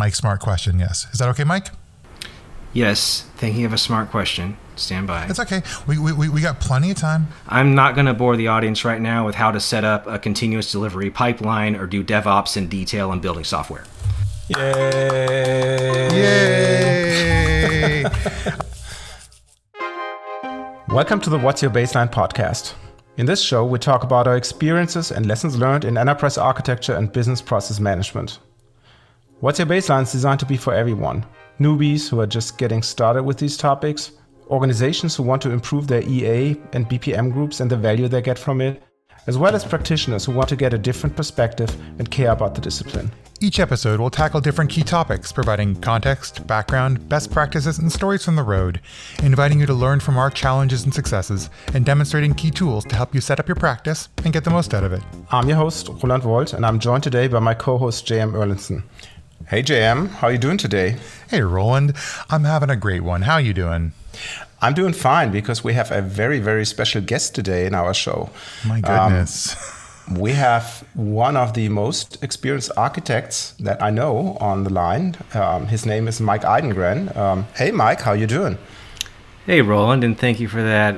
Mike, 0.00 0.14
smart 0.14 0.40
question. 0.40 0.78
Yes. 0.78 1.06
Is 1.12 1.18
that 1.18 1.28
okay, 1.28 1.44
Mike? 1.44 1.66
Yes, 2.72 3.26
thinking 3.36 3.66
of 3.66 3.74
a 3.74 3.78
smart 3.78 4.10
question. 4.10 4.56
Stand 4.74 5.06
by. 5.06 5.26
It's 5.26 5.38
okay. 5.38 5.60
We, 5.86 5.98
we, 5.98 6.30
we 6.30 6.40
got 6.40 6.58
plenty 6.58 6.90
of 6.90 6.96
time. 6.96 7.28
I'm 7.46 7.74
not 7.74 7.96
going 7.96 8.06
to 8.06 8.14
bore 8.14 8.34
the 8.34 8.48
audience 8.48 8.82
right 8.82 8.98
now 8.98 9.26
with 9.26 9.34
how 9.34 9.50
to 9.50 9.60
set 9.60 9.84
up 9.84 10.06
a 10.06 10.18
continuous 10.18 10.72
delivery 10.72 11.10
pipeline 11.10 11.76
or 11.76 11.86
do 11.86 12.02
DevOps 12.02 12.56
in 12.56 12.68
detail 12.68 13.12
in 13.12 13.20
building 13.20 13.44
software. 13.44 13.84
Yay! 14.48 16.08
Yay! 16.14 18.04
Welcome 20.88 21.20
to 21.20 21.28
the 21.28 21.38
What's 21.38 21.60
Your 21.60 21.70
Baseline 21.70 22.10
podcast. 22.10 22.72
In 23.18 23.26
this 23.26 23.42
show, 23.42 23.66
we 23.66 23.78
talk 23.78 24.02
about 24.02 24.26
our 24.26 24.38
experiences 24.38 25.12
and 25.12 25.26
lessons 25.26 25.58
learned 25.58 25.84
in 25.84 25.98
enterprise 25.98 26.38
architecture 26.38 26.94
and 26.94 27.12
business 27.12 27.42
process 27.42 27.78
management. 27.78 28.38
What's 29.40 29.58
Your 29.58 29.66
Baseline 29.66 30.02
is 30.02 30.12
designed 30.12 30.38
to 30.40 30.46
be 30.46 30.58
for 30.58 30.74
everyone 30.74 31.24
newbies 31.58 32.10
who 32.10 32.20
are 32.20 32.26
just 32.26 32.58
getting 32.58 32.82
started 32.82 33.22
with 33.22 33.38
these 33.38 33.56
topics, 33.56 34.12
organizations 34.48 35.16
who 35.16 35.22
want 35.22 35.40
to 35.40 35.50
improve 35.50 35.86
their 35.86 36.02
EA 36.02 36.60
and 36.74 36.86
BPM 36.86 37.32
groups 37.32 37.60
and 37.60 37.70
the 37.70 37.76
value 37.76 38.06
they 38.06 38.20
get 38.20 38.38
from 38.38 38.60
it, 38.60 38.82
as 39.26 39.38
well 39.38 39.54
as 39.54 39.64
practitioners 39.64 40.26
who 40.26 40.32
want 40.32 40.50
to 40.50 40.56
get 40.56 40.74
a 40.74 40.78
different 40.78 41.16
perspective 41.16 41.74
and 41.98 42.10
care 42.10 42.32
about 42.32 42.54
the 42.54 42.60
discipline. 42.60 43.10
Each 43.42 43.58
episode 43.58 44.00
will 44.00 44.10
tackle 44.10 44.42
different 44.42 44.70
key 44.70 44.82
topics, 44.82 45.32
providing 45.32 45.74
context, 45.76 46.46
background, 46.46 47.08
best 47.08 47.30
practices, 47.30 47.78
and 47.78 47.90
stories 47.90 48.22
from 48.22 48.36
the 48.36 48.42
road, 48.42 48.82
inviting 49.22 49.60
you 49.60 49.64
to 49.64 49.72
learn 49.72 50.00
from 50.00 50.18
our 50.18 50.28
challenges 50.28 50.84
and 50.84 50.92
successes, 50.92 51.48
and 51.72 51.86
demonstrating 51.86 52.34
key 52.34 52.50
tools 52.50 52.84
to 52.84 52.96
help 52.96 53.14
you 53.14 53.22
set 53.22 53.40
up 53.40 53.48
your 53.48 53.54
practice 53.54 54.10
and 54.24 54.34
get 54.34 54.44
the 54.44 54.50
most 54.50 54.74
out 54.74 54.84
of 54.84 54.92
it. 54.92 55.00
I'm 55.30 55.48
your 55.48 55.56
host, 55.56 55.88
Roland 55.88 56.24
Woldt, 56.24 56.52
and 56.52 56.66
I'm 56.66 56.78
joined 56.78 57.02
today 57.02 57.28
by 57.28 57.38
my 57.38 57.54
co-host, 57.54 58.06
JM 58.06 58.32
Erlendson. 58.32 58.82
Hey, 59.50 59.64
JM, 59.64 60.10
how 60.10 60.28
are 60.28 60.32
you 60.32 60.38
doing 60.38 60.58
today? 60.58 60.96
Hey, 61.28 61.40
Roland. 61.40 61.96
I'm 62.28 62.44
having 62.44 62.70
a 62.70 62.76
great 62.76 63.00
one. 63.00 63.22
How 63.22 63.34
are 63.34 63.40
you 63.40 63.52
doing? 63.52 63.90
I'm 64.62 64.74
doing 64.74 64.92
fine 64.92 65.32
because 65.32 65.64
we 65.64 65.72
have 65.72 65.90
a 65.90 66.00
very, 66.00 66.38
very 66.38 66.64
special 66.64 67.02
guest 67.02 67.34
today 67.34 67.66
in 67.66 67.74
our 67.74 67.92
show. 67.92 68.30
My 68.64 68.80
goodness. 68.80 69.56
Um, 70.06 70.14
we 70.20 70.34
have 70.34 70.84
one 70.94 71.36
of 71.36 71.54
the 71.54 71.68
most 71.68 72.22
experienced 72.22 72.70
architects 72.76 73.54
that 73.58 73.82
I 73.82 73.90
know 73.90 74.36
on 74.40 74.62
the 74.62 74.70
line. 74.70 75.16
Um, 75.34 75.66
his 75.66 75.84
name 75.84 76.06
is 76.06 76.20
Mike 76.20 76.42
Idengren. 76.42 77.16
Um, 77.16 77.48
hey, 77.56 77.72
Mike, 77.72 78.02
how 78.02 78.12
are 78.12 78.16
you 78.16 78.28
doing? 78.28 78.56
Hey, 79.46 79.62
Roland, 79.62 80.04
and 80.04 80.16
thank 80.16 80.38
you 80.38 80.46
for 80.46 80.62
that 80.62 80.94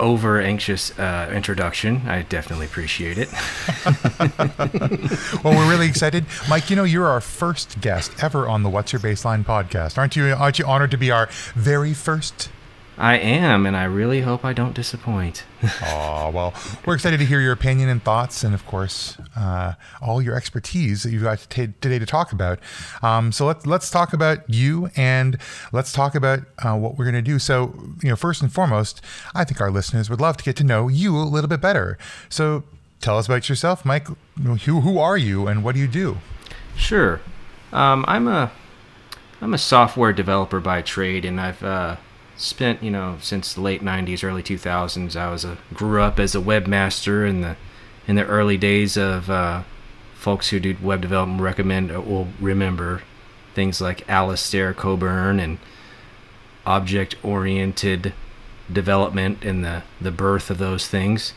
over 0.00 0.40
anxious 0.40 0.98
uh, 0.98 1.30
introduction. 1.34 2.02
I 2.06 2.22
definitely 2.22 2.66
appreciate 2.66 3.18
it. 3.18 3.28
well, 5.44 5.54
we're 5.54 5.70
really 5.70 5.88
excited, 5.88 6.24
Mike. 6.48 6.70
You 6.70 6.76
know, 6.76 6.84
you're 6.84 7.08
our 7.08 7.20
first 7.20 7.80
guest 7.80 8.12
ever 8.22 8.48
on 8.48 8.62
the 8.62 8.70
What's 8.70 8.92
Your 8.92 9.00
Baseline 9.00 9.44
podcast, 9.44 9.98
aren't 9.98 10.16
you? 10.16 10.32
Aren't 10.32 10.58
you 10.58 10.66
honored 10.66 10.90
to 10.92 10.98
be 10.98 11.10
our 11.10 11.28
very 11.54 11.94
first 11.94 12.50
I 12.98 13.16
am, 13.16 13.64
and 13.64 13.76
I 13.76 13.84
really 13.84 14.22
hope 14.22 14.44
I 14.44 14.52
don't 14.52 14.74
disappoint. 14.74 15.44
oh, 15.84 16.30
well, 16.34 16.52
we're 16.84 16.94
excited 16.94 17.18
to 17.18 17.24
hear 17.24 17.40
your 17.40 17.52
opinion 17.52 17.88
and 17.88 18.02
thoughts, 18.02 18.42
and 18.42 18.54
of 18.54 18.66
course, 18.66 19.16
uh, 19.36 19.74
all 20.02 20.20
your 20.20 20.34
expertise 20.34 21.04
that 21.04 21.10
you've 21.10 21.22
got 21.22 21.46
t- 21.48 21.74
today 21.80 22.00
to 22.00 22.06
talk 22.06 22.32
about. 22.32 22.58
Um, 23.00 23.30
so 23.30 23.46
let's 23.46 23.66
let's 23.66 23.88
talk 23.88 24.12
about 24.12 24.50
you, 24.50 24.90
and 24.96 25.38
let's 25.70 25.92
talk 25.92 26.16
about 26.16 26.40
uh, 26.58 26.76
what 26.76 26.98
we're 26.98 27.04
going 27.04 27.14
to 27.14 27.22
do. 27.22 27.38
So, 27.38 27.72
you 28.02 28.08
know, 28.08 28.16
first 28.16 28.42
and 28.42 28.52
foremost, 28.52 29.00
I 29.32 29.44
think 29.44 29.60
our 29.60 29.70
listeners 29.70 30.10
would 30.10 30.20
love 30.20 30.36
to 30.38 30.44
get 30.44 30.56
to 30.56 30.64
know 30.64 30.88
you 30.88 31.16
a 31.16 31.22
little 31.22 31.48
bit 31.48 31.60
better. 31.60 31.98
So, 32.28 32.64
tell 33.00 33.16
us 33.16 33.26
about 33.26 33.48
yourself, 33.48 33.84
Mike. 33.84 34.08
Who 34.42 34.80
who 34.80 34.98
are 34.98 35.16
you, 35.16 35.46
and 35.46 35.62
what 35.62 35.76
do 35.76 35.80
you 35.80 35.88
do? 35.88 36.18
Sure, 36.74 37.20
um, 37.72 38.04
I'm 38.08 38.26
a 38.26 38.50
I'm 39.40 39.54
a 39.54 39.58
software 39.58 40.12
developer 40.12 40.58
by 40.58 40.82
trade, 40.82 41.24
and 41.24 41.40
I've 41.40 41.62
uh, 41.62 41.96
spent 42.38 42.82
you 42.82 42.90
know 42.90 43.18
since 43.20 43.52
the 43.52 43.60
late 43.60 43.82
90s 43.82 44.22
early 44.22 44.42
2000s 44.42 45.16
i 45.16 45.30
was 45.30 45.44
a 45.44 45.58
grew 45.74 46.00
up 46.00 46.20
as 46.20 46.36
a 46.36 46.38
webmaster 46.38 47.28
in 47.28 47.40
the 47.40 47.56
in 48.06 48.16
the 48.16 48.24
early 48.24 48.56
days 48.56 48.96
of 48.96 49.28
uh, 49.28 49.62
folks 50.14 50.48
who 50.48 50.58
do 50.58 50.74
web 50.82 51.00
development 51.00 51.40
recommend 51.42 51.92
uh, 51.92 52.00
will 52.00 52.28
remember 52.40 53.02
things 53.54 53.80
like 53.80 54.08
Alistair 54.08 54.72
Cockburn 54.72 55.38
and 55.38 55.58
object 56.64 57.16
oriented 57.22 58.14
development 58.72 59.44
and 59.44 59.64
the 59.64 59.82
the 60.00 60.10
birth 60.10 60.50
of 60.50 60.58
those 60.58 60.86
things. 60.88 61.34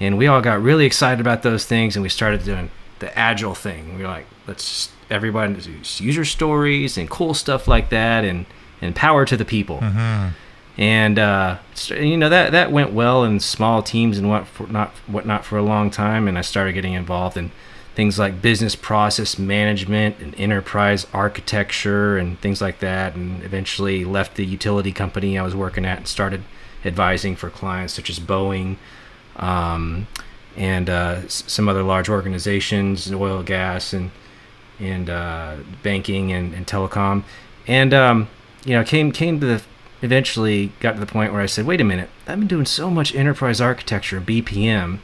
And 0.00 0.18
we 0.18 0.26
all 0.26 0.40
got 0.40 0.60
really 0.60 0.86
excited 0.86 1.20
about 1.20 1.42
those 1.42 1.64
things 1.64 1.94
and 1.94 2.02
we 2.02 2.08
started 2.08 2.44
doing 2.44 2.70
the 2.98 3.16
agile 3.18 3.54
thing. 3.54 3.96
We 3.96 4.02
were 4.02 4.08
like 4.08 4.26
let's 4.46 4.90
everybody 5.10 5.54
use 5.54 6.00
user 6.00 6.24
stories 6.24 6.96
and 6.96 7.08
cool 7.10 7.34
stuff 7.34 7.68
like 7.68 7.90
that 7.90 8.24
and 8.24 8.46
and 8.80 8.96
power 8.96 9.24
to 9.26 9.36
the 9.36 9.44
people. 9.44 9.78
Mm-hmm 9.78 10.43
and 10.76 11.18
uh, 11.18 11.58
you 11.90 12.16
know 12.16 12.28
that 12.28 12.52
that 12.52 12.72
went 12.72 12.92
well 12.92 13.24
in 13.24 13.38
small 13.38 13.82
teams 13.82 14.18
and 14.18 14.28
what 14.28 14.46
for, 14.46 14.66
not 14.66 14.90
whatnot 15.06 15.44
for 15.44 15.56
a 15.56 15.62
long 15.62 15.90
time. 15.90 16.26
And 16.26 16.36
I 16.36 16.40
started 16.40 16.72
getting 16.72 16.94
involved 16.94 17.36
in 17.36 17.52
things 17.94 18.18
like 18.18 18.42
business 18.42 18.74
process 18.74 19.38
management 19.38 20.18
and 20.18 20.34
enterprise 20.34 21.06
architecture 21.12 22.16
and 22.18 22.40
things 22.40 22.60
like 22.60 22.80
that. 22.80 23.14
And 23.14 23.42
eventually 23.44 24.04
left 24.04 24.34
the 24.34 24.44
utility 24.44 24.90
company 24.90 25.38
I 25.38 25.42
was 25.42 25.54
working 25.54 25.84
at 25.84 25.98
and 25.98 26.08
started 26.08 26.42
advising 26.84 27.36
for 27.36 27.50
clients 27.50 27.94
such 27.94 28.10
as 28.10 28.18
Boeing 28.18 28.76
um, 29.36 30.08
and 30.56 30.90
uh, 30.90 31.26
some 31.28 31.68
other 31.68 31.84
large 31.84 32.08
organizations, 32.08 33.12
oil, 33.12 33.42
gas, 33.42 33.92
and 33.92 34.10
and 34.80 35.08
uh, 35.08 35.56
banking 35.84 36.32
and, 36.32 36.52
and 36.52 36.66
telecom. 36.66 37.22
And 37.68 37.94
um, 37.94 38.28
you 38.64 38.74
know 38.74 38.82
came 38.82 39.12
came 39.12 39.38
to 39.38 39.46
the 39.46 39.62
eventually 40.04 40.72
got 40.80 40.92
to 40.92 41.00
the 41.00 41.06
point 41.06 41.32
where 41.32 41.42
I 41.42 41.46
said, 41.46 41.66
wait 41.66 41.80
a 41.80 41.84
minute, 41.84 42.10
I've 42.26 42.38
been 42.38 42.48
doing 42.48 42.66
so 42.66 42.90
much 42.90 43.14
enterprise 43.14 43.60
architecture 43.60 44.18
and 44.18 44.26
BPM. 44.26 44.98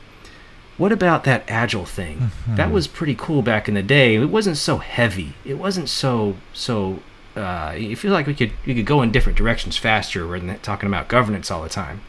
What 0.76 0.92
about 0.92 1.24
that 1.24 1.44
agile 1.48 1.84
thing? 1.84 2.18
Mm-hmm. 2.18 2.56
That 2.56 2.70
was 2.70 2.86
pretty 2.86 3.14
cool 3.14 3.42
back 3.42 3.68
in 3.68 3.74
the 3.74 3.82
day. 3.82 4.14
It 4.14 4.26
wasn't 4.26 4.56
so 4.56 4.78
heavy. 4.78 5.34
It 5.44 5.54
wasn't 5.54 5.88
so 5.88 6.36
so. 6.52 7.00
Uh, 7.36 7.74
you 7.78 7.94
feel 7.94 8.12
like 8.12 8.26
we 8.26 8.34
could 8.34 8.52
we 8.66 8.74
could 8.74 8.86
go 8.86 9.02
in 9.02 9.12
different 9.12 9.38
directions 9.38 9.76
faster 9.76 10.26
rather 10.26 10.46
than 10.46 10.58
talking 10.60 10.86
about 10.86 11.08
governance 11.08 11.50
all 11.50 11.62
the 11.62 11.68
time. 11.68 12.00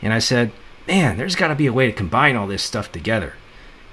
And 0.00 0.12
I 0.12 0.18
said, 0.18 0.52
man, 0.88 1.16
there's 1.16 1.36
got 1.36 1.48
to 1.48 1.54
be 1.54 1.66
a 1.66 1.72
way 1.72 1.86
to 1.86 1.92
combine 1.92 2.34
all 2.34 2.46
this 2.46 2.62
stuff 2.62 2.90
together, 2.90 3.34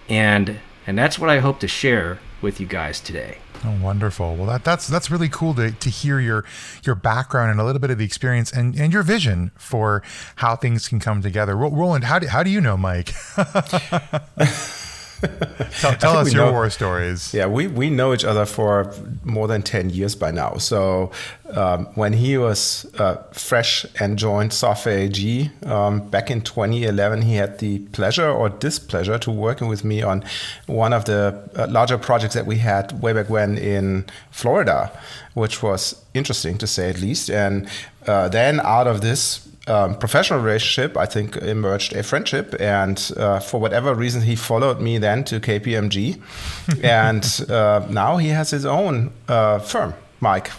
and 0.08 0.60
and 0.88 0.98
that's 0.98 1.20
what 1.20 1.30
I 1.30 1.40
hope 1.40 1.60
to 1.60 1.68
share 1.68 2.20
with 2.42 2.60
you 2.60 2.68
guys 2.68 3.02
today. 3.02 3.40
Oh, 3.66 3.78
wonderful. 3.82 4.36
Well, 4.36 4.46
that, 4.48 4.64
that's 4.64 4.88
that's 4.88 5.12
really 5.12 5.28
cool 5.28 5.54
to, 5.56 5.72
to 5.72 5.90
hear 5.90 6.20
your 6.20 6.46
your 6.84 6.96
background 6.96 7.52
and 7.52 7.60
a 7.60 7.66
little 7.66 7.82
bit 7.82 7.92
of 7.92 7.98
the 7.98 8.06
experience 8.06 8.52
and, 8.52 8.80
and 8.80 8.94
your 8.94 9.04
vision 9.04 9.52
for 9.56 10.02
how 10.38 10.56
things 10.56 10.88
can 10.88 11.00
come 11.00 11.22
together. 11.22 11.56
Roland, 11.58 12.06
how 12.06 12.20
do, 12.20 12.28
how 12.28 12.42
do 12.42 12.50
you 12.50 12.62
know 12.62 12.78
Mike? 12.78 13.14
tell, 15.80 15.96
tell 15.96 16.18
us 16.18 16.34
your 16.34 16.46
know, 16.46 16.52
war 16.52 16.70
stories. 16.70 17.34
Yeah, 17.34 17.48
we, 17.48 17.68
we 17.68 17.90
know 17.90 18.14
each 18.14 18.24
other 18.24 18.46
for 18.46 18.94
more 19.24 19.48
than 19.48 19.62
10 19.62 19.90
years 19.90 20.16
by 20.16 20.32
now. 20.32 20.58
So 20.58 21.12
um, 21.54 21.88
when 21.96 22.14
he 22.14 22.38
was 22.38 22.86
uh, 23.00 23.16
fresh 23.32 23.86
and 24.00 24.18
joined 24.18 24.54
Software 24.54 24.98
AG 24.98 25.52
um, 25.66 26.10
back 26.10 26.32
in 26.32 26.42
2011, 26.42 27.24
he 27.24 27.36
had 27.36 27.60
the 27.60 27.80
pleasure 27.80 28.30
or 28.30 28.50
displeasure 28.50 29.18
to 29.20 29.32
working 29.32 29.68
with 29.68 29.84
me 29.84 30.02
on 30.02 30.24
one 30.68 30.94
of 30.94 31.06
the 31.06 31.50
uh, 31.56 31.68
larger 31.70 31.98
projects 31.98 32.34
that 32.36 32.46
we 32.46 32.58
had 32.58 33.02
way 33.02 33.14
back 33.14 33.30
when 33.30 33.58
in 33.58 34.06
Florida, 34.32 34.92
which 35.34 35.62
was 35.62 36.02
interesting 36.14 36.58
to 36.58 36.68
say 36.68 36.90
at 36.90 37.02
least. 37.02 37.30
And 37.30 37.68
uh, 38.08 38.30
then 38.30 38.60
out 38.62 38.88
of 38.88 39.02
this 39.02 39.48
um, 39.70 39.96
professional 39.96 40.40
relationship, 40.40 40.98
I 40.98 41.06
think 41.06 41.38
emerged 41.38 41.94
a 41.94 42.04
friendship. 42.04 42.56
And 42.60 43.12
uh, 43.16 43.40
for 43.40 43.60
whatever 43.60 43.94
reason, 43.94 44.24
he 44.24 44.36
followed 44.36 44.82
me 44.82 44.98
then 44.98 45.24
to 45.26 45.40
KPMG. 45.40 46.20
and 46.84 47.46
uh, 47.50 47.86
now 47.90 48.18
he 48.18 48.30
has 48.30 48.50
his 48.50 48.66
own 48.66 49.12
uh, 49.28 49.60
firm. 49.60 49.94
Mike, 50.20 50.50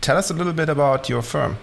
tell 0.00 0.16
us 0.16 0.30
a 0.30 0.34
little 0.34 0.52
bit 0.52 0.68
about 0.68 1.08
your 1.08 1.22
firm. 1.22 1.58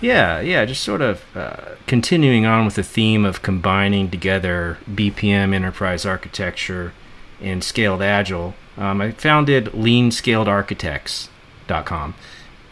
Yeah, 0.00 0.40
yeah, 0.40 0.64
just 0.64 0.82
sort 0.82 1.00
of 1.00 1.24
uh, 1.36 1.76
continuing 1.86 2.46
on 2.46 2.64
with 2.64 2.74
the 2.74 2.82
theme 2.82 3.24
of 3.24 3.42
combining 3.42 4.10
together 4.10 4.78
BPM 4.90 5.54
enterprise 5.54 6.04
architecture 6.04 6.92
and 7.40 7.62
scaled 7.64 8.02
agile. 8.02 8.54
Um, 8.76 9.00
I 9.00 9.12
founded 9.12 9.66
leanscaledarchitects.com 9.66 12.14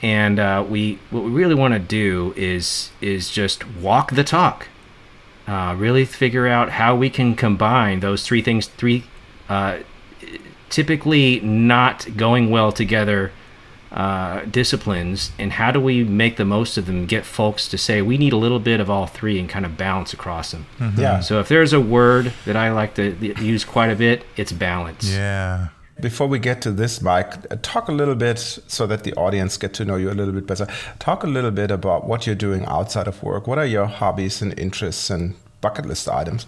and 0.03 0.41
uh, 0.41 0.65
we 0.69 0.99
what 1.11 1.23
we 1.23 1.31
really 1.31 1.55
want 1.55 1.73
to 1.75 1.81
do 1.81 2.35
is 2.37 2.91
is 3.01 3.31
just 3.31 3.67
walk 3.77 4.13
the 4.13 4.25
talk. 4.25 4.69
Uh, 5.47 5.75
really 5.77 6.05
figure 6.05 6.47
out 6.47 6.71
how 6.71 6.95
we 6.95 7.11
can 7.11 7.35
combine 7.35 8.01
those 8.01 8.25
three 8.25 8.43
things 8.43 8.67
three 8.67 9.05
uh, 9.49 9.79
typically 10.71 11.41
not 11.41 12.17
going 12.17 12.49
well 12.49 12.71
together 12.71 13.33
uh, 13.91 14.45
disciplines 14.45 15.33
and 15.39 15.53
how 15.53 15.71
do 15.71 15.81
we 15.81 16.05
make 16.05 16.37
the 16.37 16.45
most 16.45 16.79
of 16.79 16.87
them 16.87 17.07
get 17.07 17.27
folks 17.27 17.69
to 17.69 17.77
say 17.77 18.01
we 18.01 18.17
need 18.17 18.33
a 18.33 18.37
little 18.37 18.61
bit 18.61 18.81
of 18.81 18.89
all 18.89 19.07
three 19.07 19.39
and 19.39 19.49
kind 19.49 19.67
of 19.67 19.77
balance 19.77 20.13
across 20.13 20.53
them. 20.53 20.65
Mm-hmm. 20.79 21.01
yeah. 21.01 21.21
So 21.21 21.41
if 21.41 21.49
there's 21.49 21.73
a 21.73 21.81
word 21.81 22.33
that 22.47 22.57
i 22.57 22.71
like 22.71 22.95
to 22.95 23.13
use 23.43 23.65
quite 23.65 23.91
a 23.91 23.97
bit 23.97 24.25
it's 24.37 24.53
balance. 24.53 25.13
Yeah 25.13 25.69
before 26.03 26.27
we 26.27 26.39
get 26.39 26.61
to 26.63 26.73
this, 26.73 27.01
Mike, 27.01 27.51
uh, 27.51 27.57
talk 27.63 27.89
a 27.89 27.93
little 27.93 28.15
bit 28.15 28.39
so 28.39 28.87
that 28.87 29.05
the 29.05 29.15
audience 29.15 29.57
get 29.57 29.73
to 29.75 29.85
know 29.85 29.97
you 29.97 30.11
a 30.11 30.13
little 30.13 30.35
bit 30.35 30.47
better. 30.47 30.67
Talk 30.99 31.23
a 31.23 31.27
little 31.27 31.53
bit 31.53 31.71
about 31.71 32.07
what 32.07 32.27
you're 32.27 32.35
doing 32.35 32.67
outside 32.67 33.09
of 33.09 33.23
work. 33.23 33.47
What 33.47 33.59
are 33.59 33.65
your 33.65 33.87
hobbies 33.87 34.43
and 34.43 34.59
interests 34.59 35.09
and 35.09 35.37
bucket 35.63 35.87
list 35.87 36.09
items? 36.09 36.47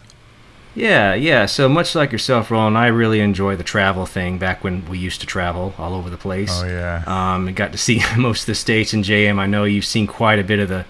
Yeah, 0.74 1.14
yeah. 1.14 1.46
So 1.46 1.68
much 1.68 1.94
like 1.94 2.10
yourself, 2.10 2.50
Roland, 2.50 2.76
I 2.76 2.88
really 2.88 3.20
enjoy 3.20 3.54
the 3.54 3.62
travel 3.62 4.06
thing. 4.06 4.38
Back 4.38 4.64
when 4.64 4.86
we 4.88 4.98
used 4.98 5.20
to 5.20 5.26
travel 5.26 5.72
all 5.78 5.94
over 5.94 6.10
the 6.10 6.16
place. 6.18 6.50
Oh 6.52 6.66
yeah. 6.66 7.04
Um, 7.06 7.52
got 7.54 7.72
to 7.72 7.78
see 7.78 8.02
most 8.18 8.42
of 8.42 8.46
the 8.46 8.54
states 8.56 8.92
in 8.92 9.02
JM. 9.02 9.38
I 9.38 9.46
know 9.46 9.64
you've 9.64 9.84
seen 9.84 10.06
quite 10.06 10.40
a 10.40 10.44
bit 10.44 10.58
of 10.58 10.68
the 10.68 10.84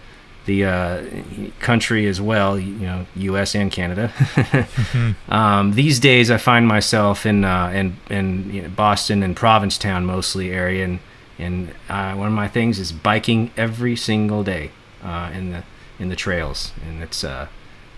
the 0.46 0.64
uh, 0.64 1.05
country 1.61 2.06
as 2.06 2.20
well. 2.20 2.58
You 2.58 2.87
know, 2.87 3.06
U.S. 3.17 3.55
and 3.55 3.70
Canada. 3.70 4.12
um, 5.29 5.73
these 5.73 5.99
days, 5.99 6.31
I 6.31 6.37
find 6.37 6.67
myself 6.67 7.26
in 7.26 7.44
uh, 7.44 7.69
in 7.69 7.96
in 8.11 8.50
you 8.52 8.62
know, 8.62 8.69
Boston 8.69 9.23
and 9.23 9.37
Provincetown 9.37 10.05
mostly 10.05 10.50
area, 10.50 10.85
and 10.85 10.99
and 11.38 11.73
uh, 11.88 12.14
one 12.14 12.29
of 12.29 12.35
my 12.35 12.49
things 12.49 12.79
is 12.79 12.93
biking 12.93 13.50
every 13.56 13.96
single 13.96 14.43
day 14.44 14.70
uh, 15.02 15.31
in 15.35 15.50
the 15.50 15.64
in 15.99 16.08
the 16.08 16.17
trails, 16.17 16.73
and 16.87 17.02
it's 17.02 17.25
uh, 17.25 17.49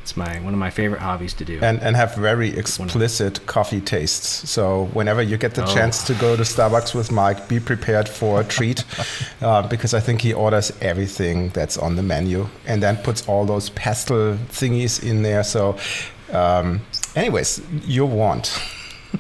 it's 0.06 0.16
my 0.16 0.38
one 0.40 0.52
of 0.54 0.60
my 0.60 0.70
favorite 0.70 1.00
hobbies 1.00 1.34
to 1.34 1.44
do. 1.44 1.58
And 1.62 1.80
and 1.82 1.96
have 1.96 2.14
very 2.14 2.50
explicit 2.56 3.44
coffee 3.46 3.80
tastes. 3.80 4.48
So 4.48 4.84
whenever 4.94 5.20
you 5.20 5.36
get 5.36 5.54
the 5.54 5.64
Oh. 5.64 5.74
chance 5.74 6.04
to 6.06 6.14
go 6.14 6.36
to 6.36 6.44
Starbucks 6.44 6.94
with 6.94 7.10
Mike, 7.10 7.48
be 7.48 7.58
prepared 7.58 8.08
for 8.08 8.40
a 8.40 8.44
treat, 8.44 8.84
uh, 9.42 9.62
because 9.68 9.94
I 9.98 10.00
think 10.00 10.20
he 10.20 10.32
orders 10.32 10.72
everything 10.80 11.50
that's 11.52 11.76
on 11.76 11.96
the 11.96 12.02
menu 12.02 12.46
and 12.66 12.80
then 12.82 12.96
puts 12.98 13.26
all 13.28 13.44
those 13.46 13.70
pastel 13.70 14.36
thingies 14.52 15.02
in 15.02 15.22
there. 15.22 15.42
So, 15.42 15.76
um, 16.32 16.80
anyways, 17.16 17.60
you 17.84 18.06
want. 18.06 18.60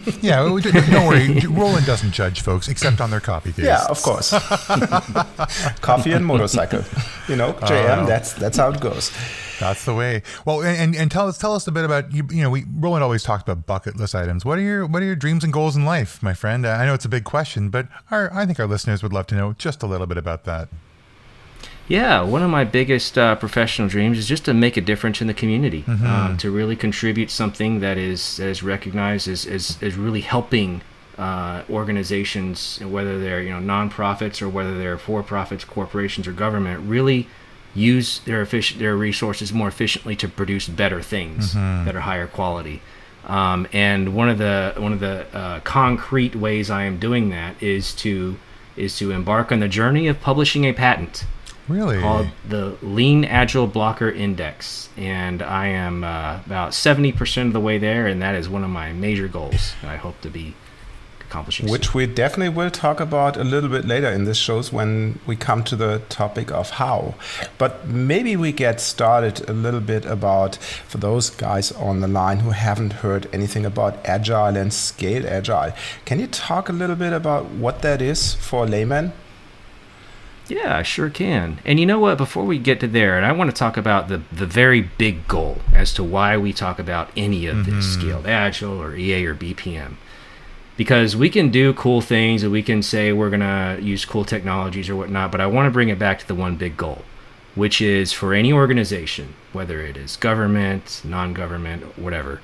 Yeah, 0.22 0.50
we- 0.50 0.62
don't 0.62 1.06
worry. 1.06 1.40
Roland 1.48 1.86
doesn't 1.86 2.12
judge 2.12 2.40
folks 2.40 2.68
except 2.68 3.00
on 3.00 3.10
their 3.10 3.20
coffee 3.20 3.52
taste. 3.52 3.66
Yeah, 3.66 3.84
of 3.88 4.02
course. 4.02 4.30
Coffee 5.80 6.12
and 6.12 6.24
motorcycle. 6.24 6.82
You 7.28 7.36
know, 7.36 7.52
JM. 7.54 8.02
Oh. 8.04 8.06
That's 8.06 8.32
that's 8.32 8.56
how 8.56 8.70
it 8.70 8.80
goes. 8.80 9.12
That's 9.60 9.84
the 9.84 9.94
way. 9.94 10.22
Well, 10.44 10.62
and, 10.62 10.94
and 10.94 11.10
tell 11.10 11.28
us 11.28 11.38
tell 11.38 11.54
us 11.54 11.66
a 11.66 11.72
bit 11.72 11.84
about 11.84 12.12
you. 12.12 12.26
You 12.30 12.42
know, 12.42 12.50
we 12.50 12.64
Roland 12.76 13.02
always 13.04 13.22
talks 13.22 13.42
about 13.42 13.66
bucket 13.66 13.96
list 13.96 14.14
items. 14.14 14.44
What 14.44 14.58
are 14.58 14.62
your 14.62 14.86
what 14.86 15.02
are 15.02 15.06
your 15.06 15.16
dreams 15.16 15.44
and 15.44 15.52
goals 15.52 15.76
in 15.76 15.84
life, 15.84 16.22
my 16.22 16.34
friend? 16.34 16.66
I 16.66 16.84
know 16.86 16.94
it's 16.94 17.04
a 17.04 17.08
big 17.10 17.24
question, 17.24 17.70
but 17.70 17.88
our, 18.10 18.32
I 18.34 18.46
think 18.46 18.60
our 18.60 18.66
listeners 18.66 19.02
would 19.02 19.12
love 19.12 19.26
to 19.28 19.34
know 19.34 19.52
just 19.54 19.82
a 19.82 19.86
little 19.86 20.06
bit 20.06 20.18
about 20.18 20.44
that. 20.44 20.68
Yeah, 21.88 22.22
one 22.22 22.42
of 22.42 22.50
my 22.50 22.64
biggest 22.64 23.16
uh, 23.16 23.36
professional 23.36 23.88
dreams 23.88 24.18
is 24.18 24.26
just 24.26 24.44
to 24.46 24.54
make 24.54 24.76
a 24.76 24.80
difference 24.80 25.20
in 25.20 25.28
the 25.28 25.34
community, 25.34 25.84
um, 25.86 26.36
to 26.38 26.50
really 26.50 26.74
contribute 26.74 27.30
something 27.30 27.80
that 27.80 27.96
is 27.96 28.38
that 28.38 28.48
is 28.48 28.62
recognized 28.62 29.28
as 29.28 29.46
as, 29.46 29.78
as 29.80 29.96
really 29.96 30.22
helping 30.22 30.82
uh, 31.16 31.62
organizations, 31.70 32.80
whether 32.80 33.20
they're 33.20 33.40
you 33.42 33.50
know 33.50 33.60
nonprofits 33.60 34.42
or 34.42 34.48
whether 34.48 34.76
they're 34.76 34.98
for-profits, 34.98 35.64
corporations, 35.64 36.26
or 36.26 36.32
government, 36.32 36.80
really 36.88 37.28
use 37.74 38.20
their 38.20 38.42
efficient 38.42 38.80
their 38.80 38.96
resources 38.96 39.52
more 39.52 39.68
efficiently 39.68 40.16
to 40.16 40.28
produce 40.28 40.66
better 40.68 41.00
things 41.02 41.54
that 41.84 41.94
are 41.94 42.00
higher 42.00 42.26
quality. 42.26 42.82
Um, 43.26 43.66
and 43.72 44.14
one 44.14 44.28
of 44.28 44.38
the 44.38 44.74
one 44.76 44.92
of 44.92 45.00
the 45.00 45.26
uh, 45.36 45.60
concrete 45.60 46.34
ways 46.34 46.68
I 46.70 46.82
am 46.84 46.98
doing 46.98 47.30
that 47.30 47.62
is 47.62 47.94
to 47.96 48.38
is 48.76 48.98
to 48.98 49.10
embark 49.12 49.52
on 49.52 49.60
the 49.60 49.68
journey 49.68 50.08
of 50.08 50.20
publishing 50.20 50.64
a 50.64 50.72
patent 50.72 51.24
Really? 51.68 52.00
called 52.00 52.28
the 52.48 52.76
Lean 52.80 53.24
Agile 53.24 53.66
Blocker 53.66 54.10
Index, 54.10 54.88
and 54.96 55.42
I 55.42 55.66
am 55.66 56.04
uh, 56.04 56.40
about 56.46 56.74
seventy 56.74 57.12
percent 57.12 57.48
of 57.48 57.52
the 57.52 57.60
way 57.60 57.78
there, 57.78 58.06
and 58.06 58.22
that 58.22 58.34
is 58.34 58.48
one 58.48 58.62
of 58.62 58.70
my 58.70 58.92
major 58.92 59.28
goals. 59.28 59.74
that 59.82 59.90
I 59.90 59.96
hope 59.96 60.20
to 60.20 60.30
be 60.30 60.54
accomplishing. 61.20 61.68
Which 61.68 61.94
we 61.94 62.06
definitely 62.06 62.50
will 62.50 62.70
talk 62.70 63.00
about 63.00 63.36
a 63.36 63.44
little 63.44 63.68
bit 63.68 63.84
later 63.84 64.08
in 64.08 64.24
this 64.24 64.38
shows 64.38 64.72
when 64.72 65.18
we 65.26 65.36
come 65.36 65.64
to 65.64 65.76
the 65.76 66.02
topic 66.08 66.50
of 66.50 66.70
how. 66.70 67.14
But 67.58 67.86
maybe 67.88 68.36
we 68.36 68.52
get 68.52 68.80
started 68.80 69.48
a 69.48 69.52
little 69.52 69.80
bit 69.80 70.04
about 70.06 70.56
for 70.56 70.98
those 70.98 71.30
guys 71.30 71.72
on 71.72 72.00
the 72.00 72.08
line 72.08 72.40
who 72.40 72.50
haven't 72.50 72.94
heard 73.04 73.28
anything 73.32 73.66
about 73.66 73.98
agile 74.06 74.56
and 74.56 74.72
scaled 74.72 75.24
agile. 75.26 75.72
Can 76.04 76.20
you 76.20 76.26
talk 76.26 76.68
a 76.68 76.72
little 76.72 76.96
bit 76.96 77.12
about 77.12 77.46
what 77.46 77.82
that 77.82 78.00
is 78.00 78.34
for 78.34 78.64
a 78.64 78.66
layman? 78.68 79.12
Yeah, 80.48 80.76
I 80.76 80.82
sure 80.82 81.10
can. 81.10 81.58
And 81.64 81.80
you 81.80 81.86
know 81.86 81.98
what? 81.98 82.18
Before 82.18 82.44
we 82.44 82.58
get 82.58 82.78
to 82.80 82.86
there, 82.86 83.16
and 83.16 83.26
I 83.26 83.32
want 83.32 83.50
to 83.50 83.56
talk 83.56 83.76
about 83.76 84.08
the 84.08 84.22
the 84.30 84.46
very 84.46 84.80
big 84.80 85.26
goal 85.26 85.58
as 85.72 85.92
to 85.94 86.04
why 86.04 86.36
we 86.36 86.52
talk 86.52 86.78
about 86.78 87.10
any 87.16 87.46
of 87.46 87.66
this 87.66 87.86
mm-hmm. 87.86 88.00
scaled 88.00 88.26
agile 88.26 88.80
or 88.80 88.94
EA 88.94 89.26
or 89.26 89.34
BPM. 89.34 89.94
Because 90.76 91.16
we 91.16 91.30
can 91.30 91.50
do 91.50 91.72
cool 91.72 92.00
things 92.00 92.42
and 92.42 92.52
we 92.52 92.62
can 92.62 92.82
say 92.82 93.12
we're 93.12 93.30
gonna 93.30 93.78
use 93.80 94.04
cool 94.04 94.24
technologies 94.24 94.88
or 94.88 94.96
whatnot, 94.96 95.32
but 95.32 95.40
I 95.40 95.46
want 95.46 95.66
to 95.66 95.70
bring 95.70 95.88
it 95.88 95.98
back 95.98 96.18
to 96.20 96.28
the 96.28 96.34
one 96.34 96.56
big 96.56 96.76
goal, 96.76 97.02
which 97.54 97.80
is 97.80 98.12
for 98.12 98.34
any 98.34 98.52
organization, 98.52 99.34
whether 99.52 99.80
it 99.80 99.96
is 99.96 100.16
government, 100.16 101.00
non-government, 101.02 101.98
whatever, 101.98 102.42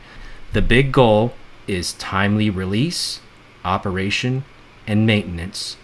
the 0.54 0.62
big 0.62 0.92
goal 0.92 1.34
is 1.68 1.92
timely 1.92 2.48
release, 2.48 3.20
operation, 3.64 4.44
and 4.86 5.06
maintenance 5.06 5.76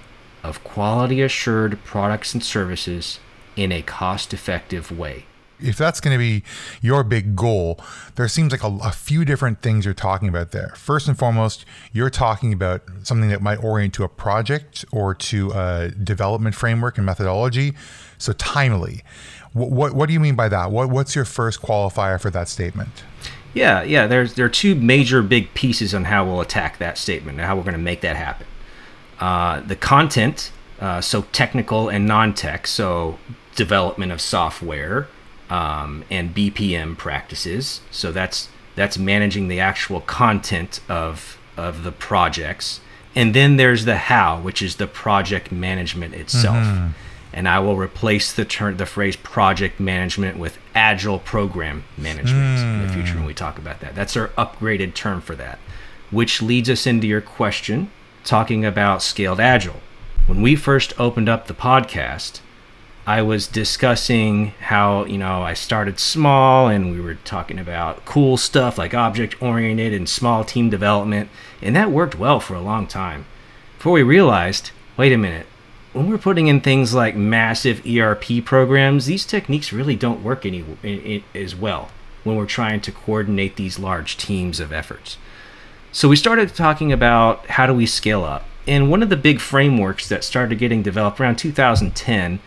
of 0.49 0.65
quality 0.65 1.21
assured 1.23 1.79
products 1.85 2.35
and 2.35 2.43
services 2.43 3.21
in 3.57 3.71
a 3.73 3.83
cost 3.83 4.33
effective 4.33 4.91
way. 4.91 5.25
if 5.61 5.77
that's 5.77 6.01
going 6.01 6.15
to 6.15 6.19
be 6.19 6.43
your 6.81 7.03
big 7.03 7.35
goal, 7.35 7.81
there 8.15 8.29
seems 8.29 8.53
like 8.53 8.63
a, 8.63 8.79
a 8.83 8.93
few 8.93 9.25
different 9.25 9.63
things 9.63 9.85
you're 9.85 9.95
talking 9.95 10.29
about 10.29 10.53
there. 10.53 10.73
First 10.77 11.09
and 11.09 11.19
foremost, 11.19 11.65
you're 11.93 12.11
talking 12.11 12.53
about 12.53 12.83
something 13.03 13.29
that 13.31 13.43
might 13.43 13.63
orient 13.63 13.95
to 13.95 14.05
a 14.05 14.09
project 14.09 14.85
or 14.93 15.15
to 15.15 15.51
a 15.53 15.91
development 15.91 16.55
framework 16.55 16.97
and 16.97 17.07
methodology. 17.07 17.75
So 18.19 18.33
timely. 18.33 19.03
What, 19.53 19.71
what, 19.71 19.95
what 19.95 20.07
do 20.07 20.13
you 20.13 20.21
mean 20.21 20.37
by 20.37 20.49
that? 20.49 20.71
What, 20.71 20.91
what's 20.91 21.15
your 21.15 21.25
first 21.25 21.63
qualifier 21.63 22.21
for 22.21 22.31
that 22.31 22.49
statement? 22.49 23.05
Yeah, 23.55 23.83
yeah, 23.83 24.07
there's 24.07 24.35
there 24.35 24.45
are 24.45 24.51
two 24.51 24.75
major 24.75 25.23
big 25.23 25.53
pieces 25.55 25.95
on 25.95 26.05
how 26.05 26.25
we'll 26.25 26.43
attack 26.43 26.79
that 26.79 26.99
statement 26.99 27.39
and 27.39 27.47
how 27.47 27.57
we're 27.57 27.63
going 27.63 27.73
to 27.73 27.79
make 27.79 28.03
that 28.03 28.15
happen. 28.15 28.47
Uh, 29.21 29.61
the 29.61 29.77
content, 29.77 30.53
uh, 30.81 31.01
so 31.01 31.23
technical 31.33 31.89
and 31.89 32.07
non-tech, 32.07 32.67
so 32.67 33.19
development 33.57 34.13
of 34.13 34.21
software 34.21 35.09
um, 35.51 36.05
and 36.11 36.35
BPM 36.35 36.97
practices. 36.97 37.81
So 37.91 38.13
that's 38.13 38.49
that's 38.77 38.97
managing 38.97 39.49
the 39.49 39.59
actual 39.59 40.01
content 40.01 40.81
of 40.89 41.37
of 41.57 41.83
the 41.83 41.91
projects, 41.91 42.81
and 43.17 43.35
then 43.35 43.57
there's 43.57 43.85
the 43.85 43.97
how, 43.97 44.41
which 44.41 44.63
is 44.63 44.77
the 44.77 44.87
project 44.87 45.51
management 45.51 46.15
itself. 46.15 46.93
And 47.31 47.47
I 47.47 47.59
will 47.59 47.77
replace 47.77 48.33
the 48.33 48.47
term, 48.47 48.79
the 48.79 48.87
phrase 48.87 49.15
project 49.15 49.79
management 49.79 50.39
with 50.39 50.59
agile 50.75 51.19
program 51.19 51.85
management 51.97 52.59
in 52.59 52.87
the 52.87 52.93
future 52.93 53.17
when 53.17 53.27
we 53.27 53.35
talk 53.35 53.59
about 53.59 53.81
that. 53.81 53.95
That's 53.95 54.17
our 54.17 54.29
upgraded 54.29 54.95
term 54.95 55.21
for 55.21 55.35
that, 55.37 55.59
which 56.11 56.41
leads 56.41 56.71
us 56.71 56.87
into 56.87 57.07
your 57.07 57.21
question 57.21 57.91
talking 58.25 58.65
about 58.65 59.03
scaled 59.03 59.41
agile. 59.41 59.81
When 60.27 60.43
we 60.43 60.57
first 60.57 60.93
opened 61.01 61.29
up 61.29 61.47
the 61.47 61.55
podcast, 61.55 62.41
I 63.07 63.23
was 63.23 63.47
discussing 63.47 64.49
how, 64.61 65.05
you 65.07 65.17
know, 65.17 65.43
I 65.43 65.55
started 65.55 65.99
small 65.99 66.69
and 66.69 66.91
we 66.91 67.01
were 67.01 67.15
talking 67.15 67.59
about 67.59 68.05
cool 68.05 68.37
stuff 68.37 68.77
like 68.77 68.93
object 68.93 69.41
oriented 69.43 69.95
and 69.95 70.07
small 70.09 70.45
team 70.45 70.69
development, 70.69 71.31
and 71.63 71.75
that 71.75 71.91
worked 71.91 72.19
well 72.19 72.39
for 72.41 72.55
a 72.55 72.61
long 72.61 72.87
time. 72.87 73.25
Before 73.79 73.93
we 73.93 74.03
realized, 74.03 74.73
wait 74.99 75.13
a 75.13 75.17
minute, 75.17 75.47
when 75.95 76.11
we're 76.11 76.19
putting 76.19 76.49
in 76.49 76.61
things 76.61 76.93
like 76.93 77.17
massive 77.17 77.81
ERP 77.87 78.45
programs, 78.45 79.07
these 79.07 79.25
techniques 79.25 79.73
really 79.73 79.97
don't 79.97 80.23
work 80.23 80.45
any 80.45 80.63
i- 80.85 81.23
i- 81.35 81.39
as 81.39 81.57
well 81.57 81.89
when 82.25 82.37
we're 82.37 82.45
trying 82.45 82.81
to 82.83 82.93
coordinate 82.93 83.57
these 83.57 83.79
large 83.79 84.19
teams 84.19 84.61
of 84.61 84.71
efforts. 84.71 85.17
So 85.91 86.09
we 86.09 86.17
started 86.17 86.55
talking 86.55 86.93
about 86.93 87.47
how 87.47 87.67
do 87.67 87.73
we 87.73 87.87
scale 87.87 88.25
up. 88.25 88.45
And 88.67 88.91
one 88.91 89.03
of 89.03 89.09
the 89.09 89.17
big 89.17 89.41
frameworks 89.41 90.09
that 90.09 90.23
started 90.23 90.59
getting 90.59 90.83
developed 90.83 91.19
around 91.19 91.37
2010 91.37 92.41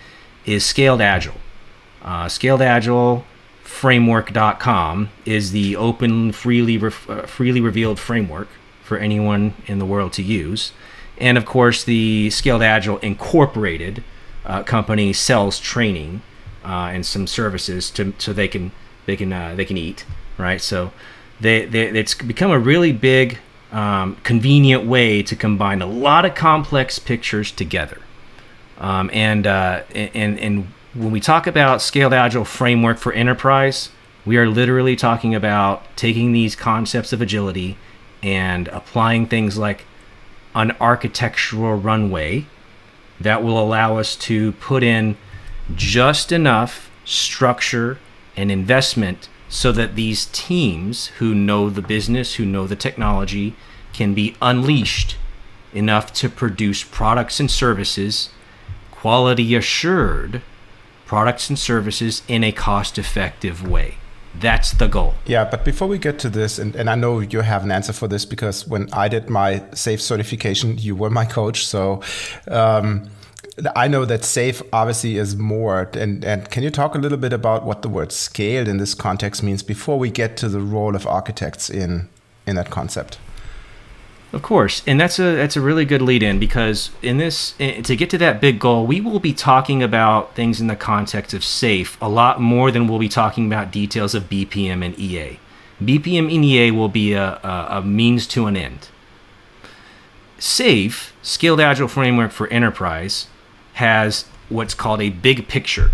is 0.46 0.64
Scaled 0.64 1.02
Agile. 1.02 1.36
Uh, 2.04 2.30
Scaled 2.30 2.62
Agile 2.62 3.26
framework.com 3.64 5.10
is 5.26 5.52
the 5.52 5.76
open, 5.76 6.32
freely, 6.32 6.80
uh, 6.80 6.90
freely 7.26 7.62
revealed 7.62 8.00
framework 8.00 8.48
for 8.84 8.98
anyone 8.98 9.56
in 9.66 9.80
the 9.80 9.86
world 9.86 10.14
to 10.14 10.22
use. 10.22 10.74
And 11.18 11.38
of 11.38 11.46
course, 11.46 11.84
the 11.84 12.30
Scaled 12.30 12.62
Agile 12.62 12.98
Incorporated 13.00 14.04
uh, 14.46 14.64
company 14.64 15.14
sells 15.14 15.60
training 15.60 16.22
uh, 16.64 16.92
and 16.94 17.06
some 17.06 17.26
services 17.26 17.90
to 17.92 18.14
so 18.18 18.34
they 18.34 18.48
can 18.48 18.72
they 19.06 19.16
can 19.16 19.34
uh, 19.34 19.56
they 19.56 19.66
can 19.66 19.78
eat 19.78 20.06
right. 20.38 20.62
So 20.62 20.92
they, 21.42 21.66
they 21.66 21.88
it's 21.90 22.14
become 22.14 22.52
a 22.52 22.60
really 22.60 22.92
big 22.92 23.40
um, 23.72 24.16
convenient 24.24 24.86
way 24.86 25.24
to 25.24 25.36
combine 25.36 25.82
a 25.82 25.86
lot 25.86 26.26
of 26.26 26.36
complex 26.36 27.00
pictures 27.00 27.52
together. 27.52 28.00
Um, 28.78 29.10
and, 29.14 29.46
uh, 29.46 29.84
and 29.94 30.40
and 30.40 30.68
when 30.94 31.12
we 31.12 31.20
talk 31.20 31.48
about 31.48 31.82
scaled 31.82 32.14
agile 32.14 32.46
framework 32.46 32.98
for 32.98 33.14
enterprise, 33.14 33.90
we 34.26 34.38
are 34.38 34.48
literally 34.48 34.96
talking 34.96 35.34
about 35.34 35.84
taking 35.96 36.32
these 36.32 36.56
concepts 36.56 37.14
of 37.14 37.22
agility 37.22 37.78
and 38.22 38.68
applying 38.70 39.26
things 39.26 39.58
like 39.58 39.86
an 40.54 40.76
architectural 40.82 41.76
runway 41.76 42.46
that 43.20 43.44
will 43.44 43.60
allow 43.60 43.98
us 43.98 44.16
to 44.16 44.52
put 44.54 44.84
in 44.84 45.16
just 45.76 46.32
enough 46.32 46.92
structure 47.06 47.98
and 48.36 48.52
investment 48.52 49.30
so 49.52 49.74
that 49.74 49.96
these 49.96 50.28
teams 50.28 51.08
who 51.20 51.36
know 51.36 51.70
the 51.70 51.82
business, 51.82 52.36
who 52.36 52.46
know 52.46 52.66
the 52.66 52.76
technology, 52.76 53.54
can 53.92 54.14
be 54.14 54.34
unleashed 54.42 55.18
enough 55.74 56.14
to 56.14 56.30
produce 56.30 56.84
products 56.84 57.40
and 57.40 57.52
services, 57.52 58.30
quality 58.92 59.54
assured 59.54 60.42
products 61.06 61.50
and 61.50 61.60
services 61.60 62.24
in 62.30 62.46
a 62.46 62.52
cost 62.54 62.98
effective 62.98 63.68
way. 63.68 63.98
That's 64.34 64.72
the 64.72 64.88
goal. 64.88 65.16
Yeah, 65.26 65.44
but 65.44 65.66
before 65.66 65.90
we 65.90 65.98
get 65.98 66.18
to 66.20 66.30
this, 66.30 66.58
and, 66.58 66.74
and 66.74 66.90
I 66.90 66.96
know 66.96 67.20
you 67.20 67.42
have 67.42 67.66
an 67.66 67.72
answer 67.72 67.92
for 67.92 68.08
this 68.08 68.24
because 68.24 68.66
when 68.66 68.88
I 68.94 69.10
did 69.10 69.30
my 69.30 69.60
SAFe 69.74 70.00
certification, 70.00 70.78
you 70.78 70.96
were 70.96 71.10
my 71.10 71.26
coach. 71.26 71.68
So 71.68 72.02
um, 72.48 73.10
I 73.76 73.88
know 73.88 74.06
that 74.06 74.22
SAFe 74.22 74.62
obviously 74.72 75.18
is 75.18 75.36
more. 75.36 75.90
And, 75.94 76.24
and 76.24 76.50
can 76.50 76.64
you 76.64 76.72
talk 76.72 76.96
a 76.96 76.98
little 76.98 77.18
bit 77.18 77.34
about 77.34 77.66
what 77.66 77.82
the 77.82 77.90
word 77.90 78.12
scaled 78.12 78.68
in 78.68 78.78
this 78.78 78.94
context 78.94 79.44
means 79.44 79.64
before 79.64 80.00
we 80.00 80.10
get 80.10 80.38
to 80.38 80.50
the 80.50 80.60
role 80.60 80.96
of 80.96 81.06
architects 81.06 81.70
in, 81.70 82.10
in 82.46 82.56
that 82.56 82.70
concept? 82.70 83.18
Of 84.34 84.42
course, 84.44 84.82
and 84.88 84.98
that's 84.98 85.20
a 85.20 85.36
that's 85.36 85.58
a 85.58 85.62
really 85.62 85.84
good 85.84 86.02
lead 86.02 86.24
in 86.24 86.40
because 86.40 86.90
in 87.02 87.18
this 87.18 87.52
to 87.58 87.96
get 87.98 88.10
to 88.12 88.18
that 88.20 88.40
big 88.40 88.60
goal, 88.60 88.88
we 88.88 89.02
will 89.02 89.20
be 89.20 89.34
talking 89.34 89.84
about 89.84 90.36
things 90.36 90.62
in 90.62 90.68
the 90.68 90.76
context 90.78 91.34
of 91.34 91.42
SAFe 91.42 91.98
a 92.00 92.08
lot 92.08 92.40
more 92.40 92.72
than 92.72 92.88
we'll 92.88 92.98
be 92.98 93.10
talking 93.10 93.46
about 93.46 93.74
details 93.74 94.16
of 94.16 94.30
BPM 94.30 94.86
and 94.86 94.98
EA. 94.98 95.38
BPM 95.84 96.34
and 96.34 96.46
EA 96.46 96.72
will 96.72 96.88
be 96.88 97.12
a, 97.12 97.40
a, 97.44 97.68
a 97.72 97.82
means 97.82 98.26
to 98.28 98.46
an 98.46 98.56
end. 98.56 98.88
SAFe, 100.40 101.12
Scaled 101.22 101.60
Agile 101.60 101.90
Framework 101.90 102.32
for 102.32 102.48
Enterprise, 102.48 103.28
has 103.74 104.26
what's 104.50 104.74
called 104.74 105.02
a 105.02 105.10
big 105.10 105.48
picture. 105.48 105.92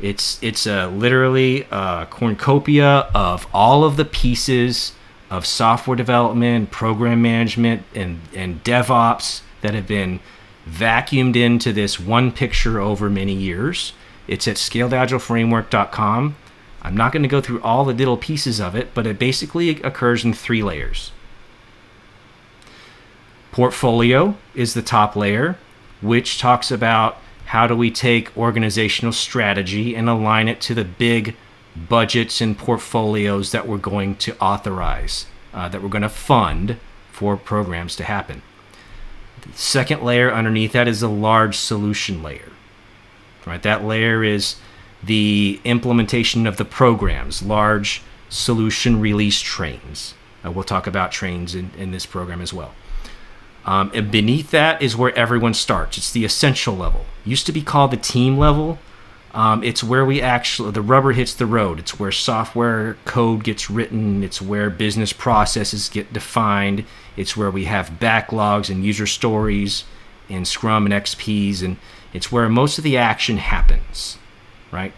It's 0.00 0.42
it's 0.42 0.66
a, 0.66 0.88
literally 0.88 1.66
a 1.70 2.06
cornucopia 2.10 3.10
of 3.14 3.46
all 3.52 3.84
of 3.84 3.96
the 3.96 4.04
pieces 4.04 4.92
of 5.30 5.46
software 5.46 5.96
development, 5.96 6.70
program 6.70 7.22
management, 7.22 7.84
and, 7.94 8.20
and 8.34 8.62
DevOps 8.64 9.42
that 9.60 9.74
have 9.74 9.86
been 9.86 10.20
vacuumed 10.68 11.36
into 11.36 11.72
this 11.72 12.00
one 12.00 12.32
picture 12.32 12.80
over 12.80 13.08
many 13.08 13.34
years. 13.34 13.92
It's 14.26 14.48
at 14.48 14.56
scaledagileFramework.com. 14.56 16.36
I'm 16.82 16.96
not 16.96 17.12
going 17.12 17.22
to 17.22 17.28
go 17.28 17.40
through 17.40 17.62
all 17.62 17.84
the 17.84 17.92
little 17.92 18.16
pieces 18.16 18.60
of 18.60 18.74
it, 18.74 18.92
but 18.94 19.06
it 19.06 19.18
basically 19.18 19.70
occurs 19.82 20.24
in 20.24 20.32
three 20.34 20.62
layers. 20.62 21.12
Portfolio 23.52 24.36
is 24.54 24.74
the 24.74 24.82
top 24.82 25.14
layer, 25.14 25.58
which 26.00 26.38
talks 26.38 26.70
about 26.70 27.18
how 27.46 27.66
do 27.66 27.74
we 27.74 27.90
take 27.90 28.36
organizational 28.36 29.12
strategy 29.12 29.94
and 29.94 30.08
align 30.08 30.48
it 30.48 30.60
to 30.60 30.74
the 30.74 30.84
big 30.84 31.34
budgets 31.88 32.40
and 32.40 32.56
portfolios 32.56 33.52
that 33.52 33.66
we're 33.66 33.78
going 33.78 34.14
to 34.16 34.36
authorize, 34.38 35.26
uh, 35.52 35.68
that 35.68 35.82
we're 35.82 35.88
going 35.88 36.02
to 36.02 36.08
fund 36.08 36.76
for 37.10 37.36
programs 37.36 37.96
to 37.96 38.04
happen. 38.04 38.42
The 39.42 39.52
second 39.54 40.02
layer 40.02 40.32
underneath 40.32 40.72
that 40.72 40.88
is 40.88 41.02
a 41.02 41.08
large 41.08 41.56
solution 41.56 42.22
layer. 42.22 42.52
Right, 43.46 43.62
that 43.62 43.84
layer 43.84 44.22
is 44.22 44.56
the 45.02 45.60
implementation 45.64 46.46
of 46.46 46.56
the 46.56 46.64
programs, 46.64 47.42
large 47.42 48.02
solution 48.28 49.00
release 49.00 49.40
trains. 49.40 50.14
Uh, 50.44 50.50
we'll 50.50 50.64
talk 50.64 50.86
about 50.86 51.10
trains 51.10 51.54
in, 51.54 51.70
in 51.76 51.90
this 51.90 52.06
program 52.06 52.40
as 52.40 52.52
well. 52.52 52.74
Um, 53.70 53.92
and 53.94 54.10
beneath 54.10 54.50
that 54.50 54.82
is 54.82 54.96
where 54.96 55.16
everyone 55.16 55.54
starts. 55.54 55.96
It's 55.96 56.10
the 56.10 56.24
essential 56.24 56.76
level. 56.76 57.06
Used 57.24 57.46
to 57.46 57.52
be 57.52 57.62
called 57.62 57.92
the 57.92 57.96
team 57.96 58.36
level. 58.36 58.80
Um, 59.32 59.62
it's 59.62 59.84
where 59.84 60.04
we 60.04 60.20
actually 60.20 60.72
the 60.72 60.82
rubber 60.82 61.12
hits 61.12 61.34
the 61.34 61.46
road. 61.46 61.78
It's 61.78 61.96
where 61.96 62.10
software 62.10 62.96
code 63.04 63.44
gets 63.44 63.70
written. 63.70 64.24
It's 64.24 64.42
where 64.42 64.70
business 64.70 65.12
processes 65.12 65.88
get 65.88 66.12
defined. 66.12 66.84
It's 67.16 67.36
where 67.36 67.50
we 67.52 67.66
have 67.66 68.00
backlogs 68.00 68.70
and 68.70 68.84
user 68.84 69.06
stories 69.06 69.84
and 70.28 70.48
Scrum 70.48 70.84
and 70.84 70.92
XPs, 70.92 71.62
and 71.62 71.76
it's 72.12 72.32
where 72.32 72.48
most 72.48 72.76
of 72.76 72.82
the 72.82 72.96
action 72.96 73.36
happens, 73.36 74.18
right? 74.72 74.92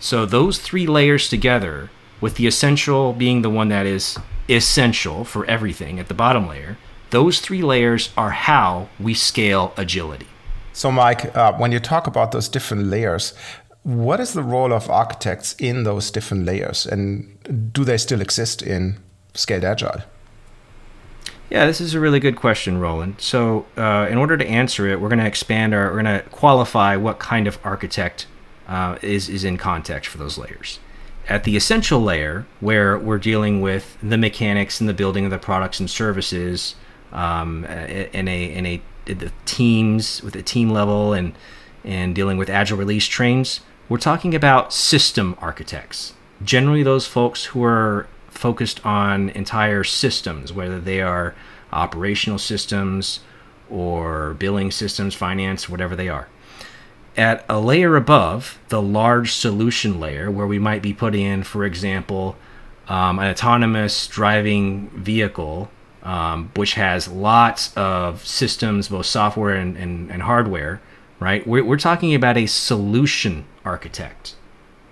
So 0.00 0.24
those 0.24 0.58
three 0.58 0.86
layers 0.86 1.28
together, 1.28 1.90
with 2.22 2.36
the 2.36 2.46
essential 2.46 3.12
being 3.12 3.42
the 3.42 3.50
one 3.50 3.68
that 3.68 3.84
is 3.84 4.18
essential 4.48 5.26
for 5.26 5.44
everything 5.44 6.00
at 6.00 6.08
the 6.08 6.14
bottom 6.14 6.48
layer, 6.48 6.78
those 7.14 7.38
three 7.38 7.62
layers 7.62 8.10
are 8.16 8.30
how 8.30 8.88
we 8.98 9.14
scale 9.14 9.72
agility. 9.76 10.26
So, 10.72 10.90
Mike, 10.90 11.36
uh, 11.36 11.52
when 11.52 11.70
you 11.70 11.78
talk 11.78 12.08
about 12.08 12.32
those 12.32 12.48
different 12.48 12.86
layers, 12.86 13.32
what 13.84 14.18
is 14.18 14.32
the 14.32 14.42
role 14.42 14.72
of 14.72 14.90
architects 14.90 15.54
in 15.58 15.84
those 15.84 16.10
different 16.10 16.44
layers, 16.44 16.84
and 16.84 17.72
do 17.72 17.84
they 17.84 17.98
still 17.98 18.20
exist 18.20 18.62
in 18.62 18.98
Scaled 19.34 19.62
Agile? 19.64 20.02
Yeah, 21.50 21.66
this 21.66 21.80
is 21.80 21.94
a 21.94 22.00
really 22.00 22.18
good 22.18 22.34
question, 22.34 22.78
Roland. 22.78 23.20
So, 23.20 23.66
uh, 23.76 24.08
in 24.10 24.18
order 24.18 24.36
to 24.36 24.46
answer 24.46 24.88
it, 24.88 25.00
we're 25.00 25.10
going 25.10 25.20
to 25.20 25.26
expand 25.26 25.72
our, 25.72 25.92
we're 25.92 26.02
going 26.02 26.20
to 26.20 26.28
qualify 26.30 26.96
what 26.96 27.20
kind 27.20 27.46
of 27.46 27.58
architect 27.62 28.26
uh, 28.66 28.98
is 29.02 29.28
is 29.28 29.44
in 29.44 29.56
context 29.56 30.10
for 30.10 30.18
those 30.18 30.36
layers. 30.36 30.80
At 31.28 31.44
the 31.44 31.56
essential 31.56 32.00
layer, 32.00 32.46
where 32.60 32.98
we're 32.98 33.18
dealing 33.18 33.60
with 33.60 33.96
the 34.02 34.18
mechanics 34.18 34.80
and 34.80 34.88
the 34.88 34.94
building 34.94 35.24
of 35.24 35.30
the 35.30 35.38
products 35.38 35.78
and 35.78 35.88
services, 35.88 36.74
um, 37.14 37.64
in 37.64 38.28
a 38.28 38.44
in 38.44 38.66
a 38.66 38.82
the 39.06 39.32
teams 39.46 40.22
with 40.22 40.34
a 40.34 40.42
team 40.42 40.70
level 40.70 41.12
and 41.12 41.34
and 41.84 42.14
dealing 42.14 42.38
with 42.38 42.48
agile 42.48 42.78
release 42.78 43.06
trains, 43.06 43.60
we're 43.88 43.98
talking 43.98 44.34
about 44.34 44.72
system 44.72 45.36
architects. 45.40 46.14
Generally, 46.42 46.82
those 46.82 47.06
folks 47.06 47.46
who 47.46 47.62
are 47.62 48.08
focused 48.28 48.84
on 48.84 49.28
entire 49.30 49.84
systems, 49.84 50.52
whether 50.52 50.80
they 50.80 51.00
are 51.00 51.34
operational 51.72 52.38
systems 52.38 53.20
or 53.70 54.34
billing 54.34 54.70
systems, 54.70 55.14
finance, 55.14 55.68
whatever 55.68 55.94
they 55.94 56.08
are. 56.08 56.28
At 57.16 57.44
a 57.48 57.60
layer 57.60 57.94
above, 57.96 58.58
the 58.68 58.82
large 58.82 59.32
solution 59.32 60.00
layer, 60.00 60.30
where 60.30 60.46
we 60.46 60.58
might 60.58 60.82
be 60.82 60.92
putting 60.92 61.22
in, 61.22 61.44
for 61.44 61.64
example, 61.64 62.36
um, 62.88 63.18
an 63.18 63.30
autonomous 63.30 64.06
driving 64.08 64.90
vehicle, 64.90 65.70
um, 66.04 66.50
which 66.54 66.74
has 66.74 67.08
lots 67.08 67.74
of 67.76 68.24
systems, 68.24 68.88
both 68.88 69.06
software 69.06 69.54
and, 69.54 69.76
and, 69.76 70.10
and 70.10 70.22
hardware, 70.22 70.80
right? 71.18 71.46
We're, 71.46 71.64
we're 71.64 71.78
talking 71.78 72.14
about 72.14 72.36
a 72.36 72.46
solution 72.46 73.46
architect 73.64 74.36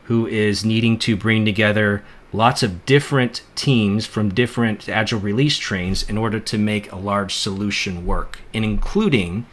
who 0.05 0.27
is 0.27 0.65
needing 0.65 0.99
to 0.99 1.17
bring 1.17 1.45
together 1.45 2.03
lots 2.33 2.63
of 2.63 2.87
different 2.87 3.43
teams 3.55 4.07
from 4.07 4.33
different 4.33 4.89
agile 4.89 5.21
release 5.21 5.59
trains 5.59 6.09
in 6.09 6.17
order 6.17 6.41
to 6.41 6.59
make 6.59 6.91
a 6.91 6.97
large 6.97 7.35
solution 7.35 8.07
work 8.07 8.41
and 8.55 8.65
including 8.65 9.47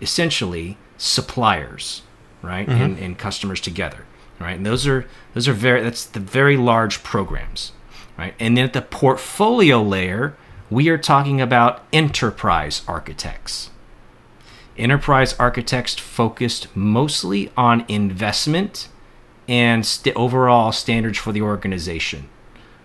essentially 0.00 0.78
suppliers 0.96 2.02
right 2.40 2.66
mm-hmm. 2.66 2.82
and, 2.82 2.98
and 2.98 3.18
customers 3.18 3.60
together 3.60 4.04
right 4.40 4.56
and 4.56 4.66
those 4.66 4.86
are 4.86 5.06
those 5.34 5.46
are 5.46 5.52
very 5.52 5.82
that's 5.82 6.04
the 6.06 6.20
very 6.20 6.56
large 6.56 7.02
programs 7.02 7.72
right 8.16 8.34
and 8.40 8.56
then 8.56 8.64
at 8.64 8.72
the 8.72 8.82
portfolio 8.82 9.82
layer 9.82 10.34
we 10.72 10.88
are 10.88 10.98
talking 10.98 11.40
about 11.40 11.84
enterprise 11.92 12.82
architects 12.88 13.70
enterprise 14.76 15.34
architects 15.38 15.94
focused 15.94 16.74
mostly 16.74 17.50
on 17.56 17.84
investment 17.88 18.88
and 19.48 19.84
st- 19.84 20.16
overall 20.16 20.72
standards 20.72 21.18
for 21.18 21.32
the 21.32 21.42
organization. 21.42 22.28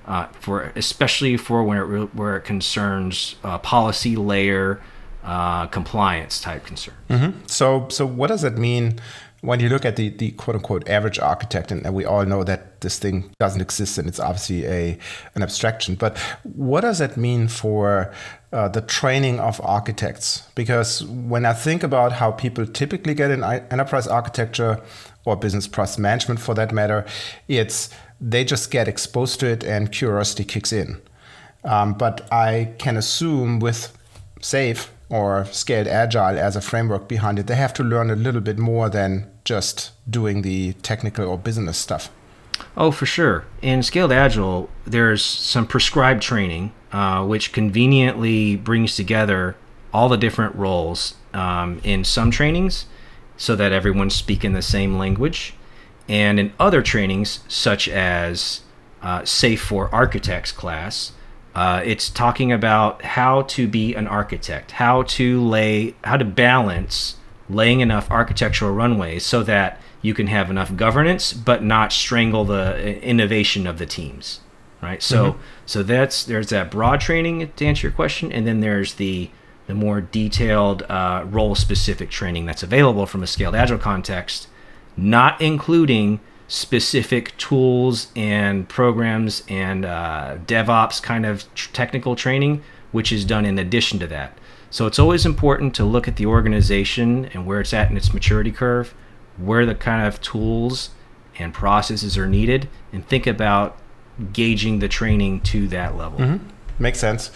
Uh, 0.06 0.28
for 0.40 0.72
especially 0.76 1.36
for 1.36 1.62
when 1.64 1.78
it 1.78 2.16
where 2.16 2.38
it 2.38 2.42
concerns 2.42 3.36
uh, 3.44 3.58
policy 3.58 4.16
layer 4.16 4.82
uh, 5.26 5.66
compliance 5.68 6.40
type 6.40 6.66
concern. 6.66 6.94
Mm-hmm. 7.10 7.40
So 7.48 7.88
so 7.90 8.06
what 8.06 8.28
does 8.28 8.42
that 8.44 8.58
mean 8.58 9.00
when 9.42 9.60
you 9.60 9.70
look 9.70 9.86
at 9.86 9.96
the, 9.96 10.10
the 10.10 10.32
quote 10.32 10.56
unquote 10.56 10.88
average 10.90 11.20
architect, 11.20 11.72
and, 11.72 11.94
we 11.94 12.06
all 12.06 12.26
know 12.26 12.44
that 12.44 12.82
this 12.82 12.98
thing 13.00 13.32
doesn't 13.40 13.62
exist 13.62 13.98
and 13.98 14.08
it's 14.08 14.20
obviously 14.20 14.66
a 14.66 14.98
an 15.36 15.44
abstraction, 15.44 15.96
but 15.96 16.18
what 16.44 16.82
does 16.82 17.00
that 17.00 17.18
mean 17.18 17.48
for 17.48 18.14
uh, 18.52 18.68
the 18.68 18.82
training 18.82 19.40
of 19.40 19.62
architects? 19.64 20.44
Because 20.56 21.04
when 21.06 21.46
I 21.46 21.54
think 21.54 21.84
about 21.84 22.14
how 22.14 22.32
people 22.32 22.66
typically 22.66 23.14
get 23.14 23.32
in 23.32 23.44
enterprise 23.44 24.08
architecture 24.08 24.82
or 25.26 25.36
business 25.36 25.68
process 25.68 26.00
management 26.00 26.40
for 26.40 26.56
that 26.56 26.72
matter, 26.72 27.06
it's 27.48 27.90
they 28.20 28.44
just 28.44 28.72
get 28.72 28.88
exposed 28.88 29.40
to 29.42 29.48
it 29.48 29.64
and 29.64 29.92
curiosity 29.92 30.44
kicks 30.44 30.74
in. 30.74 31.00
Um, 31.64 31.94
but 31.94 32.32
I 32.32 32.74
can 32.80 32.98
assume 32.98 33.60
with 33.60 33.96
SAFe 34.42 34.88
or 35.10 35.46
scaled 35.46 35.88
agile 35.88 36.38
as 36.38 36.56
a 36.56 36.62
framework 36.62 37.08
behind 37.08 37.40
it, 37.40 37.48
they 37.48 37.56
have 37.56 37.74
to 37.76 37.84
learn 37.84 38.10
a 38.10 38.16
little 38.16 38.42
bit 38.42 38.58
more 38.58 38.90
than 38.90 39.30
just 39.46 39.92
doing 40.10 40.42
the 40.42 40.74
technical 40.84 41.28
or 41.28 41.38
business 41.38 41.78
stuff. 41.78 42.10
Oh, 42.76 42.92
for 42.92 43.06
sure. 43.06 43.46
In 43.62 43.84
scaled 43.84 44.12
agile, 44.12 44.70
there's 44.86 45.24
some 45.24 45.66
prescribed 45.68 46.22
training, 46.22 46.74
uh, 46.92 47.26
which 47.26 47.54
conveniently 47.54 48.56
brings 48.56 48.96
together 48.96 49.56
all 49.94 50.10
the 50.10 50.18
different 50.18 50.56
roles 50.56 51.16
um, 51.34 51.80
in 51.84 52.04
some 52.04 52.32
trainings 52.32 52.86
so 53.38 53.56
that 53.56 53.72
everyone's 53.72 54.16
speaking 54.16 54.54
the 54.54 54.62
same 54.62 54.98
language. 54.98 55.54
And 56.10 56.40
in 56.40 56.54
other 56.60 56.82
trainings, 56.82 57.40
such 57.48 57.88
as 57.88 58.62
uh, 59.02 59.22
SAFe 59.22 59.60
for 59.60 59.94
Architects 59.94 60.52
class, 60.52 61.12
uh, 61.58 61.82
it's 61.84 62.08
talking 62.12 62.52
about 62.52 63.02
how 63.02 63.42
to 63.42 63.68
be 63.68 63.96
an 63.96 64.06
architect, 64.06 64.70
how 64.74 65.02
to 65.02 65.42
lay, 65.42 65.96
how 66.04 66.16
to 66.16 66.24
balance 66.24 67.16
laying 67.50 67.80
enough 67.80 68.12
architectural 68.12 68.72
runways 68.72 69.26
so 69.26 69.42
that 69.42 69.82
you 70.04 70.14
can 70.14 70.28
have 70.28 70.52
enough 70.52 70.76
governance 70.76 71.34
but 71.34 71.64
not 71.64 71.92
strangle 71.92 72.46
the 72.46 72.74
uh, 72.74 72.78
innovation 72.78 73.66
of 73.66 73.78
the 73.78 73.86
teams 73.86 74.42
right 74.82 75.02
so 75.02 75.32
mm-hmm. 75.32 75.42
so 75.66 75.82
that's 75.82 76.26
there's 76.26 76.50
that 76.50 76.70
broad 76.70 77.00
training 77.00 77.52
to 77.56 77.66
answer 77.66 77.88
your 77.88 77.94
question 77.94 78.32
and 78.32 78.46
then 78.46 78.60
there's 78.60 78.96
the 78.96 79.30
the 79.66 79.74
more 79.74 80.00
detailed 80.00 80.84
uh, 80.84 81.26
role 81.28 81.56
specific 81.56 82.10
training 82.10 82.46
that's 82.46 82.64
available 82.64 83.06
from 83.06 83.24
a 83.24 83.28
scaled 83.28 83.56
agile 83.56 83.78
context 83.78 84.48
not 84.96 85.40
including 85.42 86.20
specific 86.48 87.36
tools 87.38 88.12
and 88.16 88.68
programs 88.70 89.44
and 89.50 89.86
uh, 89.86 90.38
devops 90.46 91.02
kind 91.02 91.26
of 91.26 91.54
tr- 91.56 91.72
technical 91.74 92.16
training 92.16 92.64
which 92.92 93.12
is 93.12 93.26
done 93.26 93.46
in 93.46 93.60
addition 93.60 94.00
to 94.00 94.08
that 94.08 94.38
so 94.70 94.86
it's 94.86 95.00
always 95.00 95.26
important 95.26 95.76
to 95.76 95.84
look 95.84 96.08
at 96.08 96.16
the 96.16 96.26
organization 96.26 97.26
and 97.34 97.46
where 97.46 97.60
it's 97.60 97.74
at 97.74 97.90
in 97.90 97.98
its 97.98 98.14
maturity 98.14 98.52
curve 98.52 98.94
where 99.38 99.66
the 99.66 99.76
kind 99.76 100.06
of 100.08 100.20
tools 100.22 100.92
and 101.40 101.54
processes 101.54 102.18
are 102.18 102.28
needed 102.28 102.68
and 102.92 103.08
think 103.08 103.28
about 103.28 103.78
gauging 104.34 104.80
the 104.80 104.88
training 104.88 105.42
to 105.42 105.68
that 105.68 105.96
level. 105.96 106.20
Mm-hmm. 106.20 106.48
Makes 106.80 107.00
sense. 107.00 107.32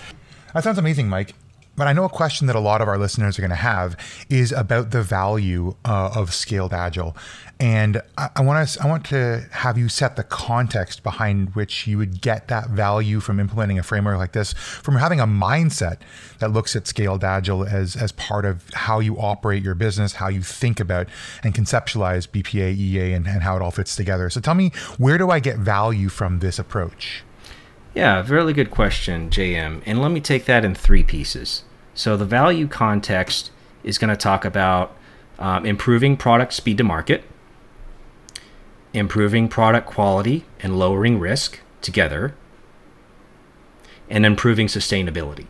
That 0.53 0.63
sounds 0.63 0.77
amazing, 0.77 1.07
Mike. 1.09 1.33
But 1.75 1.87
I 1.87 1.93
know 1.93 2.03
a 2.03 2.09
question 2.09 2.47
that 2.47 2.55
a 2.55 2.59
lot 2.59 2.81
of 2.81 2.87
our 2.87 2.97
listeners 2.97 3.39
are 3.39 3.41
going 3.41 3.49
to 3.49 3.55
have 3.55 3.97
is 4.29 4.51
about 4.51 4.91
the 4.91 5.01
value 5.01 5.75
uh, 5.85 6.11
of 6.13 6.33
scaled 6.33 6.73
agile, 6.73 7.15
and 7.59 8.01
I, 8.17 8.29
I 8.35 8.41
want 8.41 8.67
to 8.67 8.83
I 8.83 8.87
want 8.87 9.05
to 9.07 9.45
have 9.51 9.77
you 9.77 9.87
set 9.87 10.15
the 10.15 10.23
context 10.23 11.01
behind 11.01 11.55
which 11.55 11.87
you 11.87 11.97
would 11.97 12.19
get 12.19 12.49
that 12.49 12.69
value 12.69 13.19
from 13.19 13.39
implementing 13.39 13.79
a 13.79 13.83
framework 13.83 14.17
like 14.17 14.33
this, 14.33 14.53
from 14.53 14.95
having 14.95 15.19
a 15.19 15.27
mindset 15.27 15.97
that 16.39 16.51
looks 16.51 16.75
at 16.75 16.87
scaled 16.87 17.23
agile 17.23 17.63
as 17.63 17.95
as 17.95 18.11
part 18.11 18.45
of 18.45 18.69
how 18.73 18.99
you 18.99 19.17
operate 19.17 19.63
your 19.63 19.75
business, 19.75 20.13
how 20.13 20.27
you 20.27 20.41
think 20.41 20.79
about 20.79 21.07
and 21.43 21.55
conceptualize 21.55 22.27
BPA, 22.27 22.75
EA, 22.77 23.13
and, 23.13 23.27
and 23.27 23.43
how 23.43 23.55
it 23.55 23.61
all 23.61 23.71
fits 23.71 23.95
together. 23.95 24.29
So 24.29 24.41
tell 24.41 24.55
me, 24.55 24.71
where 24.97 25.17
do 25.17 25.29
I 25.29 25.39
get 25.39 25.57
value 25.57 26.09
from 26.09 26.39
this 26.39 26.59
approach? 26.59 27.23
Yeah, 27.93 28.25
really 28.27 28.53
good 28.53 28.71
question, 28.71 29.29
JM. 29.29 29.83
And 29.85 30.01
let 30.01 30.11
me 30.11 30.21
take 30.21 30.45
that 30.45 30.63
in 30.63 30.75
three 30.75 31.03
pieces. 31.03 31.63
So 31.93 32.15
the 32.15 32.25
value 32.25 32.67
context 32.67 33.51
is 33.83 33.97
going 33.97 34.09
to 34.09 34.15
talk 34.15 34.45
about 34.45 34.95
um, 35.39 35.65
improving 35.65 36.15
product 36.15 36.53
speed 36.53 36.77
to 36.77 36.83
market, 36.83 37.23
improving 38.93 39.47
product 39.49 39.87
quality 39.87 40.45
and 40.61 40.79
lowering 40.79 41.19
risk 41.19 41.59
together, 41.81 42.35
and 44.09 44.25
improving 44.25 44.67
sustainability. 44.67 45.47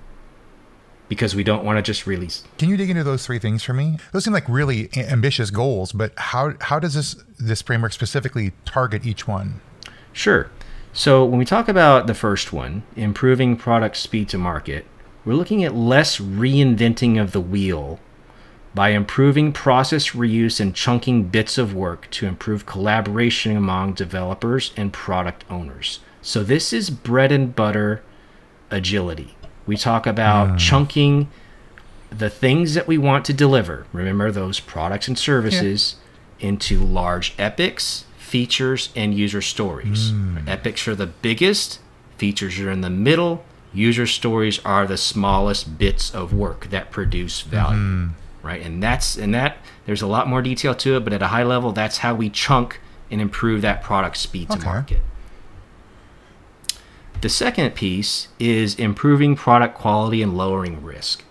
Because 1.10 1.36
we 1.36 1.43
don't 1.43 1.65
want 1.65 1.77
to 1.77 1.81
just 1.81 2.07
release. 2.07 2.45
Can 2.57 2.69
you 2.69 2.77
dig 2.77 2.89
into 2.89 3.03
those 3.03 3.25
three 3.25 3.38
things 3.38 3.63
for 3.63 3.74
me? 3.74 3.98
Those 4.13 4.24
seem 4.24 4.33
like 4.33 4.48
really 4.48 4.89
ambitious 4.95 5.51
goals, 5.51 5.91
but 5.91 6.13
how 6.17 6.53
how 6.62 6.79
does 6.79 6.93
this 6.93 7.17
this 7.38 7.62
framework 7.62 7.91
specifically 7.91 8.53
target 8.63 9.05
each 9.05 9.27
one? 9.27 9.60
Sure. 10.13 10.50
So 10.93 11.24
when 11.24 11.39
we 11.39 11.45
talk 11.45 11.69
about 11.69 12.07
the 12.07 12.13
first 12.13 12.51
one, 12.51 12.83
improving 12.95 13.55
product 13.55 13.95
speed 13.95 14.27
to 14.29 14.38
market, 14.38 14.86
we're 15.24 15.33
looking 15.33 15.63
at 15.63 15.75
less 15.75 16.17
reinventing 16.17 17.21
of 17.21 17.31
the 17.31 17.41
wheel 17.41 18.00
by 18.74 18.89
improving 18.89 19.53
process 19.53 20.10
reuse 20.10 20.60
and 20.60 20.75
chunking 20.75 21.24
bits 21.24 21.57
of 21.57 21.74
work 21.74 22.10
to 22.12 22.25
improve 22.25 22.65
collaboration 22.65 23.55
among 23.55 23.93
developers 23.93 24.73
and 24.75 24.93
product 24.93 25.43
owners. 25.49 25.99
So, 26.21 26.43
this 26.43 26.71
is 26.71 26.89
bread 26.89 27.32
and 27.32 27.56
butter 27.56 28.04
agility. 28.69 29.36
We 29.65 29.77
talk 29.77 30.08
about 30.08 30.49
mm. 30.49 30.60
chunking 30.60 31.30
the 32.10 32.30
things 32.30 32.73
that 32.73 32.88
we 32.88 32.97
want 32.97 33.25
to 33.25 33.34
deliver. 33.34 33.86
Remember 33.93 34.32
those 34.32 34.60
products 34.60 35.08
and 35.08 35.17
services 35.17 35.95
yeah. 36.39 36.49
into 36.49 36.80
large 36.80 37.34
epics, 37.38 38.06
features, 38.32 38.89
and 38.96 39.13
user 39.13 39.41
stories. 39.41 40.12
Mm. 40.12 40.48
Epics 40.48 40.88
are 40.88 40.96
the 40.96 41.08
biggest, 41.08 41.80
features 42.17 42.60
are 42.60 42.72
in 42.72 42.82
the 42.82 42.89
middle, 42.89 43.44
user 43.74 44.08
stories 44.08 44.60
are 44.65 44.88
the 44.88 44.98
smallest 44.98 45.78
bits 45.78 46.13
of 46.13 46.34
work 46.34 46.70
that 46.70 46.91
produce 46.91 47.41
value. 47.41 47.78
Mm 47.78 48.10
right? 48.44 48.62
And 48.62 48.82
that's 48.82 49.17
and 49.17 49.34
that 49.34 49.58
there's 49.86 50.02
a 50.02 50.08
lot 50.08 50.28
more 50.28 50.41
detail 50.41 50.76
to 50.76 50.98
it, 50.98 51.04
but 51.04 51.13
at 51.13 51.22
a 51.22 51.28
high 51.28 51.44
level, 51.44 51.72
that's 51.72 52.00
how 52.00 52.15
we 52.15 52.30
chunk 52.30 52.80
and 53.10 53.22
improve 53.22 53.62
that 53.62 53.84
product 53.84 54.17
speed 54.17 54.50
to 54.50 54.58
okay. 54.58 54.65
market. 54.65 55.00
The 57.22 57.30
second 57.30 57.76
piece 57.76 58.30
is 58.39 58.76
improving 58.76 59.36
product 59.36 59.78
quality 59.78 60.22
and 60.22 60.36
lowering 60.36 60.84
risk. 60.84 61.24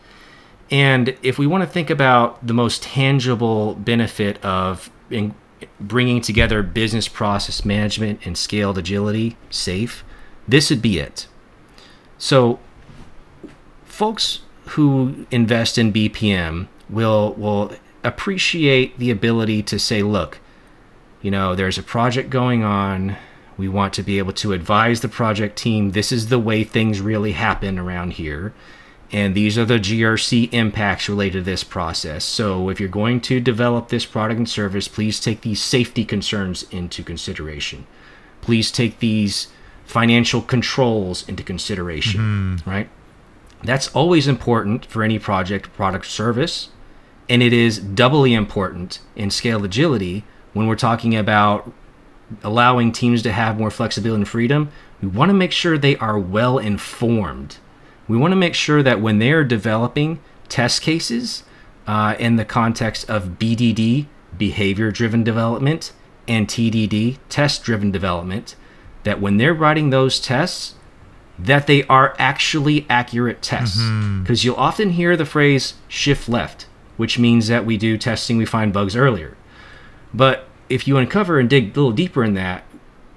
And 0.70 1.16
if 1.22 1.36
we 1.36 1.48
want 1.48 1.64
to 1.64 1.68
think 1.68 1.90
about 1.90 2.46
the 2.46 2.54
most 2.54 2.82
tangible 2.82 3.74
benefit 3.74 4.42
of 4.44 4.88
bringing 5.80 6.20
together 6.20 6.62
business 6.62 7.08
process 7.08 7.64
management 7.64 8.20
and 8.24 8.36
scaled 8.36 8.78
agility, 8.78 9.36
SAFe, 9.50 10.02
this 10.46 10.70
would 10.70 10.82
be 10.82 10.98
it. 10.98 11.26
So, 12.18 12.58
folks 13.84 14.40
who 14.70 15.26
invest 15.30 15.78
in 15.78 15.92
BPM 15.92 16.68
will 16.88 17.34
will 17.34 17.72
appreciate 18.02 18.98
the 18.98 19.10
ability 19.10 19.62
to 19.62 19.78
say, 19.78 20.02
look, 20.02 20.38
you 21.22 21.30
know, 21.30 21.54
there's 21.54 21.78
a 21.78 21.82
project 21.82 22.30
going 22.30 22.64
on. 22.64 23.16
We 23.56 23.68
want 23.68 23.92
to 23.94 24.02
be 24.02 24.18
able 24.18 24.32
to 24.34 24.52
advise 24.52 25.00
the 25.00 25.08
project 25.08 25.58
team. 25.58 25.90
This 25.90 26.12
is 26.12 26.28
the 26.28 26.38
way 26.38 26.64
things 26.64 27.00
really 27.00 27.32
happen 27.32 27.78
around 27.78 28.14
here. 28.14 28.54
And 29.12 29.34
these 29.34 29.58
are 29.58 29.64
the 29.64 29.78
GRC 29.78 30.52
impacts 30.52 31.08
related 31.08 31.38
to 31.38 31.42
this 31.50 31.64
process. 31.64 32.24
So, 32.24 32.68
if 32.68 32.78
you're 32.78 32.88
going 32.88 33.20
to 33.22 33.40
develop 33.40 33.88
this 33.88 34.06
product 34.06 34.38
and 34.38 34.48
service, 34.48 34.86
please 34.86 35.18
take 35.18 35.40
these 35.40 35.60
safety 35.60 36.04
concerns 36.04 36.62
into 36.70 37.02
consideration. 37.02 37.86
Please 38.40 38.70
take 38.70 39.00
these 39.00 39.48
financial 39.84 40.40
controls 40.40 41.28
into 41.28 41.42
consideration, 41.42 42.20
mm-hmm. 42.20 42.70
right? 42.70 42.88
That's 43.64 43.88
always 43.88 44.28
important 44.28 44.86
for 44.86 45.02
any 45.02 45.18
project, 45.18 45.72
product, 45.74 46.06
service 46.06 46.68
and 47.30 47.44
it 47.44 47.52
is 47.52 47.78
doubly 47.78 48.34
important 48.34 48.98
in 49.14 49.30
scale 49.30 49.64
agility 49.64 50.24
when 50.52 50.66
we're 50.66 50.74
talking 50.74 51.16
about 51.16 51.72
allowing 52.42 52.90
teams 52.90 53.22
to 53.22 53.30
have 53.30 53.56
more 53.56 53.70
flexibility 53.70 54.20
and 54.20 54.28
freedom. 54.28 54.70
We 55.00 55.06
want 55.06 55.30
to 55.30 55.34
make 55.34 55.52
sure 55.52 55.78
they 55.78 55.96
are 55.96 56.18
well 56.18 56.58
informed. 56.58 57.58
We 58.10 58.18
want 58.18 58.32
to 58.32 58.36
make 58.36 58.54
sure 58.54 58.82
that 58.82 59.00
when 59.00 59.18
they 59.18 59.32
are 59.32 59.44
developing 59.44 60.20
test 60.48 60.82
cases 60.82 61.44
uh, 61.86 62.16
in 62.18 62.36
the 62.36 62.44
context 62.44 63.08
of 63.08 63.38
BDD, 63.38 64.06
behavior 64.36 64.90
driven 64.90 65.24
development, 65.24 65.92
and 66.28 66.46
TDD, 66.46 67.18
test 67.28 67.62
driven 67.62 67.90
development, 67.90 68.56
that 69.04 69.20
when 69.20 69.38
they're 69.38 69.54
writing 69.54 69.90
those 69.90 70.20
tests, 70.20 70.74
that 71.38 71.66
they 71.66 71.84
are 71.84 72.14
actually 72.18 72.84
accurate 72.90 73.40
tests. 73.40 73.78
Because 73.78 73.88
mm-hmm. 73.88 74.34
you'll 74.46 74.56
often 74.56 74.90
hear 74.90 75.16
the 75.16 75.24
phrase 75.24 75.74
shift 75.88 76.28
left 76.28 76.66
which 77.00 77.18
means 77.18 77.48
that 77.48 77.64
we 77.64 77.78
do 77.78 77.96
testing, 77.96 78.36
we 78.36 78.44
find 78.44 78.74
bugs 78.74 78.94
earlier. 78.94 79.34
But 80.12 80.46
if 80.68 80.86
you 80.86 80.98
uncover 80.98 81.40
and 81.40 81.48
dig 81.48 81.64
a 81.64 81.68
little 81.68 81.92
deeper 81.92 82.22
in 82.22 82.34
that, 82.34 82.62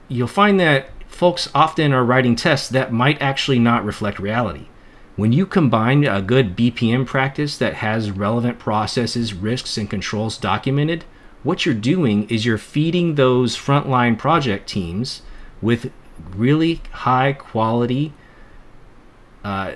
you'll 0.08 0.30
find 0.30 0.58
that 0.62 0.88
folks 1.10 1.50
often 1.54 1.92
are 1.92 2.06
writing 2.06 2.38
tests 2.38 2.70
that 2.70 2.94
might 2.94 3.22
actually 3.22 3.60
not 3.60 3.84
reflect 3.84 4.20
reality. 4.20 4.68
When 5.16 5.32
you 5.32 5.46
combine 5.46 6.06
a 6.06 6.24
good 6.24 6.56
BPM 6.56 7.06
practice 7.06 7.56
that 7.60 7.76
has 7.76 8.10
relevant 8.10 8.58
processes, 8.58 9.32
risks, 9.32 9.78
and 9.78 9.88
controls 9.88 10.40
documented, 10.40 11.06
what 11.44 11.66
you're 11.66 11.76
doing 11.76 12.28
is 12.30 12.48
you're 12.48 12.58
feeding 12.58 13.14
those 13.14 13.56
frontline 13.56 14.18
project 14.18 14.68
teams 14.68 15.22
with 15.62 15.92
really 16.36 16.82
high 16.92 17.34
quality 17.34 18.14
uh, 19.44 19.74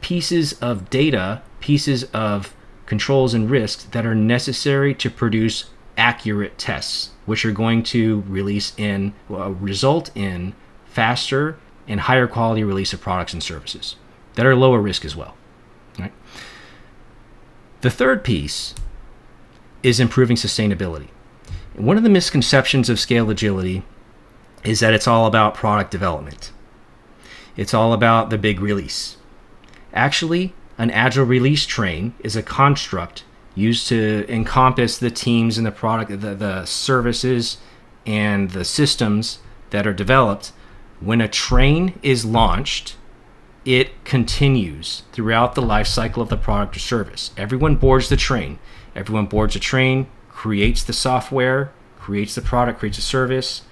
pieces 0.00 0.54
of 0.54 0.90
data, 0.90 1.42
pieces 1.60 2.04
of 2.12 2.52
controls 2.86 3.32
and 3.32 3.48
risks 3.48 3.84
that 3.84 4.04
are 4.04 4.16
necessary 4.16 4.92
to 4.94 5.08
produce 5.08 5.66
accurate 5.96 6.58
tests, 6.58 7.10
which 7.26 7.44
are 7.44 7.52
going 7.52 7.84
to 7.84 8.24
release 8.26 8.72
in 8.76 9.14
uh, 9.30 9.50
result 9.50 10.10
in 10.16 10.52
faster 10.86 11.58
and 11.86 12.00
higher 12.00 12.26
quality 12.26 12.64
release 12.64 12.92
of 12.92 13.00
products 13.00 13.32
and 13.32 13.42
services 13.42 13.94
that 14.40 14.46
are 14.46 14.56
lower 14.56 14.80
risk 14.80 15.04
as 15.04 15.14
well. 15.14 15.36
Right? 15.98 16.14
The 17.82 17.90
third 17.90 18.24
piece 18.24 18.74
is 19.82 20.00
improving 20.00 20.34
sustainability. 20.34 21.08
One 21.74 21.98
of 21.98 22.04
the 22.04 22.08
misconceptions 22.08 22.88
of 22.88 22.98
scale 22.98 23.28
agility 23.28 23.82
is 24.64 24.80
that 24.80 24.94
it's 24.94 25.06
all 25.06 25.26
about 25.26 25.52
product 25.52 25.90
development. 25.90 26.52
It's 27.54 27.74
all 27.74 27.92
about 27.92 28.30
the 28.30 28.38
big 28.38 28.60
release. 28.60 29.18
Actually, 29.92 30.54
an 30.78 30.90
agile 30.90 31.26
release 31.26 31.66
train 31.66 32.14
is 32.20 32.34
a 32.34 32.42
construct 32.42 33.24
used 33.54 33.88
to 33.88 34.24
encompass 34.26 34.96
the 34.96 35.10
teams 35.10 35.58
and 35.58 35.66
the 35.66 35.70
product, 35.70 36.22
the, 36.22 36.34
the 36.34 36.64
services 36.64 37.58
and 38.06 38.52
the 38.52 38.64
systems 38.64 39.40
that 39.68 39.86
are 39.86 39.92
developed. 39.92 40.52
When 41.00 41.20
a 41.20 41.28
train 41.28 41.98
is 42.02 42.24
launched, 42.24 42.96
it 43.64 44.04
continues 44.04 45.02
throughout 45.12 45.54
the 45.54 45.62
life 45.62 45.86
cycle 45.86 46.22
of 46.22 46.28
the 46.28 46.36
product 46.36 46.76
or 46.76 46.80
service. 46.80 47.30
Everyone 47.36 47.76
boards 47.76 48.08
the 48.08 48.16
train. 48.16 48.58
Everyone 48.94 49.26
boards 49.26 49.54
a 49.54 49.60
train, 49.60 50.06
creates 50.28 50.82
the 50.82 50.92
software, 50.92 51.72
creates 51.98 52.34
the 52.34 52.42
product, 52.42 52.78
creates 52.78 52.98
a 52.98 53.02
service, 53.02 53.62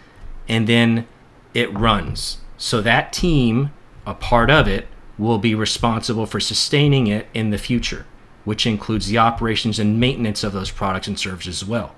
and 0.48 0.66
then 0.66 1.06
it 1.54 1.72
runs. 1.76 2.38
So 2.56 2.80
that 2.82 3.12
team, 3.12 3.72
a 4.06 4.14
part 4.14 4.50
of 4.50 4.68
it, 4.68 4.86
will 5.16 5.38
be 5.38 5.54
responsible 5.54 6.26
for 6.26 6.38
sustaining 6.38 7.06
it 7.06 7.26
in 7.34 7.50
the 7.50 7.58
future, 7.58 8.06
which 8.44 8.66
includes 8.66 9.08
the 9.08 9.18
operations 9.18 9.78
and 9.78 9.98
maintenance 9.98 10.44
of 10.44 10.52
those 10.52 10.70
products 10.70 11.08
and 11.08 11.18
services 11.18 11.62
as 11.62 11.68
well. 11.68 11.94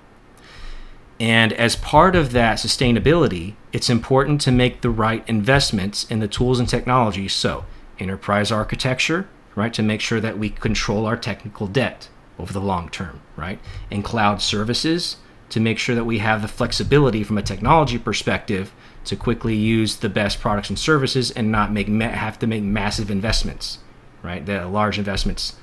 And 1.19 1.53
as 1.53 1.75
part 1.75 2.15
of 2.15 2.31
that 2.31 2.57
sustainability, 2.57 3.53
it's 3.71 3.91
important 3.91 4.41
to 4.41 4.51
make 4.51 4.81
the 4.81 4.89
right 4.89 5.23
investments 5.27 6.09
in 6.09 6.19
the 6.19 6.27
tools 6.27 6.59
and 6.59 6.67
technologies. 6.67 7.33
So, 7.33 7.65
enterprise 8.01 8.51
architecture, 8.51 9.27
right, 9.55 9.73
to 9.73 9.83
make 9.83 10.01
sure 10.01 10.19
that 10.19 10.37
we 10.37 10.49
control 10.49 11.05
our 11.05 11.17
technical 11.17 11.67
debt 11.67 12.09
over 12.39 12.51
the 12.51 12.59
long 12.59 12.89
term, 12.89 13.21
right? 13.35 13.59
And 13.89 14.03
cloud 14.03 14.41
services 14.41 15.17
to 15.49 15.59
make 15.59 15.77
sure 15.77 15.95
that 15.95 16.05
we 16.05 16.19
have 16.19 16.41
the 16.41 16.47
flexibility 16.47 17.23
from 17.23 17.37
a 17.37 17.41
technology 17.41 17.97
perspective 17.97 18.73
to 19.03 19.15
quickly 19.15 19.55
use 19.55 19.97
the 19.97 20.09
best 20.09 20.39
products 20.39 20.69
and 20.69 20.79
services 20.79 21.31
and 21.31 21.51
not 21.51 21.71
make 21.71 21.87
have 21.87 22.39
to 22.39 22.47
make 22.47 22.63
massive 22.63 23.11
investments, 23.11 23.79
right? 24.23 24.45
The 24.45 24.65
large 24.67 24.97
investments 24.97 25.55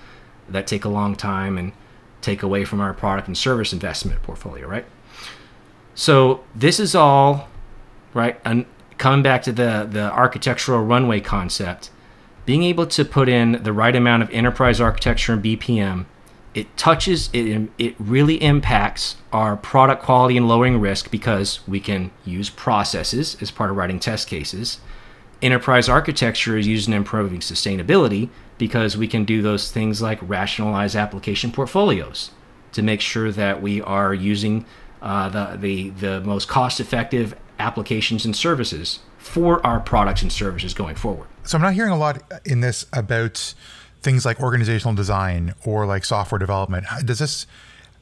that 0.49 0.67
take 0.67 0.85
a 0.85 0.89
long 0.89 1.15
time 1.15 1.57
and 1.57 1.73
take 2.21 2.43
away 2.43 2.65
from 2.65 2.81
our 2.81 2.93
product 2.93 3.29
and 3.29 3.37
service 3.37 3.73
investment 3.73 4.23
portfolio, 4.23 4.67
right? 4.67 4.85
So 5.95 6.45
this 6.55 6.79
is 6.79 6.95
all 6.95 7.49
right. 8.15 8.41
And 8.45 8.67
coming 8.99 9.23
back 9.23 9.43
to 9.45 9.53
the 9.53 9.89
the 9.91 10.13
architectural 10.13 10.85
runway 10.85 11.21
concept, 11.21 11.91
being 12.49 12.63
able 12.63 12.87
to 12.87 13.05
put 13.05 13.29
in 13.29 13.63
the 13.63 13.75
right 13.75 13.95
amount 13.95 14.23
of 14.23 14.31
enterprise 14.31 14.81
architecture 14.81 15.35
and 15.35 15.45
BPM, 15.45 16.07
it 16.55 16.75
touches 16.79 17.29
it. 17.35 17.69
It 17.77 17.95
really 17.99 18.43
impacts 18.43 19.17
our 19.35 19.55
product 19.55 20.03
quality 20.03 20.35
and 20.39 20.49
lowering 20.49 20.81
risk 20.81 21.11
because 21.11 21.61
we 21.69 21.79
can 21.79 22.11
use 22.25 22.49
processes 22.49 23.37
as 23.43 23.51
part 23.51 23.69
of 23.69 23.77
writing 23.77 24.01
test 24.01 24.29
cases. 24.29 24.81
Enterprise 25.43 25.91
architecture 25.91 26.57
is 26.57 26.67
used 26.67 26.89
in 26.89 26.95
improving 26.95 27.41
sustainability 27.41 28.31
because 28.57 28.97
we 28.97 29.07
can 29.07 29.27
do 29.27 29.43
those 29.43 29.71
things 29.71 30.01
like 30.01 30.19
rationalize 30.23 30.97
application 30.97 31.53
portfolios 31.53 32.31
to 32.73 32.81
make 32.81 33.03
sure 33.03 33.31
that 33.31 33.61
we 33.61 33.83
are 33.83 34.15
using 34.15 34.65
uh, 35.03 35.29
the, 35.29 35.59
the, 35.59 35.91
the 35.91 36.21
most 36.23 36.49
cost 36.49 36.81
effective 36.81 37.35
applications 37.59 38.25
and 38.25 38.35
services 38.35 39.01
for 39.19 39.65
our 39.67 39.81
products 39.81 40.23
and 40.23 40.33
services 40.33 40.73
going 40.73 40.97
forward. 40.97 41.29
So 41.49 41.57
I'm 41.57 41.63
not 41.63 41.73
hearing 41.73 41.93
a 41.93 41.97
lot 41.97 42.23
in 42.45 42.61
this 42.61 42.85
about 42.93 43.55
things 44.03 44.27
like 44.27 44.39
organizational 44.39 44.95
design 44.95 45.55
or 45.65 45.87
like 45.87 46.05
software 46.05 46.39
development. 46.39 46.85
Does 47.07 47.21
this 47.21 47.47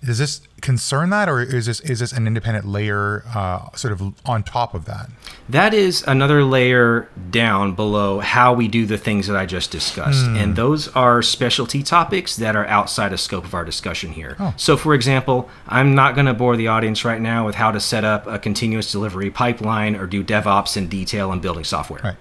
does 0.04 0.18
this 0.18 0.40
concern 0.60 1.10
that, 1.10 1.28
or 1.28 1.40
is 1.40 1.66
this 1.66 1.78
is 1.80 2.00
this 2.00 2.12
an 2.12 2.26
independent 2.26 2.66
layer, 2.66 3.22
uh, 3.34 3.70
sort 3.76 3.92
of 3.92 4.14
on 4.26 4.42
top 4.42 4.74
of 4.74 4.84
that? 4.86 5.10
That 5.48 5.74
is 5.74 6.02
another 6.08 6.42
layer 6.42 7.08
down 7.30 7.76
below 7.76 8.18
how 8.18 8.52
we 8.52 8.66
do 8.66 8.84
the 8.84 8.98
things 8.98 9.28
that 9.28 9.36
I 9.36 9.46
just 9.46 9.70
discussed, 9.70 10.26
mm. 10.26 10.36
and 10.36 10.56
those 10.56 10.88
are 10.88 11.22
specialty 11.22 11.84
topics 11.84 12.34
that 12.36 12.56
are 12.56 12.66
outside 12.66 13.12
of 13.12 13.20
scope 13.20 13.44
of 13.44 13.54
our 13.54 13.64
discussion 13.64 14.10
here. 14.10 14.36
Oh. 14.40 14.54
So, 14.56 14.76
for 14.76 14.92
example, 14.92 15.48
I'm 15.68 15.94
not 15.94 16.16
going 16.16 16.26
to 16.26 16.34
bore 16.34 16.56
the 16.56 16.66
audience 16.66 17.04
right 17.04 17.20
now 17.20 17.46
with 17.46 17.54
how 17.54 17.70
to 17.70 17.78
set 17.78 18.02
up 18.02 18.26
a 18.26 18.40
continuous 18.40 18.90
delivery 18.90 19.30
pipeline 19.30 19.94
or 19.94 20.06
do 20.08 20.24
DevOps 20.24 20.76
in 20.76 20.88
detail 20.88 21.32
in 21.32 21.38
building 21.38 21.64
software. 21.64 22.02
Right 22.02 22.16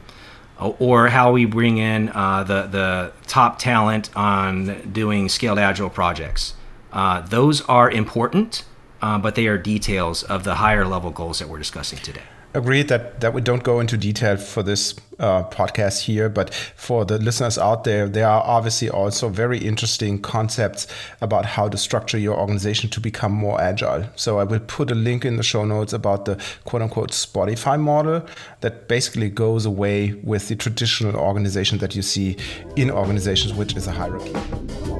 or 0.59 1.09
how 1.09 1.31
we 1.31 1.45
bring 1.45 1.77
in 1.77 2.09
uh, 2.09 2.43
the 2.43 2.67
the 2.67 3.11
top 3.27 3.59
talent 3.59 4.09
on 4.15 4.91
doing 4.91 5.29
scaled 5.29 5.59
agile 5.59 5.89
projects. 5.89 6.53
Uh, 6.91 7.21
those 7.21 7.61
are 7.63 7.91
important, 7.91 8.63
uh, 9.01 9.17
but 9.17 9.35
they 9.35 9.47
are 9.47 9.57
details 9.57 10.23
of 10.23 10.43
the 10.43 10.55
higher 10.55 10.85
level 10.85 11.11
goals 11.11 11.39
that 11.39 11.49
we're 11.49 11.57
discussing 11.59 11.99
today. 11.99 12.23
Agreed 12.55 12.87
that, 12.87 13.19
that 13.19 13.33
we 13.33 13.41
don't 13.41 13.63
go 13.63 13.81
into 13.81 13.97
detail 13.97 14.37
for 14.37 14.63
this 14.63 14.95
uh, 15.19 15.43
podcast 15.49 15.99
here, 15.99 16.29
but 16.29 16.53
for 16.53 17.03
the 17.03 17.19
listeners 17.19 17.57
out 17.57 17.83
there, 17.83 18.07
there 18.07 18.29
are 18.29 18.41
obviously 18.45 18.89
also 18.89 19.27
very 19.27 19.57
interesting 19.57 20.21
concepts 20.21 20.87
about 21.19 21.45
how 21.45 21.67
to 21.67 21.77
structure 21.77 22.17
your 22.17 22.39
organization 22.39 22.89
to 22.91 23.01
become 23.01 23.33
more 23.33 23.59
agile. 23.59 24.05
So 24.15 24.39
I 24.39 24.45
will 24.45 24.61
put 24.61 24.89
a 24.89 24.95
link 24.95 25.25
in 25.25 25.35
the 25.35 25.43
show 25.43 25.65
notes 25.65 25.91
about 25.91 26.23
the 26.23 26.41
quote 26.63 26.81
unquote 26.81 27.11
Spotify 27.11 27.77
model 27.77 28.25
that 28.61 28.87
basically 28.87 29.29
goes 29.29 29.65
away 29.65 30.13
with 30.23 30.47
the 30.47 30.55
traditional 30.55 31.17
organization 31.17 31.79
that 31.79 31.93
you 31.93 32.01
see 32.01 32.37
in 32.77 32.89
organizations, 32.89 33.53
which 33.53 33.75
is 33.75 33.85
a 33.85 33.91
hierarchy. 33.91 34.94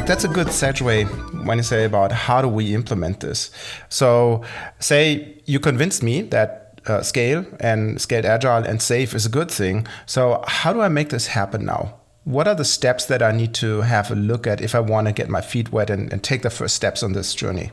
Mike, 0.00 0.08
that's 0.08 0.24
a 0.24 0.28
good 0.28 0.46
segue 0.46 1.44
when 1.44 1.58
you 1.58 1.62
say 1.62 1.84
about 1.84 2.10
how 2.10 2.40
do 2.40 2.48
we 2.48 2.74
implement 2.74 3.20
this. 3.20 3.50
So, 3.90 4.42
say 4.78 5.42
you 5.44 5.60
convinced 5.60 6.02
me 6.02 6.22
that 6.22 6.80
uh, 6.86 7.02
scale 7.02 7.44
and 7.60 8.00
scaled 8.00 8.24
agile 8.24 8.64
and 8.64 8.78
SAFe 8.80 9.14
is 9.14 9.26
a 9.26 9.28
good 9.28 9.50
thing. 9.50 9.86
So, 10.06 10.42
how 10.46 10.72
do 10.72 10.80
I 10.80 10.88
make 10.88 11.10
this 11.10 11.26
happen 11.26 11.66
now? 11.66 12.00
What 12.24 12.48
are 12.48 12.54
the 12.54 12.64
steps 12.64 13.04
that 13.04 13.22
I 13.22 13.32
need 13.32 13.52
to 13.56 13.82
have 13.82 14.10
a 14.10 14.14
look 14.14 14.46
at 14.46 14.62
if 14.62 14.74
I 14.74 14.80
want 14.80 15.06
to 15.08 15.12
get 15.12 15.28
my 15.28 15.42
feet 15.42 15.70
wet 15.70 15.90
and, 15.90 16.10
and 16.10 16.24
take 16.24 16.40
the 16.40 16.48
first 16.48 16.76
steps 16.76 17.02
on 17.02 17.12
this 17.12 17.34
journey? 17.34 17.70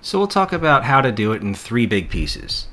So, 0.00 0.16
we'll 0.18 0.28
talk 0.28 0.52
about 0.52 0.84
how 0.84 1.00
to 1.00 1.10
do 1.10 1.32
it 1.32 1.42
in 1.42 1.56
three 1.56 1.86
big 1.86 2.08
pieces. 2.08 2.68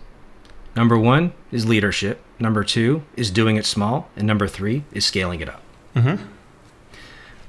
Number 0.75 0.99
one 0.99 1.33
is 1.51 1.65
leadership. 1.65 2.21
Number 2.37 2.63
two 2.63 3.01
is 3.15 3.31
doing 3.31 3.55
it 3.55 3.65
small. 3.65 4.09
And 4.15 4.27
number 4.27 4.47
three 4.47 4.83
is 4.91 5.07
scaling 5.07 5.41
it 5.41 5.49
up. 5.49 5.63
Mm-hmm 5.95 6.33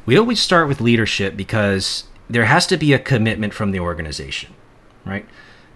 we 0.06 0.16
always 0.16 0.40
start 0.40 0.68
with 0.68 0.80
leadership 0.80 1.36
because 1.36 2.04
there 2.30 2.46
has 2.46 2.66
to 2.68 2.76
be 2.76 2.92
a 2.92 2.98
commitment 2.98 3.52
from 3.52 3.72
the 3.72 3.80
organization, 3.80 4.54
right? 5.04 5.26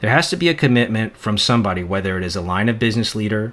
There 0.00 0.10
has 0.10 0.30
to 0.30 0.36
be 0.36 0.48
a 0.48 0.54
commitment 0.54 1.16
from 1.16 1.36
somebody, 1.36 1.84
whether 1.84 2.16
it 2.16 2.24
is 2.24 2.36
a 2.36 2.40
line 2.40 2.68
of 2.68 2.78
business 2.78 3.14
leader 3.14 3.52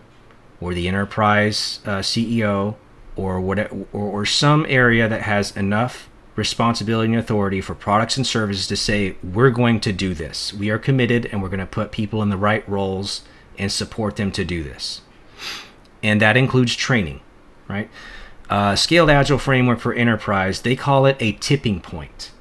or 0.62 0.74
the 0.74 0.88
enterprise 0.88 1.80
uh, 1.86 2.00
CEO 2.00 2.76
or, 3.16 3.42
what, 3.42 3.60
or, 3.72 3.88
or 3.92 4.26
some 4.26 4.66
area 4.70 5.10
that 5.10 5.24
has 5.24 5.56
enough 5.58 6.10
responsibility 6.36 7.12
and 7.12 7.20
authority 7.20 7.60
for 7.60 7.74
products 7.74 8.16
and 8.16 8.26
services 8.26 8.68
to 8.68 8.78
say, 8.78 9.18
we're 9.24 9.50
going 9.50 9.80
to 9.80 9.92
do 9.92 10.14
this. 10.14 10.54
We 10.54 10.70
are 10.70 10.78
committed 10.78 11.26
and 11.26 11.42
we're 11.42 11.50
going 11.50 11.60
to 11.60 11.66
put 11.66 11.92
people 11.92 12.22
in 12.22 12.30
the 12.30 12.38
right 12.38 12.68
roles 12.70 13.24
and 13.58 13.72
support 13.72 14.16
them 14.16 14.32
to 14.32 14.46
do 14.46 14.64
this. 14.64 15.02
And 16.04 16.22
that 16.22 16.38
includes 16.38 16.76
training, 16.76 17.22
right? 17.68 17.90
Uh, 18.50 18.76
Scaled 18.76 19.10
Agile 19.10 19.38
framework 19.38 19.80
for 19.80 19.94
enterprise, 19.94 20.62
they 20.62 20.76
call 20.76 21.06
it 21.06 21.18
a 21.20 21.34
tipping 21.34 21.82
point. 21.82 22.32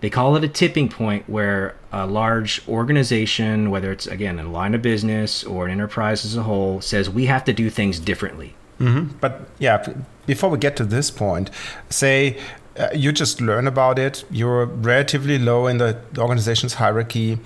They 0.00 0.10
call 0.10 0.36
it 0.36 0.44
a 0.44 0.48
tipping 0.48 0.88
point 0.88 1.28
where 1.28 1.74
a 1.90 2.06
large 2.06 2.66
organization, 2.68 3.70
whether 3.70 3.90
it's 3.90 4.06
again 4.06 4.38
a 4.38 4.48
line 4.48 4.74
of 4.74 4.82
business 4.82 5.42
or 5.42 5.66
an 5.66 5.72
enterprise 5.72 6.24
as 6.24 6.36
a 6.36 6.44
whole, 6.44 6.80
says 6.80 7.10
we 7.10 7.26
have 7.26 7.44
to 7.46 7.52
do 7.52 7.68
things 7.68 7.98
differently. 7.98 8.54
Mm-hmm. 8.78 9.16
But 9.20 9.48
yeah, 9.58 9.94
before 10.26 10.50
we 10.50 10.58
get 10.58 10.76
to 10.76 10.84
this 10.84 11.10
point, 11.10 11.50
say 11.90 12.38
uh, 12.78 12.90
you 12.94 13.10
just 13.10 13.40
learn 13.40 13.66
about 13.66 13.98
it, 13.98 14.24
you're 14.30 14.66
relatively 14.66 15.36
low 15.36 15.66
in 15.66 15.78
the 15.78 15.98
organization's 16.16 16.74
hierarchy. 16.74 17.40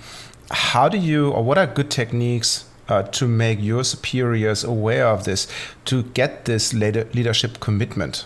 How 0.51 0.89
do 0.89 0.97
you, 0.97 1.31
or 1.31 1.43
what 1.43 1.57
are 1.57 1.65
good 1.65 1.89
techniques 1.89 2.65
uh, 2.89 3.03
to 3.03 3.27
make 3.27 3.61
your 3.61 3.83
superiors 3.83 4.63
aware 4.63 5.07
of 5.07 5.23
this 5.23 5.47
to 5.85 6.03
get 6.03 6.45
this 6.45 6.73
leadership 6.73 7.59
commitment 7.59 8.25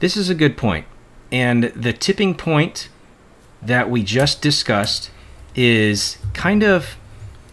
This 0.00 0.16
is 0.16 0.28
a 0.28 0.34
good 0.34 0.56
point. 0.56 0.86
And 1.30 1.64
the 1.64 1.92
tipping 1.92 2.34
point 2.34 2.88
that 3.62 3.88
we 3.88 4.02
just 4.02 4.42
discussed 4.42 5.10
is 5.54 6.18
kind 6.34 6.62
of, 6.64 6.96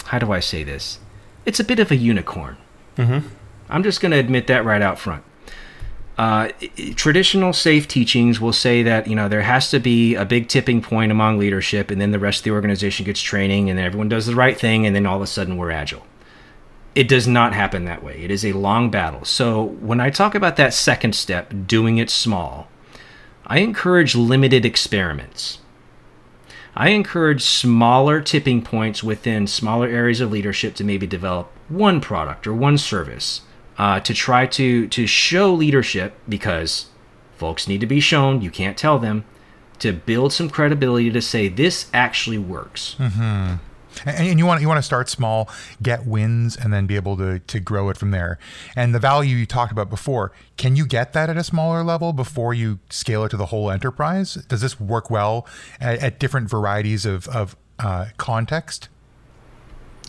how 0.06 0.20
do 0.20 0.32
I 0.32 0.40
say 0.40 0.64
this? 0.64 1.00
It's 1.46 1.60
a 1.60 1.64
bit 1.64 1.80
of 1.80 1.92
a 1.92 1.96
unicorn. 1.96 2.58
Mm-hmm. 2.98 3.28
I'm 3.70 3.84
just 3.84 4.02
going 4.02 4.12
to 4.12 4.18
admit 4.18 4.48
that 4.48 4.66
right 4.66 4.82
out 4.82 4.98
front. 4.98 5.24
Uh, 6.20 6.50
traditional 6.98 7.54
SAFe 7.54 7.88
teachings 7.88 8.42
will 8.42 8.52
say 8.52 8.84
that 8.84 9.08
you 9.08 9.16
know 9.16 9.30
there 9.30 9.42
has 9.42 9.70
to 9.70 9.80
be 9.80 10.16
a 10.16 10.26
big 10.26 10.50
tipping 10.50 10.82
point 10.82 11.14
among 11.14 11.40
leadership, 11.40 11.90
and 11.90 12.02
then 12.02 12.12
the 12.12 12.20
rest 12.20 12.42
of 12.42 12.44
the 12.44 12.52
organization 12.52 13.06
gets 13.06 13.22
training, 13.22 13.70
and 13.70 13.80
everyone 13.80 14.10
does 14.10 14.26
the 14.26 14.36
right 14.36 14.60
thing, 14.60 14.86
and 14.86 14.94
then 14.94 15.06
all 15.06 15.16
of 15.16 15.22
a 15.22 15.28
sudden 15.28 15.56
we're 15.56 15.72
agile. 15.72 16.06
It 16.94 17.08
does 17.08 17.26
not 17.26 17.54
happen 17.54 17.86
that 17.86 18.04
way. 18.04 18.22
It 18.22 18.32
is 18.32 18.44
a 18.44 18.52
long 18.52 18.92
battle. 18.92 19.24
So 19.24 19.64
when 19.64 20.02
I 20.02 20.10
talk 20.10 20.36
about 20.36 20.58
that 20.58 20.74
second 20.74 21.16
step, 21.16 21.54
doing 21.66 22.00
it 22.00 22.10
small, 22.10 22.68
I 23.48 23.60
encourage 23.60 24.14
limited 24.14 24.66
experiments. 24.66 25.60
I 26.76 26.90
encourage 26.90 27.44
smaller 27.44 28.20
tipping 28.20 28.62
points 28.62 29.02
within 29.02 29.48
smaller 29.48 29.88
areas 29.88 30.20
of 30.20 30.34
leadership 30.34 30.76
to 30.76 30.84
maybe 30.84 31.08
develop 31.08 31.50
one 31.70 32.02
product 32.02 32.46
or 32.46 32.54
one 32.54 32.78
service 32.78 33.44
uh, 33.80 34.00
to 34.02 34.14
try 34.14 34.46
to 34.46 34.88
to 34.90 35.08
show 35.08 35.52
leadership 35.54 36.14
because 36.28 36.88
folks 37.38 37.68
need 37.68 37.80
to 37.80 37.88
be 37.88 38.02
shown. 38.02 38.42
You 38.42 38.52
can't 38.52 38.78
tell 38.78 39.00
them 39.00 39.24
to 39.80 39.94
build 39.94 40.34
some 40.34 40.50
credibility 40.50 41.10
to 41.10 41.22
say 41.22 41.48
this 41.48 41.90
actually 41.94 42.38
works. 42.38 42.98
Mm-hmm. 43.00 43.56
And, 44.06 44.40
you 44.40 44.46
want 44.46 44.62
you 44.62 44.68
want 44.68 44.78
to 44.78 44.84
start 44.84 45.10
small, 45.10 45.50
get 45.82 46.06
wins, 46.06 46.56
and 46.56 46.72
then 46.72 46.86
be 46.86 46.96
able 46.96 47.18
to 47.18 47.40
to 47.40 47.60
grow 47.60 47.90
it 47.90 47.98
from 47.98 48.12
there. 48.12 48.38
And 48.76 48.94
the 48.94 49.00
value 49.00 49.36
you 49.36 49.46
talked 49.46 49.72
about 49.72 49.90
before, 49.90 50.32
can 50.58 50.76
you 50.76 50.86
get 50.86 51.14
that 51.14 51.30
at 51.30 51.38
a 51.38 51.44
smaller 51.44 51.84
level 51.84 52.14
before 52.14 52.54
you 52.54 52.80
scale 52.90 53.26
it 53.26 53.30
to 53.30 53.38
the 53.38 53.48
whole 53.48 53.72
enterprise? 53.72 54.36
Does 54.36 54.62
this 54.62 54.80
work 54.80 55.10
well 55.10 55.48
at, 55.80 56.00
at 56.00 56.20
different 56.20 56.50
varieties 56.50 57.06
of 57.06 57.28
of 57.30 57.56
uh, 57.80 58.08
context? 58.18 58.90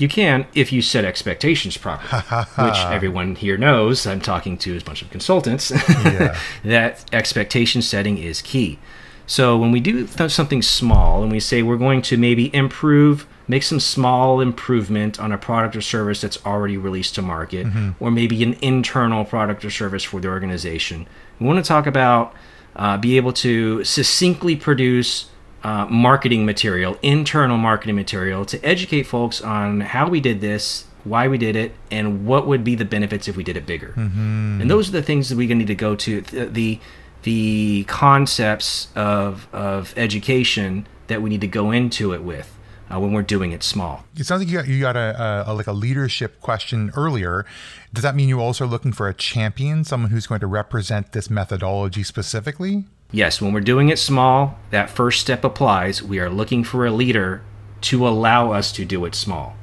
You 0.01 0.09
can 0.09 0.47
if 0.55 0.73
you 0.73 0.81
set 0.83 1.05
expectations 1.05 1.77
properly, 1.77 2.23
which 2.67 2.79
everyone 2.79 3.35
here 3.37 3.57
knows. 3.59 4.07
I'm 4.07 4.21
talking 4.21 4.57
to 4.59 4.77
a 4.77 4.81
bunch 4.81 5.03
of 5.03 5.11
consultants. 5.11 5.71
Yeah. 6.01 6.39
that 6.65 7.05
expectation 7.13 7.83
setting 7.83 8.17
is 8.19 8.41
key. 8.43 8.79
So 9.27 9.57
when 9.57 9.71
we 9.71 9.81
do 9.81 10.07
th- 10.07 10.31
something 10.31 10.63
small 10.63 11.23
and 11.23 11.31
we 11.31 11.39
say 11.41 11.63
we're 11.63 11.77
going 11.77 12.03
to 12.03 12.17
maybe 12.17 12.53
improve, 12.55 13.27
make 13.47 13.63
some 13.63 13.79
small 13.81 14.41
improvement 14.41 15.21
on 15.21 15.31
a 15.31 15.39
product 15.39 15.77
or 15.77 15.81
service 15.83 16.21
that's 16.21 16.45
already 16.45 16.77
released 16.77 17.15
to 17.17 17.23
market, 17.23 17.67
or 18.01 18.11
maybe 18.11 18.43
an 18.43 18.55
internal 18.63 19.25
product 19.25 19.65
or 19.65 19.71
service 19.71 20.03
for 20.05 20.21
the 20.21 20.29
organization, 20.29 21.07
we 21.39 21.47
want 21.47 21.63
to 21.65 21.69
talk 21.69 21.87
about 21.87 22.35
uh, 22.77 22.97
be 22.97 23.17
able 23.17 23.33
to 23.35 23.85
succinctly 23.85 24.57
produce 24.57 25.29
uh, 25.62 25.87
marketing 25.87 26.46
material, 26.46 26.96
internal 27.03 27.59
marketing 27.59 27.96
material, 27.96 28.44
to 28.46 28.59
educate 28.64 29.05
folks 29.05 29.40
on 29.42 29.81
how 29.81 30.09
we 30.09 30.20
did 30.20 30.40
this, 30.40 30.85
why 31.05 31.29
we 31.29 31.38
did 31.38 31.57
it, 31.57 31.73
and 31.90 32.27
what 32.27 32.46
would 32.46 32.62
be 32.64 32.75
the 32.75 32.85
benefits 32.85 33.29
if 33.29 33.37
we 33.37 33.44
did 33.44 33.57
it 33.57 33.66
bigger. 33.66 33.92
And 33.96 34.70
those 34.70 34.88
are 34.88 34.92
the 34.92 35.03
things 35.03 35.29
that 35.29 35.37
we're 35.37 35.49
going 35.49 35.59
to 35.59 35.64
need 35.64 35.68
to 35.68 35.75
go 35.75 35.94
to. 35.96 36.20
Th- 36.23 36.53
The 36.53 36.81
the 37.23 37.85
concepts 37.88 38.88
of 38.96 39.46
of 39.53 39.92
education 39.96 40.87
that 41.09 41.20
we 41.20 41.29
need 41.29 41.42
to 41.42 41.46
go 41.46 41.70
into 41.70 42.14
it 42.14 42.23
with 42.23 42.57
uh, 42.90 42.99
when 42.99 43.12
we're 43.12 43.20
doing 43.23 43.53
it 43.53 43.62
small. 43.62 44.05
It 44.16 44.25
sounds 44.25 44.40
like 44.42 44.49
you 44.51 44.57
got, 44.57 44.66
you 44.68 44.81
got 44.81 44.96
a, 44.96 45.44
a, 45.46 45.53
a 45.53 45.55
like 45.55 45.66
a 45.66 45.73
leadership 45.73 46.40
question 46.40 46.90
earlier. 46.96 47.44
Does 47.92 48.03
that 48.05 48.14
mean 48.14 48.29
you 48.31 48.40
also 48.40 48.64
are 48.64 48.68
looking 48.68 48.92
for 48.92 49.07
a 49.09 49.12
champion, 49.14 49.85
someone 49.85 50.11
who's 50.11 50.27
going 50.27 50.40
to 50.40 50.46
represent 50.46 51.12
this 51.12 51.29
methodology 51.29 52.03
specifically? 52.03 52.85
Yes, 53.12 53.40
when 53.40 53.53
we're 53.53 53.61
doing 53.61 53.88
it 53.88 53.99
small, 53.99 54.59
that 54.70 54.90
first 54.90 55.20
step 55.20 55.42
applies. 55.44 56.03
We 56.03 56.20
are 56.20 56.31
looking 56.31 56.62
for 56.62 56.87
a 56.87 56.92
leader 56.92 57.42
to 57.83 58.07
allow 58.07 58.53
us 58.53 58.70
to 58.73 58.85
do 58.85 59.05
it 59.05 59.14
small, 59.14 59.57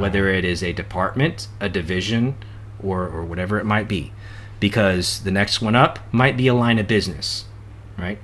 whether 0.00 0.28
it 0.28 0.44
is 0.44 0.62
a 0.62 0.72
department, 0.72 1.48
a 1.60 1.68
division, 1.68 2.36
or, 2.82 3.06
or 3.06 3.24
whatever 3.24 3.58
it 3.58 3.64
might 3.66 3.88
be. 3.88 4.12
Because 4.60 5.20
the 5.20 5.30
next 5.30 5.62
one 5.62 5.76
up 5.76 6.00
might 6.10 6.36
be 6.36 6.48
a 6.48 6.54
line 6.54 6.78
of 6.78 6.88
business, 6.88 7.44
right? 7.96 8.18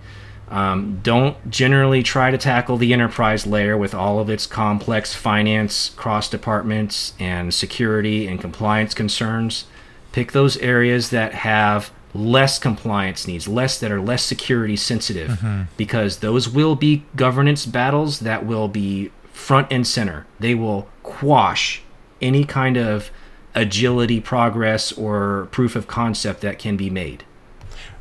Um, 0.48 1.00
don't 1.02 1.50
generally 1.50 2.02
try 2.02 2.30
to 2.30 2.38
tackle 2.38 2.76
the 2.76 2.92
enterprise 2.92 3.46
layer 3.46 3.76
with 3.76 3.94
all 3.94 4.18
of 4.18 4.28
its 4.28 4.46
complex 4.46 5.14
finance, 5.14 5.90
cross 5.90 6.28
departments, 6.28 7.14
and 7.18 7.54
security 7.54 8.26
and 8.26 8.40
compliance 8.40 8.94
concerns. 8.94 9.66
Pick 10.12 10.32
those 10.32 10.56
areas 10.58 11.10
that 11.10 11.32
have 11.34 11.90
less 12.14 12.59
compliance 12.59 13.27
needs, 13.27 13.48
less 13.48 13.79
that 13.81 13.90
are 13.90 14.00
less 14.00 14.22
security 14.22 14.77
sensitive, 14.77 15.38
because 15.77 16.18
those 16.18 16.48
will 16.48 16.77
be 16.77 17.05
governance 17.16 17.66
battles 17.66 18.20
that 18.20 18.46
will 18.46 18.68
be 18.68 19.11
front 19.33 19.66
and 19.70 19.87
center. 19.87 20.27
They 20.38 20.55
will 20.55 20.88
quash 21.03 21.83
any 22.22 22.44
kind 22.44 22.77
of 22.77 23.11
agility 23.55 24.20
progress 24.20 24.92
or 24.92 25.48
proof 25.50 25.77
of 25.77 25.87
concept 25.87 26.40
that 26.40 26.59
can 26.59 26.77
be 26.77 26.88
made. 26.88 27.24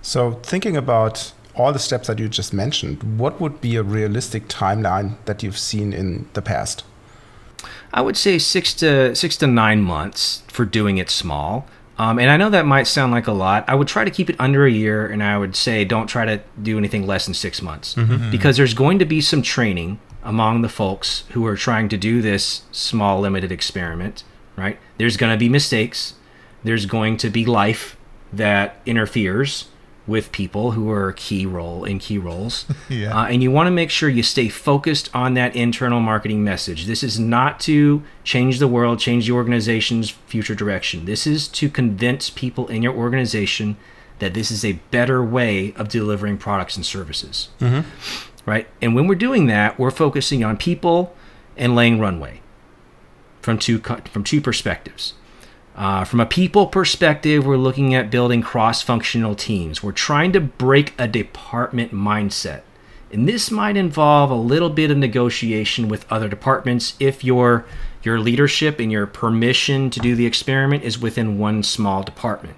So, 0.02 0.34
thinking 0.44 0.78
about 0.78 1.34
all 1.56 1.72
the 1.72 1.80
steps 1.80 2.08
that 2.08 2.20
you 2.20 2.28
just 2.28 2.54
mentioned, 2.54 3.20
what 3.20 3.40
would 3.40 3.62
be 3.62 3.76
a 3.76 3.84
realistic 3.84 4.48
timeline 4.48 5.18
that 5.26 5.44
you've 5.44 5.58
seen 5.58 5.94
in 5.94 6.28
the 6.34 6.42
past? 6.42 6.84
I 7.94 8.02
would 8.02 8.18
say 8.18 8.40
six 8.40 8.74
to 8.76 9.16
six 9.16 9.38
to 9.38 9.48
nine 9.48 9.82
months 9.82 10.44
for 10.48 10.66
doing 10.66 10.98
it 10.98 11.10
small. 11.10 11.68
Um, 11.98 12.18
and 12.18 12.30
I 12.30 12.38
know 12.38 12.50
that 12.50 12.66
might 12.66 12.88
sound 12.88 13.12
like 13.12 13.28
a 13.28 13.32
lot. 13.32 13.66
I 13.68 13.76
would 13.76 13.88
try 13.88 14.04
to 14.04 14.12
keep 14.12 14.30
it 14.30 14.36
under 14.40 14.66
a 14.66 14.72
year, 14.72 15.06
and 15.06 15.22
I 15.24 15.38
would 15.38 15.56
say 15.56 15.86
don't 15.86 16.08
try 16.08 16.26
to 16.26 16.42
do 16.62 16.78
anything 16.78 17.06
less 17.06 17.26
than 17.26 17.34
six 17.36 17.62
months 17.62 17.96
because 18.32 18.58
there's 18.58 18.74
going 18.74 18.98
to 19.00 19.06
be 19.06 19.22
some 19.22 19.42
training 19.44 20.00
among 20.24 20.62
the 20.64 20.70
folks 20.70 21.26
who 21.32 21.46
are 21.46 21.56
trying 21.56 21.90
to 21.90 21.98
do 21.98 22.22
this 22.22 22.64
small, 22.72 23.20
limited 23.20 23.52
experiment. 23.52 24.24
Right? 24.56 24.80
There's 24.98 25.18
going 25.18 25.32
to 25.32 25.38
be 25.38 25.50
mistakes. 25.50 26.14
There's 26.64 26.86
going 26.86 27.18
to 27.18 27.30
be 27.30 27.46
life 27.46 27.98
that 28.32 28.80
interferes 28.86 29.66
with 30.06 30.32
people 30.32 30.72
who 30.72 30.92
are 30.92 31.14
key 31.14 31.46
role 31.46 31.86
in 31.86 32.00
key 32.00 32.18
roles. 32.18 32.66
Yeah. 32.90 33.18
Uh, 33.18 33.26
and 33.26 33.42
you 33.42 33.50
want 33.50 33.68
to 33.68 33.72
make 33.72 33.90
sure 33.90 34.10
you 34.10 34.22
stay 34.22 34.50
focused 34.50 35.10
on 35.16 35.34
that 35.36 35.56
internal 35.56 36.00
marketing 36.00 36.44
message. 36.44 36.86
This 36.86 37.02
is 37.02 37.20
not 37.20 37.60
to 37.62 38.04
change 38.24 38.60
the 38.60 38.68
world, 38.68 39.00
change 39.00 39.26
the 39.26 39.32
organization's 39.32 40.10
future 40.12 40.54
direction. 40.54 41.06
This 41.06 41.26
is 41.26 41.48
to 41.50 41.70
convince 41.70 42.30
people 42.30 42.68
in 42.68 42.84
your 42.84 42.94
organization 42.94 43.78
that 44.20 44.34
this 44.34 44.52
is 44.52 44.64
a 44.64 44.74
better 44.92 45.24
way 45.24 45.74
of 45.76 45.88
delivering 45.90 46.38
products 46.38 46.76
and 46.76 46.86
services. 46.86 47.50
Right? 48.46 48.68
And 48.82 48.94
when 48.94 49.08
we're 49.08 49.16
doing 49.16 49.48
that, 49.48 49.80
we're 49.80 49.90
focusing 49.92 50.44
on 50.44 50.58
people 50.58 51.16
and 51.58 51.76
laying 51.76 52.00
runway 52.00 52.42
from 53.42 53.58
two 53.58 53.80
from 53.80 54.24
two 54.24 54.42
perspectives. 54.42 55.14
Uh, 55.76 56.04
from 56.04 56.20
a 56.20 56.26
people 56.26 56.68
perspective, 56.68 57.46
we're 57.46 57.58
looking 57.58 57.96
at 57.96 58.12
building 58.12 58.42
cross-functional 58.42 59.36
teams. 59.36 59.82
We're 59.82 59.92
trying 59.92 60.32
to 60.34 60.40
break 60.40 60.94
a 61.00 61.08
department 61.08 61.92
mindset, 61.92 62.62
and 63.12 63.28
this 63.28 63.50
might 63.50 63.76
involve 63.76 64.30
a 64.30 64.36
little 64.36 64.70
bit 64.70 64.92
of 64.92 64.98
negotiation 64.98 65.88
with 65.88 66.12
other 66.12 66.30
departments 66.30 66.96
if 67.00 67.24
your 67.24 67.66
your 68.04 68.20
leadership 68.20 68.80
and 68.80 68.92
your 68.92 69.08
permission 69.08 69.90
to 69.90 70.00
do 70.00 70.16
the 70.16 70.26
experiment 70.26 70.84
is 70.84 71.00
within 71.00 71.40
one 71.40 71.64
small 71.64 72.04
department. 72.04 72.58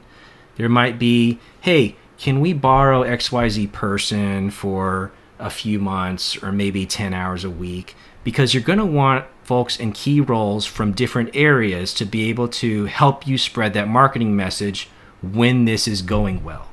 There 0.55 0.69
might 0.69 0.97
be, 0.97 1.39
hey, 1.61 1.95
can 2.17 2.39
we 2.39 2.53
borrow 2.53 3.03
XYZ 3.03 3.71
person 3.71 4.49
for 4.49 5.11
a 5.37 5.49
few 5.49 5.79
months 5.79 6.41
or 6.41 6.51
maybe 6.51 6.85
10 6.85 7.13
hours 7.13 7.43
a 7.43 7.49
week? 7.49 7.95
Because 8.23 8.53
you're 8.53 8.63
going 8.63 8.79
to 8.79 8.85
want 8.85 9.25
folks 9.45 9.79
in 9.79 9.91
key 9.91 10.19
roles 10.19 10.65
from 10.65 10.91
different 10.91 11.29
areas 11.35 11.93
to 11.93 12.05
be 12.05 12.29
able 12.29 12.47
to 12.47 12.85
help 12.85 13.27
you 13.27 13.37
spread 13.37 13.73
that 13.73 13.87
marketing 13.87 14.35
message 14.35 14.89
when 15.21 15.65
this 15.65 15.87
is 15.87 16.01
going 16.01 16.43
well, 16.43 16.69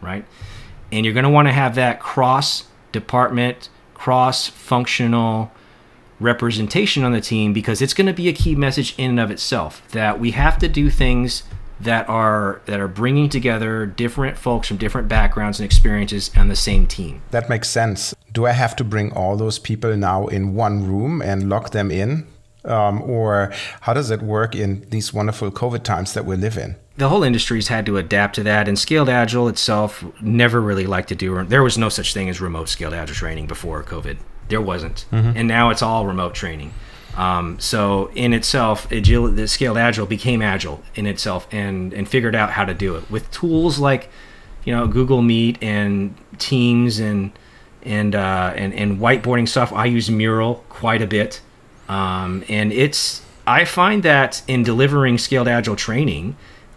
right? 0.00 0.24
And 0.90 1.04
you're 1.04 1.14
going 1.14 1.24
to 1.24 1.30
want 1.30 1.48
to 1.48 1.52
have 1.52 1.74
that 1.74 2.00
cross 2.00 2.64
department, 2.92 3.68
cross 3.92 4.48
functional 4.48 5.52
representation 6.20 7.04
on 7.04 7.12
the 7.12 7.20
team 7.20 7.52
because 7.52 7.82
it's 7.82 7.94
going 7.94 8.06
to 8.06 8.12
be 8.12 8.28
a 8.28 8.32
key 8.32 8.54
message 8.54 8.94
in 8.96 9.10
and 9.10 9.20
of 9.20 9.30
itself 9.30 9.86
that 9.90 10.18
we 10.18 10.30
have 10.30 10.58
to 10.58 10.68
do 10.68 10.88
things 10.88 11.42
that 11.80 12.08
are 12.08 12.60
that 12.66 12.80
are 12.80 12.88
bringing 12.88 13.28
together 13.28 13.86
different 13.86 14.38
folks 14.38 14.68
from 14.68 14.76
different 14.76 15.08
backgrounds 15.08 15.58
and 15.58 15.64
experiences 15.64 16.30
on 16.36 16.48
the 16.48 16.56
same 16.56 16.86
team. 16.86 17.22
That 17.30 17.48
makes 17.48 17.68
sense. 17.68 18.14
Do 18.32 18.46
I 18.46 18.52
have 18.52 18.76
to 18.76 18.84
bring 18.84 19.12
all 19.12 19.36
those 19.36 19.58
people 19.58 19.96
now 19.96 20.26
in 20.26 20.54
one 20.54 20.86
room 20.86 21.20
and 21.22 21.48
lock 21.48 21.70
them 21.70 21.90
in? 21.90 22.26
Um, 22.64 23.02
or 23.02 23.52
how 23.82 23.92
does 23.92 24.10
it 24.10 24.22
work 24.22 24.54
in 24.54 24.86
these 24.88 25.12
wonderful 25.12 25.50
COVID 25.50 25.82
times 25.82 26.14
that 26.14 26.24
we 26.24 26.34
live 26.36 26.56
in? 26.56 26.76
The 26.96 27.08
whole 27.08 27.22
industry's 27.22 27.68
had 27.68 27.84
to 27.86 27.98
adapt 27.98 28.36
to 28.36 28.42
that, 28.44 28.68
and 28.68 28.78
Scaled 28.78 29.08
Agile 29.08 29.48
itself 29.48 30.04
never 30.22 30.60
really 30.60 30.86
liked 30.86 31.08
to 31.10 31.14
do. 31.14 31.44
There 31.44 31.62
was 31.62 31.76
no 31.76 31.88
such 31.88 32.14
thing 32.14 32.28
as 32.28 32.40
remote 32.40 32.68
Scaled 32.68 32.94
Agile 32.94 33.14
training 33.14 33.48
before 33.48 33.82
COVID. 33.82 34.16
There 34.48 34.60
wasn't, 34.60 35.04
and 35.10 35.48
now 35.48 35.70
it's 35.70 35.82
all 35.82 36.06
remote 36.06 36.34
training. 36.34 36.72
Um, 37.16 37.58
so 37.60 38.10
in 38.14 38.32
itself, 38.32 38.90
agile, 38.92 39.28
the 39.28 39.46
Scaled 39.46 39.78
Agile 39.78 40.06
became 40.06 40.42
agile 40.42 40.82
in 40.94 41.06
itself, 41.06 41.46
and 41.52 41.92
and 41.92 42.08
figured 42.08 42.34
out 42.34 42.50
how 42.50 42.64
to 42.64 42.74
do 42.74 42.96
it 42.96 43.08
with 43.10 43.30
tools 43.30 43.78
like 43.78 44.08
you 44.64 44.74
know 44.74 44.86
Google 44.86 45.22
Meet 45.22 45.62
and 45.62 46.14
Teams 46.38 46.98
and 46.98 47.32
and 47.82 48.14
uh, 48.14 48.52
and 48.56 48.74
and 48.74 48.98
whiteboarding 48.98 49.48
stuff. 49.48 49.72
I 49.72 49.86
use 49.86 50.10
Mural 50.10 50.64
quite 50.68 51.02
a 51.02 51.06
bit, 51.06 51.40
um, 51.88 52.44
and 52.48 52.72
it's 52.72 53.22
I 53.46 53.64
find 53.64 54.02
that 54.02 54.42
in 54.48 54.62
delivering 54.62 55.18
scaled 55.18 55.48
agile 55.48 55.76
training, 55.76 56.36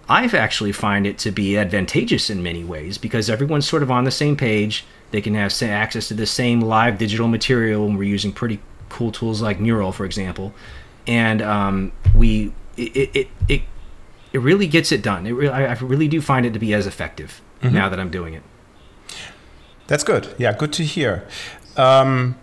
I've 0.10 0.34
actually 0.34 0.72
find 0.72 1.08
it 1.08 1.18
to 1.20 1.32
be 1.32 1.58
advantageous 1.58 2.30
in 2.30 2.44
many 2.44 2.64
ways 2.64 2.98
because 2.98 3.30
everyone's 3.30 3.68
sort 3.68 3.84
of 3.84 3.90
on 3.90 4.04
the 4.04 4.12
same 4.12 4.36
page. 4.36 4.86
They 5.12 5.22
can 5.22 5.36
have 5.36 5.64
access 5.64 6.10
to 6.10 6.14
the 6.14 6.26
same 6.26 6.62
live 6.62 6.98
digital 6.98 7.28
material, 7.28 7.86
and 7.86 7.98
we're 7.98 8.04
using 8.04 8.34
pretty 8.34 8.60
cool 8.90 9.12
tools 9.12 9.42
like 9.42 9.60
Mural, 9.60 9.92
for 9.92 10.06
example. 10.06 10.54
And 11.06 11.42
um, 11.42 11.92
we 12.16 12.54
it, 12.76 13.10
it 13.16 13.28
it 13.48 13.62
it 14.34 14.40
really 14.40 14.68
gets 14.68 14.92
it 14.92 15.02
done. 15.02 15.26
It 15.26 15.32
really, 15.32 15.54
I 15.54 15.74
really 15.74 16.08
do 16.08 16.22
find 16.22 16.46
it 16.46 16.54
to 16.54 16.60
be 16.60 16.74
as 16.74 16.86
effective 16.86 17.42
mm-hmm. 17.62 17.74
now 17.74 17.90
that 17.90 18.00
I'm 18.00 18.10
doing 18.10 18.34
it. 18.34 18.44
That's 19.88 20.04
good. 20.04 20.34
Yeah, 20.38 20.54
good 20.54 20.74
to 20.74 20.84
hear. 20.84 21.28
Um, 21.78 22.36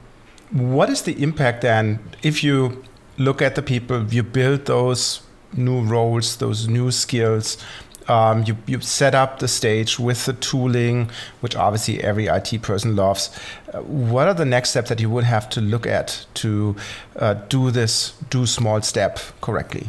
what 0.50 0.88
is 0.88 1.02
the 1.02 1.22
impact 1.22 1.62
then 1.62 2.00
if 2.22 2.42
you 2.42 2.84
look 3.18 3.42
at 3.42 3.54
the 3.54 3.62
people, 3.62 4.04
you 4.04 4.22
build 4.22 4.66
those 4.66 5.22
new 5.52 5.82
roles, 5.82 6.36
those 6.36 6.68
new 6.68 6.90
skills? 6.90 7.58
Um, 8.08 8.44
you, 8.44 8.56
you 8.66 8.80
set 8.80 9.14
up 9.14 9.38
the 9.38 9.48
stage 9.48 9.98
with 9.98 10.26
the 10.26 10.34
tooling, 10.34 11.10
which 11.40 11.56
obviously 11.56 12.02
every 12.02 12.26
IT 12.26 12.60
person 12.62 12.94
loves. 12.96 13.30
Uh, 13.72 13.80
what 13.80 14.28
are 14.28 14.34
the 14.34 14.44
next 14.44 14.70
steps 14.70 14.90
that 14.90 15.00
you 15.00 15.08
would 15.08 15.24
have 15.24 15.48
to 15.50 15.60
look 15.60 15.86
at 15.86 16.26
to 16.34 16.76
uh, 17.16 17.34
do 17.48 17.70
this, 17.70 18.12
do 18.28 18.44
small 18.46 18.82
step 18.82 19.18
correctly? 19.40 19.88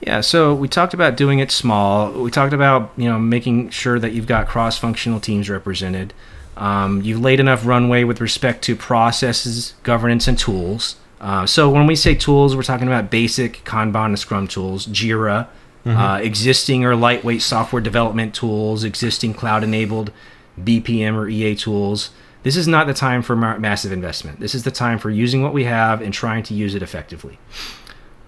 Yeah, 0.00 0.20
so 0.20 0.54
we 0.54 0.68
talked 0.68 0.92
about 0.92 1.16
doing 1.16 1.38
it 1.38 1.50
small. 1.50 2.12
We 2.12 2.30
talked 2.30 2.52
about 2.52 2.92
you 2.96 3.08
know 3.08 3.18
making 3.18 3.70
sure 3.70 3.98
that 3.98 4.12
you've 4.12 4.26
got 4.26 4.46
cross-functional 4.46 5.20
teams 5.20 5.48
represented. 5.48 6.12
Um, 6.56 7.02
you've 7.02 7.20
laid 7.20 7.40
enough 7.40 7.66
runway 7.66 8.04
with 8.04 8.20
respect 8.20 8.62
to 8.64 8.76
processes, 8.76 9.74
governance, 9.82 10.28
and 10.28 10.38
tools. 10.38 10.96
Uh, 11.20 11.46
so 11.46 11.70
when 11.70 11.86
we 11.86 11.96
say 11.96 12.14
tools, 12.14 12.54
we're 12.54 12.62
talking 12.62 12.86
about 12.86 13.10
basic 13.10 13.64
Kanban 13.64 14.06
and 14.06 14.18
Scrum 14.18 14.46
tools, 14.46 14.86
Jira, 14.86 15.48
mm-hmm. 15.84 15.96
uh, 15.96 16.18
existing 16.18 16.84
or 16.84 16.96
lightweight 16.96 17.42
software 17.42 17.82
development 17.82 18.34
tools, 18.34 18.84
existing 18.84 19.34
cloud-enabled 19.34 20.12
BPM 20.60 21.14
or 21.14 21.28
EA 21.28 21.54
tools. 21.54 22.10
This 22.42 22.56
is 22.56 22.68
not 22.68 22.86
the 22.86 22.94
time 22.94 23.22
for 23.22 23.34
massive 23.34 23.90
investment. 23.90 24.38
This 24.38 24.54
is 24.54 24.64
the 24.64 24.70
time 24.70 24.98
for 24.98 25.10
using 25.10 25.42
what 25.42 25.54
we 25.54 25.64
have 25.64 26.02
and 26.02 26.12
trying 26.12 26.42
to 26.44 26.54
use 26.54 26.74
it 26.74 26.82
effectively. 26.82 27.38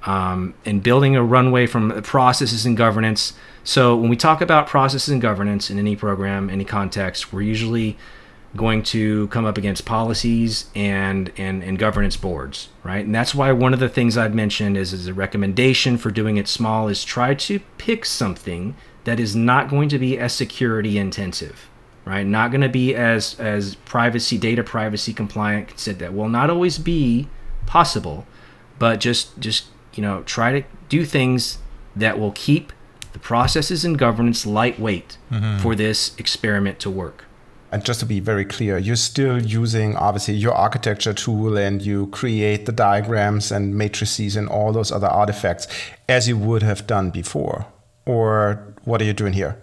Um, 0.05 0.55
and 0.65 0.83
building 0.83 1.17
a 1.17 1.23
runway 1.23 1.67
from 1.67 2.03
processes 2.03 2.65
and 2.65 2.77
governance. 2.77 3.35
So 3.65 3.97
when 3.97 4.09
we 4.09 4.17
talk 4.17 4.41
about 4.41 4.69
processes 4.69 5.09
and 5.09 5.21
governance 5.21 5.69
in 5.69 5.79
any 5.79 5.97
program, 5.97 6.49
any 6.49 6.65
context, 6.65 7.33
we're 7.33 7.43
usually 7.43 7.99
going 8.57 8.83
to 8.83 9.29
come 9.29 9.45
up 9.45 9.59
against 9.59 9.85
policies 9.85 10.71
and, 10.75 11.33
and, 11.37 11.63
and 11.63 11.79
governance 11.79 12.17
boards, 12.17 12.69
right? 12.83 13.05
And 13.05 13.15
that's 13.15 13.35
why 13.35 13.53
one 13.53 13.75
of 13.75 13.81
the 13.81 13.89
things 13.89 14.17
I've 14.17 14.35
mentioned 14.35 14.77
is, 14.77 14.93
is 14.93 15.07
a 15.07 15.15
recommendation 15.15 15.99
for 15.99 16.11
doing 16.11 16.37
it 16.37 16.49
small 16.49 16.89
is 16.89 17.05
try 17.05 17.35
to 17.35 17.61
pick 17.79 18.05
something 18.05 18.77
that 19.05 19.21
is 19.21 19.37
not 19.37 19.69
going 19.69 19.89
to 19.91 19.99
be 19.99 20.19
as 20.19 20.33
security 20.33 20.99
intensive, 20.99 21.69
right? 22.05 22.27
Not 22.27 22.51
going 22.51 22.63
to 22.63 22.69
be 22.69 22.95
as, 22.95 23.39
as 23.39 23.75
privacy, 23.75 24.39
data 24.39 24.65
privacy 24.65 25.13
compliant, 25.13 25.79
said 25.79 25.99
that 26.01 26.15
will 26.15 26.29
not 26.29 26.51
always 26.51 26.79
be 26.79 27.29
possible, 27.67 28.27
but 28.79 29.01
just, 29.01 29.39
just, 29.39 29.67
you 29.95 30.03
know, 30.03 30.23
try 30.23 30.61
to 30.61 30.67
do 30.89 31.05
things 31.05 31.59
that 31.95 32.19
will 32.19 32.33
keep 32.33 32.73
the 33.13 33.19
processes 33.19 33.85
and 33.85 33.99
governance 33.99 34.45
lightweight 34.45 35.17
mm-hmm. 35.31 35.59
for 35.59 35.75
this 35.75 36.15
experiment 36.19 36.79
to 36.81 36.91
work 36.91 37.25
and 37.73 37.85
just 37.85 38.01
to 38.01 38.07
be 38.07 38.21
very 38.21 38.45
clear, 38.45 38.79
you're 38.79 38.97
still 38.97 39.43
using 39.43 39.97
obviously 39.97 40.35
your 40.35 40.55
architecture 40.55 41.13
tool 41.13 41.57
and 41.57 41.83
you 41.83 42.07
create 42.09 42.67
the 42.67 42.73
diagrams 42.73 43.51
and 43.51 43.75
matrices 43.75 44.37
and 44.37 44.49
all 44.49 44.73
those 44.73 44.93
other 44.93 45.09
artifacts 45.09 45.67
as 46.09 46.29
you 46.29 46.37
would 46.37 46.63
have 46.63 46.87
done 46.87 47.11
before. 47.11 47.67
Or 48.05 48.75
what 48.85 49.03
are 49.03 49.05
you 49.05 49.13
doing 49.13 49.33
here? 49.33 49.61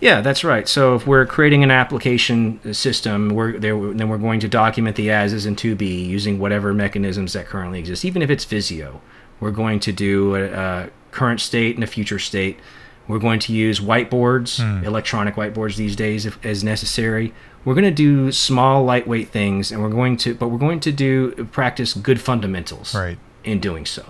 Yeah, 0.00 0.20
that's 0.20 0.44
right. 0.44 0.68
So 0.68 0.94
if 0.94 1.06
we're 1.06 1.26
creating 1.26 1.64
an 1.64 1.70
application 1.70 2.72
system, 2.72 3.30
we're 3.30 3.58
there, 3.58 3.76
then 3.94 4.08
we're 4.08 4.18
going 4.18 4.40
to 4.40 4.48
document 4.48 4.96
the 4.96 5.10
as-is 5.10 5.44
and 5.44 5.58
to-be 5.58 6.04
using 6.04 6.38
whatever 6.38 6.72
mechanisms 6.72 7.32
that 7.32 7.46
currently 7.46 7.80
exist, 7.80 8.04
even 8.04 8.22
if 8.22 8.30
it's 8.30 8.44
Visio. 8.44 9.00
We're 9.40 9.50
going 9.50 9.80
to 9.80 9.92
do 9.92 10.36
a, 10.36 10.44
a 10.52 10.90
current 11.10 11.40
state 11.40 11.74
and 11.74 11.82
a 11.82 11.86
future 11.86 12.18
state 12.18 12.58
we're 13.08 13.18
going 13.18 13.40
to 13.40 13.52
use 13.52 13.80
whiteboards, 13.80 14.62
hmm. 14.62 14.84
electronic 14.84 15.34
whiteboards 15.34 15.76
these 15.76 15.96
days 15.96 16.26
if, 16.26 16.44
as 16.44 16.62
necessary. 16.62 17.32
We're 17.64 17.74
going 17.74 17.84
to 17.84 17.90
do 17.90 18.30
small, 18.30 18.84
lightweight 18.84 19.28
things, 19.28 19.72
and 19.72 19.82
we're 19.82 19.88
going 19.88 20.16
to, 20.18 20.34
but 20.34 20.48
we're 20.48 20.58
going 20.58 20.80
to 20.80 20.92
do 20.92 21.32
practice 21.46 21.94
good 21.94 22.20
fundamentals. 22.20 22.94
Right. 22.94 23.18
In 23.44 23.60
doing 23.60 23.86
so, 23.86 24.04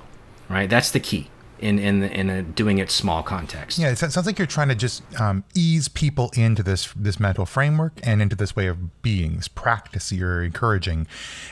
right. 0.49 0.69
That's 0.69 0.91
the 0.91 0.99
key 0.99 1.29
in 1.61 1.79
in 1.79 2.03
in 2.03 2.31
a 2.31 2.43
doing 2.43 2.79
it 2.79 2.91
small 2.91 3.23
context. 3.23 3.79
Yeah, 3.79 3.91
it 3.91 3.97
sounds 3.97 4.27
like 4.27 4.39
you're 4.39 4.47
trying 4.47 4.69
to 4.69 4.75
just 4.75 5.03
um, 5.21 5.45
ease 5.55 5.89
people 5.89 6.31
into 6.35 6.63
this 6.63 6.93
this 6.95 7.19
mental 7.19 7.47
framework 7.47 8.01
and 8.03 8.23
into 8.23 8.37
this 8.37 8.55
way 8.55 8.67
of 8.67 9.03
being, 9.03 9.37
this 9.37 9.49
practice 9.49 10.13
you're 10.13 10.43
encouraging. 10.43 11.07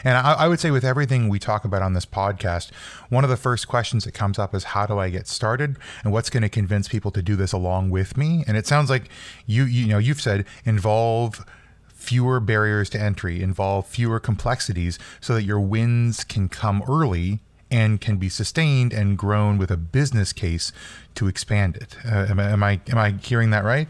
And 0.04 0.16
I, 0.16 0.32
I, 0.32 0.48
would 0.48 0.60
say 0.60 0.70
with 0.70 0.84
everything 0.84 1.28
we 1.28 1.38
talk 1.38 1.64
about 1.64 1.82
on 1.82 1.94
this 1.94 2.06
podcast, 2.06 2.70
one 3.08 3.24
of 3.24 3.30
the 3.30 3.36
first 3.36 3.68
questions 3.68 4.04
that 4.04 4.12
comes 4.12 4.38
up 4.38 4.54
is 4.54 4.64
how 4.64 4.86
do 4.86 4.98
I 4.98 5.10
get 5.10 5.26
started 5.26 5.76
and 6.04 6.12
what's 6.12 6.30
going 6.30 6.42
to 6.42 6.48
convince 6.48 6.88
people 6.88 7.10
to 7.12 7.22
do 7.22 7.36
this 7.36 7.52
along 7.52 7.90
with 7.90 8.16
me? 8.16 8.44
And 8.46 8.56
it 8.56 8.66
sounds 8.66 8.90
like 8.90 9.08
you 9.46 9.64
you 9.64 9.86
know 9.86 9.98
you've 9.98 10.20
said 10.20 10.46
involve 10.64 11.44
fewer 11.88 12.38
barriers 12.38 12.88
to 12.90 13.00
entry, 13.00 13.42
involve 13.42 13.86
fewer 13.86 14.20
complexities 14.20 14.98
so 15.20 15.34
that 15.34 15.42
your 15.42 15.58
wins 15.58 16.22
can 16.22 16.48
come 16.48 16.82
early 16.88 17.40
and 17.70 18.00
can 18.00 18.16
be 18.16 18.28
sustained 18.28 18.92
and 18.92 19.18
grown 19.18 19.58
with 19.58 19.70
a 19.70 19.76
business 19.76 20.32
case 20.32 20.72
to 21.14 21.26
expand 21.26 21.76
it. 21.76 21.96
Uh, 22.04 22.26
am, 22.28 22.38
am, 22.38 22.62
I 22.62 22.80
am 22.88 22.98
I 22.98 23.10
hearing 23.22 23.50
that 23.50 23.64
right? 23.64 23.88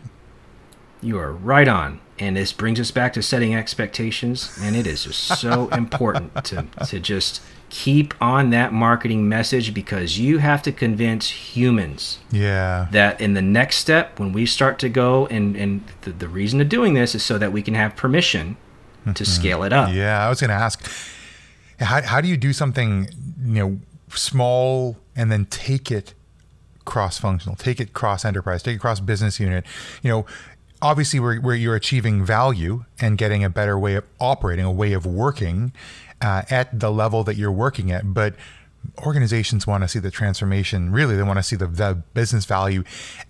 You 1.03 1.19
are 1.19 1.33
right 1.33 1.69
on, 1.69 2.01
and 2.19 2.37
this 2.37 2.53
brings 2.53 2.81
us 2.81 2.91
back 2.91 3.12
to 3.15 3.23
setting 3.23 3.55
expectations, 3.55 4.57
and 4.61 4.75
it 4.75 4.87
is 4.87 5.05
just 5.05 5.41
so 5.41 5.69
important 5.73 6.45
to 6.47 6.67
to 6.87 7.01
just 7.01 7.43
keep 7.69 8.15
on 8.23 8.51
that 8.51 8.73
marketing 8.73 9.29
message 9.29 9.75
because 9.75 10.19
you 10.19 10.39
have 10.39 10.62
to 10.62 10.71
convince 10.71 11.31
humans 11.31 12.19
yeah 12.31 12.87
that 12.93 13.21
in 13.21 13.35
the 13.35 13.43
next 13.43 13.77
step 13.77 14.19
when 14.21 14.33
we 14.33 14.47
start 14.47 14.79
to 14.79 14.89
go 14.89 15.27
and 15.27 15.57
and 15.57 15.85
the, 16.03 16.12
the 16.12 16.29
reason 16.29 16.61
of 16.61 16.69
doing 16.69 16.95
this 16.95 17.15
is 17.15 17.25
so 17.25 17.37
that 17.37 17.53
we 17.53 17.61
can 17.61 17.75
have 17.75 17.97
permission 17.97 18.57
to 19.05 19.11
mm-hmm. 19.11 19.25
scale 19.25 19.62
it 19.65 19.73
up 19.73 19.93
yeah 19.93 20.25
i 20.25 20.29
was 20.29 20.41
going 20.41 20.49
to 20.49 20.55
ask 20.55 20.89
how, 21.81 22.03
how 22.03 22.21
do 22.21 22.29
you 22.29 22.37
do 22.37 22.53
something 22.53 23.09
you 23.45 23.55
know 23.55 23.79
small 24.11 24.97
and 25.15 25.31
then 25.31 25.45
take 25.47 25.91
it 25.91 26.15
cross 26.85 27.19
functional 27.19 27.57
take 27.57 27.81
it 27.81 27.93
cross 27.93 28.25
enterprise 28.25 28.62
take 28.62 28.77
it 28.77 28.81
cross 28.81 29.01
business 29.01 29.41
unit? 29.41 29.65
You 30.03 30.11
know 30.11 30.27
obviously 30.83 31.19
where, 31.19 31.37
where 31.37 31.55
you're 31.55 31.75
achieving 31.75 32.25
value 32.25 32.85
and 33.01 33.17
getting 33.17 33.43
a 33.43 33.51
better 33.51 33.79
way 33.79 33.95
of 33.95 34.05
operating 34.21 34.65
a 34.65 34.71
way 34.71 34.93
of 34.93 35.07
working 35.07 35.73
uh, 36.21 36.43
at 36.51 36.79
the 36.79 36.91
level 36.91 37.25
that 37.25 37.37
you're 37.37 37.53
working 37.53 37.91
at 37.91 38.12
but 38.12 38.35
organizations 39.05 39.67
want 39.67 39.83
to 39.83 39.89
see 39.89 39.99
the 39.99 40.11
transformation 40.11 40.93
really 40.93 41.17
they 41.17 41.23
want 41.23 41.39
to 41.39 41.43
see 41.43 41.57
the, 41.57 41.67
the 41.67 42.03
business 42.15 42.45
value 42.45 42.85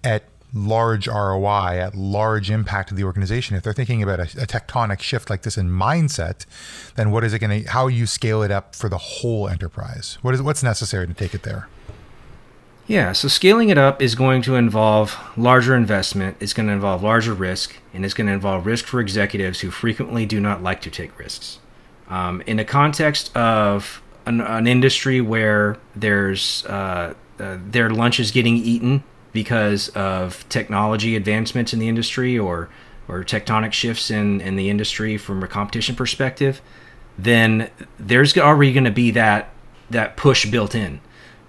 at 0.05 0.25
large 0.55 1.07
ROI, 1.07 1.79
at 1.79 1.95
large 1.95 2.51
impact 2.51 2.89
to 2.91 2.95
the 2.95 3.05
organization, 3.05 3.57
if 3.57 3.63
they're 3.63 3.73
thinking 3.73 4.03
about 4.03 4.21
a, 4.21 4.23
a 4.23 4.47
tectonic 4.47 5.01
shift 5.01 5.31
like 5.31 5.43
this 5.43 5.59
in 5.59 5.71
mindset, 5.71 6.47
then 6.95 7.11
what 7.11 7.25
is 7.25 7.35
it 7.35 7.39
going 7.39 7.65
to? 7.65 7.71
How 7.71 7.87
you 7.89 8.07
scale 8.07 8.43
it 8.43 8.51
up 8.51 8.75
for 8.75 8.89
the 8.89 8.99
whole 8.99 9.49
enterprise? 9.49 10.19
What 10.23 10.35
is 10.35 10.43
what's 10.43 10.63
necessary 10.63 11.07
to 11.07 11.15
take 11.15 11.35
it 11.35 11.43
there? 11.43 11.69
Yeah, 12.87 13.13
so 13.13 13.27
scaling 13.27 13.69
it 13.71 13.79
up 13.79 14.01
is 14.01 14.15
going 14.15 14.43
to 14.43 14.55
involve 14.55 15.18
larger 15.37 15.75
investment, 15.75 16.37
it's 16.39 16.53
going 16.53 16.68
to 16.68 16.73
involve 16.73 17.03
larger 17.03 17.35
risk, 17.35 17.77
and 17.93 18.05
it's 18.05 18.14
going 18.14 18.29
to 18.29 18.33
involve 18.33 18.64
risk 18.64 18.85
for 18.85 19.01
executives 19.01 19.61
who 19.61 19.73
frequently 19.73 20.25
do 20.25 20.39
not 20.39 20.62
like 20.62 20.81
to 20.83 20.91
take 20.91 21.18
risks. 21.18 21.59
Um, 22.09 22.43
in 22.47 22.59
the 22.59 22.64
context 22.64 23.37
of 23.37 24.01
an, 24.25 24.41
an 24.41 24.68
industry 24.68 25.20
where 25.20 25.79
there's 25.97 26.64
uh, 26.66 27.14
uh, 27.41 27.59
their 27.61 27.91
lunch 27.91 28.20
is 28.20 28.31
getting 28.31 28.57
eaten 28.57 29.03
because 29.37 29.91
of 29.91 30.49
technology 30.49 31.14
advancements 31.14 31.74
in 31.74 31.78
the 31.78 31.89
industry 31.89 32.39
or 32.39 32.70
or 33.07 33.22
tectonic 33.22 33.72
shifts 33.72 34.11
in, 34.11 34.41
in 34.41 34.57
the 34.57 34.70
industry 34.70 35.18
from 35.18 35.43
a 35.43 35.47
competition 35.47 35.95
perspective, 35.95 36.62
then 37.18 37.70
there's 37.99 38.37
already 38.39 38.72
going 38.72 38.84
to 38.84 38.91
be 38.91 39.11
that 39.11 39.51
that 39.91 40.16
push 40.16 40.47
built 40.47 40.74
in. 40.74 41.01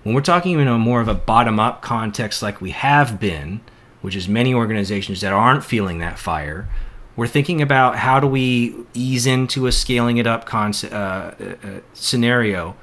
When 0.03 0.13
we're 0.13 0.21
talking 0.21 0.59
in 0.59 0.67
a 0.67 0.77
more 0.77 0.99
of 0.99 1.07
a 1.07 1.13
bottom 1.13 1.61
up 1.61 1.81
context 1.81 2.43
like 2.43 2.59
we 2.59 2.71
have 2.71 3.21
been, 3.21 3.61
which 4.01 4.17
is 4.17 4.27
many 4.27 4.53
organizations 4.53 5.21
that 5.21 5.31
aren't 5.31 5.63
feeling 5.63 5.99
that 5.99 6.19
fire, 6.19 6.67
we're 7.15 7.25
thinking 7.27 7.61
about 7.61 7.95
how 7.95 8.19
do 8.19 8.27
we 8.27 8.75
ease 8.93 9.25
into 9.25 9.65
a 9.65 9.71
scaling 9.71 10.17
it 10.17 10.27
up 10.27 10.45
concept, 10.45 10.93
uh, 10.93 11.31
uh, 11.39 11.55
scenario 11.93 12.75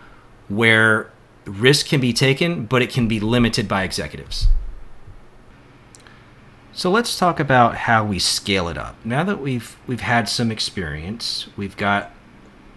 where 0.49 1.11
risk 1.45 1.89
can 1.89 2.01
be 2.01 2.15
taken, 2.15 2.65
but 2.65 2.81
it 2.81 2.89
can 2.89 3.07
be 3.07 3.21
limited 3.21 3.69
by 3.69 3.83
executives. 3.83 4.49
So 6.77 6.91
let's 6.91 7.17
talk 7.17 7.39
about 7.39 7.77
how 7.77 8.05
we 8.05 8.19
scale 8.19 8.69
it 8.69 8.77
up. 8.77 8.97
Now 9.05 9.23
that 9.23 9.41
we've 9.41 9.77
we've 9.87 10.01
had 10.01 10.29
some 10.29 10.51
experience, 10.51 11.47
we've 11.57 11.77
got 11.77 12.11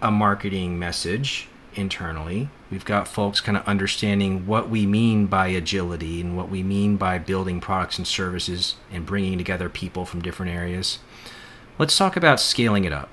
a 0.00 0.12
marketing 0.12 0.78
message 0.78 1.48
internally. 1.74 2.48
We've 2.70 2.84
got 2.84 3.08
folks 3.08 3.40
kind 3.40 3.58
of 3.58 3.66
understanding 3.66 4.46
what 4.46 4.68
we 4.68 4.86
mean 4.86 5.26
by 5.26 5.48
agility 5.48 6.20
and 6.20 6.36
what 6.36 6.48
we 6.48 6.62
mean 6.62 6.96
by 6.96 7.18
building 7.18 7.60
products 7.60 7.98
and 7.98 8.06
services 8.06 8.76
and 8.92 9.04
bringing 9.04 9.36
together 9.36 9.68
people 9.68 10.04
from 10.04 10.22
different 10.22 10.52
areas. 10.52 11.00
Let's 11.76 11.98
talk 11.98 12.16
about 12.16 12.38
scaling 12.38 12.84
it 12.84 12.92
up, 12.92 13.08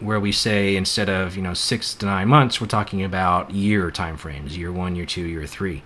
where 0.00 0.20
we 0.20 0.32
say 0.32 0.76
instead 0.76 1.08
of 1.08 1.34
you 1.34 1.42
know 1.42 1.54
six 1.54 1.94
to 1.94 2.04
nine 2.04 2.28
months, 2.28 2.60
we're 2.60 2.66
talking 2.66 3.02
about 3.02 3.52
year 3.52 3.90
timeframes: 3.90 4.54
year 4.54 4.70
one, 4.70 4.96
year 4.96 5.06
two, 5.06 5.24
year 5.24 5.46
three. 5.46 5.82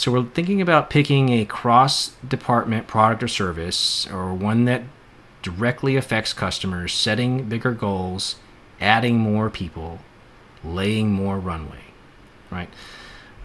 So 0.00 0.10
we're 0.10 0.24
thinking 0.24 0.62
about 0.62 0.88
picking 0.88 1.28
a 1.28 1.44
cross 1.44 2.12
department 2.26 2.86
product 2.86 3.22
or 3.22 3.28
service 3.28 4.08
or 4.10 4.32
one 4.32 4.64
that 4.64 4.84
directly 5.42 5.94
affects 5.94 6.32
customers, 6.32 6.94
setting 6.94 7.50
bigger 7.50 7.72
goals, 7.72 8.36
adding 8.80 9.18
more 9.18 9.50
people, 9.50 9.98
laying 10.64 11.10
more 11.10 11.38
runway, 11.38 11.82
right? 12.50 12.70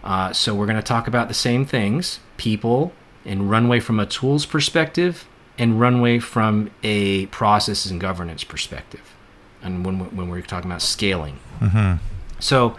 Uh, 0.02 0.32
so 0.32 0.54
we're 0.54 0.64
going 0.64 0.78
to 0.78 0.82
talk 0.82 1.06
about 1.06 1.28
the 1.28 1.34
same 1.34 1.66
things 1.66 2.20
people 2.38 2.94
and 3.26 3.50
runway 3.50 3.78
from 3.78 4.00
a 4.00 4.06
tools 4.06 4.46
perspective 4.46 5.28
and 5.58 5.78
runway 5.78 6.18
from 6.18 6.70
a 6.82 7.26
processes 7.26 7.92
and 7.92 8.00
governance 8.00 8.44
perspective. 8.44 9.14
And 9.60 9.84
when, 9.84 10.16
when 10.16 10.30
we're 10.30 10.40
talking 10.40 10.70
about 10.70 10.80
scaling. 10.80 11.38
Mm-hmm. 11.60 12.02
So 12.40 12.78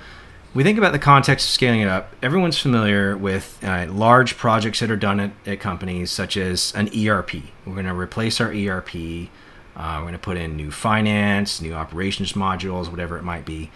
we 0.54 0.64
think 0.64 0.78
about 0.78 0.92
the 0.92 1.00
context 1.00 1.48
of 1.48 1.52
scaling 1.52 1.82
it 1.82 1.88
up. 1.88 2.14
Everyone's 2.24 2.58
familiar 2.58 3.16
with 3.16 3.60
uh, 3.64 3.88
large 3.90 4.38
projects 4.38 4.80
that 4.80 4.90
are 4.90 4.98
done 4.98 5.20
at, 5.20 5.32
at, 5.46 5.60
companies, 5.60 6.12
such 6.12 6.38
as 6.38 6.74
an 6.76 6.88
ERP. 6.88 7.36
We're 7.66 7.74
going 7.74 7.86
to 7.86 7.94
replace 7.94 8.42
our 8.42 8.52
ERP. 8.52 8.96
Uh, 9.76 9.96
we're 9.98 10.02
going 10.02 10.14
to 10.14 10.20
put 10.20 10.38
in 10.38 10.56
new 10.56 10.72
finance, 10.72 11.62
new 11.62 11.74
operations 11.74 12.34
modules, 12.34 12.90
whatever 12.90 13.18
it 13.18 13.24
might 13.24 13.46
be. 13.46 13.70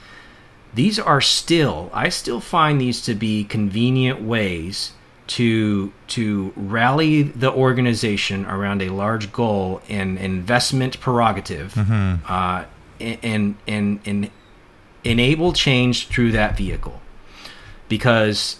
These 0.73 0.97
are 0.97 1.21
still, 1.21 1.91
I 1.93 2.09
still 2.09 2.39
find 2.39 2.79
these 2.79 3.01
to 3.01 3.13
be 3.13 3.43
convenient 3.43 4.21
ways 4.21 4.93
to 5.27 5.93
to 6.07 6.51
rally 6.57 7.23
the 7.23 7.51
organization 7.51 8.45
around 8.45 8.81
a 8.81 8.89
large 8.89 9.31
goal 9.31 9.81
and 9.87 10.17
investment 10.17 10.99
prerogative, 10.99 11.73
mm-hmm. 11.73 12.25
uh, 12.27 12.65
and 12.99 13.55
and 13.67 13.99
and 14.05 14.29
enable 15.03 15.53
change 15.53 16.07
through 16.07 16.31
that 16.31 16.57
vehicle. 16.57 17.01
Because 17.89 18.57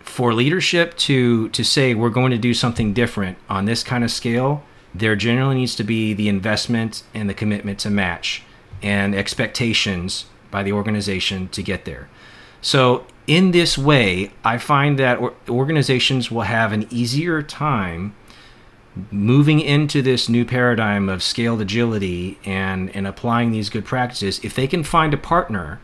for 0.00 0.32
leadership 0.32 0.96
to 0.96 1.48
to 1.50 1.64
say 1.64 1.94
we're 1.94 2.08
going 2.08 2.30
to 2.30 2.38
do 2.38 2.54
something 2.54 2.92
different 2.92 3.36
on 3.50 3.64
this 3.66 3.82
kind 3.82 4.02
of 4.02 4.10
scale 4.10 4.62
there 4.94 5.16
generally 5.16 5.56
needs 5.56 5.74
to 5.74 5.84
be 5.84 6.14
the 6.14 6.28
investment 6.28 7.02
and 7.12 7.28
the 7.28 7.34
commitment 7.34 7.78
to 7.78 7.90
match 7.90 8.42
and 8.82 9.14
expectations 9.14 10.24
by 10.50 10.62
the 10.62 10.72
organization 10.72 11.48
to 11.48 11.62
get 11.62 11.84
there. 11.84 12.08
So 12.62 13.04
in 13.26 13.50
this 13.50 13.76
way 13.76 14.30
i 14.44 14.56
find 14.56 14.98
that 14.98 15.18
organizations 15.48 16.30
will 16.30 16.42
have 16.42 16.72
an 16.72 16.86
easier 16.90 17.42
time 17.42 18.14
moving 19.10 19.60
into 19.60 20.02
this 20.02 20.28
new 20.28 20.44
paradigm 20.44 21.08
of 21.08 21.22
scaled 21.22 21.60
agility 21.60 22.38
and, 22.44 22.94
and 22.94 23.06
applying 23.06 23.50
these 23.50 23.68
good 23.68 23.84
practices, 23.84 24.40
if 24.42 24.54
they 24.54 24.66
can 24.66 24.82
find 24.82 25.12
a 25.12 25.18
partner 25.18 25.80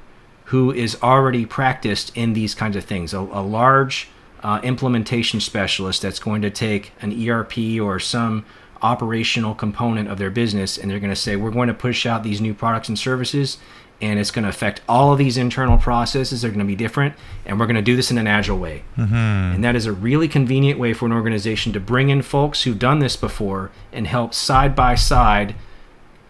who 0.46 0.72
is 0.72 0.98
already 1.02 1.46
practiced 1.46 2.14
in 2.16 2.32
these 2.32 2.54
kinds 2.54 2.76
of 2.76 2.84
things, 2.84 3.14
a, 3.14 3.18
a 3.18 3.42
large 3.42 4.08
uh, 4.42 4.60
implementation 4.62 5.40
specialist 5.40 6.02
that's 6.02 6.18
going 6.18 6.42
to 6.42 6.50
take 6.50 6.92
an 7.00 7.28
ERP 7.28 7.80
or 7.80 7.98
some 7.98 8.44
operational 8.82 9.54
component 9.54 10.08
of 10.08 10.18
their 10.18 10.30
business 10.30 10.76
and 10.76 10.90
they're 10.90 10.98
going 10.98 11.08
to 11.08 11.16
say, 11.16 11.36
we're 11.36 11.50
going 11.50 11.68
to 11.68 11.74
push 11.74 12.04
out 12.04 12.24
these 12.24 12.40
new 12.40 12.52
products 12.52 12.88
and 12.88 12.98
services 12.98 13.58
and 14.02 14.18
it's 14.18 14.32
going 14.32 14.42
to 14.42 14.48
affect 14.48 14.82
all 14.88 15.12
of 15.12 15.18
these 15.18 15.38
internal 15.38 15.78
processes. 15.78 16.42
They're 16.42 16.50
going 16.50 16.58
to 16.58 16.66
be 16.66 16.76
different, 16.76 17.14
and 17.46 17.58
we're 17.58 17.66
going 17.66 17.76
to 17.76 17.82
do 17.82 17.96
this 17.96 18.10
in 18.10 18.18
an 18.18 18.26
agile 18.26 18.58
way. 18.58 18.82
Mm-hmm. 18.98 19.14
And 19.14 19.64
that 19.64 19.76
is 19.76 19.86
a 19.86 19.92
really 19.92 20.28
convenient 20.28 20.78
way 20.78 20.92
for 20.92 21.06
an 21.06 21.12
organization 21.12 21.72
to 21.72 21.80
bring 21.80 22.10
in 22.10 22.20
folks 22.20 22.64
who've 22.64 22.78
done 22.78 22.98
this 22.98 23.16
before 23.16 23.70
and 23.92 24.06
help 24.06 24.34
side 24.34 24.74
by 24.74 24.96
side 24.96 25.54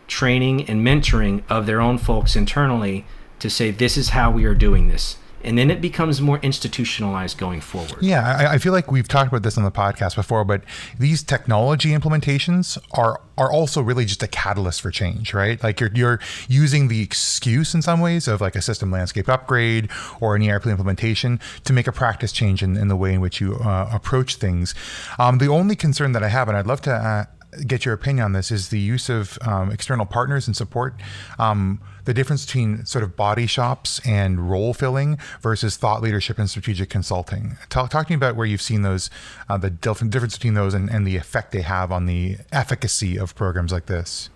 training 0.06 0.68
and 0.68 0.86
mentoring 0.86 1.42
of 1.48 1.64
their 1.66 1.80
own 1.80 1.96
folks 1.96 2.36
internally 2.36 3.06
to 3.38 3.48
say, 3.48 3.70
this 3.70 3.96
is 3.96 4.10
how 4.10 4.30
we 4.30 4.44
are 4.44 4.54
doing 4.54 4.88
this 4.88 5.16
and 5.44 5.58
then 5.58 5.70
it 5.70 5.80
becomes 5.80 6.20
more 6.20 6.38
institutionalized 6.38 7.38
going 7.38 7.60
forward. 7.60 7.96
Yeah, 8.00 8.36
I, 8.38 8.54
I, 8.54 8.58
feel 8.58 8.72
like 8.72 8.90
we've 8.90 9.08
talked 9.08 9.28
about 9.28 9.42
this 9.42 9.58
on 9.58 9.64
the 9.64 9.70
podcast 9.70 10.16
before, 10.16 10.44
but 10.44 10.62
these 10.98 11.22
technology 11.22 11.90
implementations 11.90 12.78
are 12.92 13.20
are 13.38 13.50
also 13.50 13.82
really 13.82 14.04
just 14.04 14.22
a 14.22 14.28
catalyst 14.28 14.80
for 14.80 14.90
change, 14.90 15.34
right? 15.34 15.62
Like 15.62 15.80
you're 15.80 15.90
you're 15.94 16.20
using 16.48 16.88
the 16.88 17.02
excuse 17.02 17.74
in 17.74 17.82
some 17.82 18.00
ways 18.00 18.28
of 18.28 18.40
like 18.40 18.56
a 18.56 18.62
system 18.62 18.90
landscape 18.90 19.28
upgrade 19.28 19.90
or 20.20 20.36
an 20.36 20.48
ERP 20.48 20.66
implementation 20.66 21.40
to 21.64 21.72
make 21.72 21.86
a 21.86 21.92
practice 21.92 22.32
change 22.32 22.62
in, 22.62 22.76
in 22.76 22.88
the 22.88 22.96
way 22.96 23.14
in 23.14 23.20
which 23.20 23.40
you 23.40 23.56
uh, 23.56 23.88
approach 23.92 24.36
things. 24.36 24.74
Um, 25.18 25.38
the 25.38 25.48
only 25.48 25.76
concern 25.76 26.12
that 26.12 26.22
I 26.22 26.28
have, 26.28 26.48
and 26.48 26.56
I'd 26.56 26.66
love 26.66 26.82
to. 26.82 26.92
Uh, 26.92 27.24
get 27.66 27.84
your 27.84 27.94
opinion 27.94 28.24
on 28.24 28.32
this 28.32 28.50
is 28.50 28.68
the 28.68 28.78
use 28.78 29.08
of 29.08 29.38
um, 29.42 29.70
external 29.70 30.06
partners 30.06 30.46
and 30.46 30.56
support. 30.56 30.94
Um, 31.38 31.80
the 32.04 32.14
difference 32.14 32.44
between 32.44 32.84
sort 32.86 33.04
of 33.04 33.14
body 33.14 33.46
shops 33.46 34.00
and 34.04 34.50
role 34.50 34.74
filling 34.74 35.18
versus 35.40 35.76
thought 35.76 36.02
leadership 36.02 36.38
and 36.38 36.48
strategic 36.48 36.88
consulting. 36.88 37.58
Talk, 37.68 37.90
talk 37.90 38.06
to 38.06 38.12
me 38.12 38.16
about 38.16 38.36
where 38.36 38.46
you've 38.46 38.62
seen 38.62 38.82
those, 38.82 39.10
uh, 39.48 39.58
the 39.58 39.70
difference 39.70 40.36
between 40.36 40.54
those 40.54 40.74
and, 40.74 40.90
and 40.90 41.06
the 41.06 41.16
effect 41.16 41.52
they 41.52 41.62
have 41.62 41.92
on 41.92 42.06
the 42.06 42.38
efficacy 42.50 43.18
of 43.18 43.34
programs 43.34 43.70
like 43.70 43.86
this. 43.86 44.30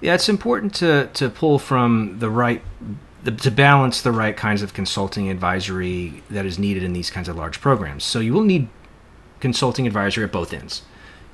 Yeah, 0.00 0.14
it's 0.14 0.28
important 0.28 0.74
to, 0.76 1.08
to 1.14 1.28
pull 1.28 1.58
from 1.58 2.18
the 2.18 2.30
right 2.30 2.62
to 3.24 3.50
balance 3.50 4.00
the 4.00 4.12
right 4.12 4.36
kinds 4.36 4.62
of 4.62 4.72
consulting 4.72 5.28
advisory 5.28 6.22
that 6.30 6.46
is 6.46 6.56
needed 6.56 6.84
in 6.84 6.92
these 6.92 7.10
kinds 7.10 7.28
of 7.28 7.36
large 7.36 7.60
programs. 7.60 8.04
So 8.04 8.20
you 8.20 8.32
will 8.32 8.44
need 8.44 8.68
consulting 9.40 9.88
advisory 9.88 10.24
at 10.24 10.32
both 10.32 10.52
ends 10.52 10.82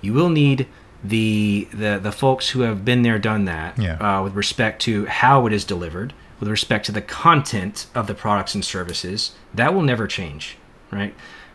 you 0.05 0.13
will 0.13 0.29
need 0.29 0.67
the 1.03 1.69
the 1.73 1.99
the 2.03 2.13
folks 2.13 2.51
who 2.51 2.61
have 2.61 2.85
been 2.85 3.03
there, 3.03 3.19
done 3.19 3.45
that, 3.45 3.79
yeah. 3.79 3.97
uh, 3.97 4.23
with 4.23 4.35
respect 4.35 4.81
to 4.83 5.07
how 5.07 5.47
it 5.47 5.53
is 5.53 5.65
delivered, 5.65 6.13
with 6.41 6.49
respect 6.49 6.87
to 6.87 6.93
the 6.93 7.03
content 7.03 7.87
of 7.95 8.07
the 8.07 8.15
products 8.15 8.55
and 8.55 8.65
services. 8.65 9.35
That 9.53 9.75
will 9.75 9.83
never 9.83 10.07
change, 10.07 10.57
right? 10.91 11.15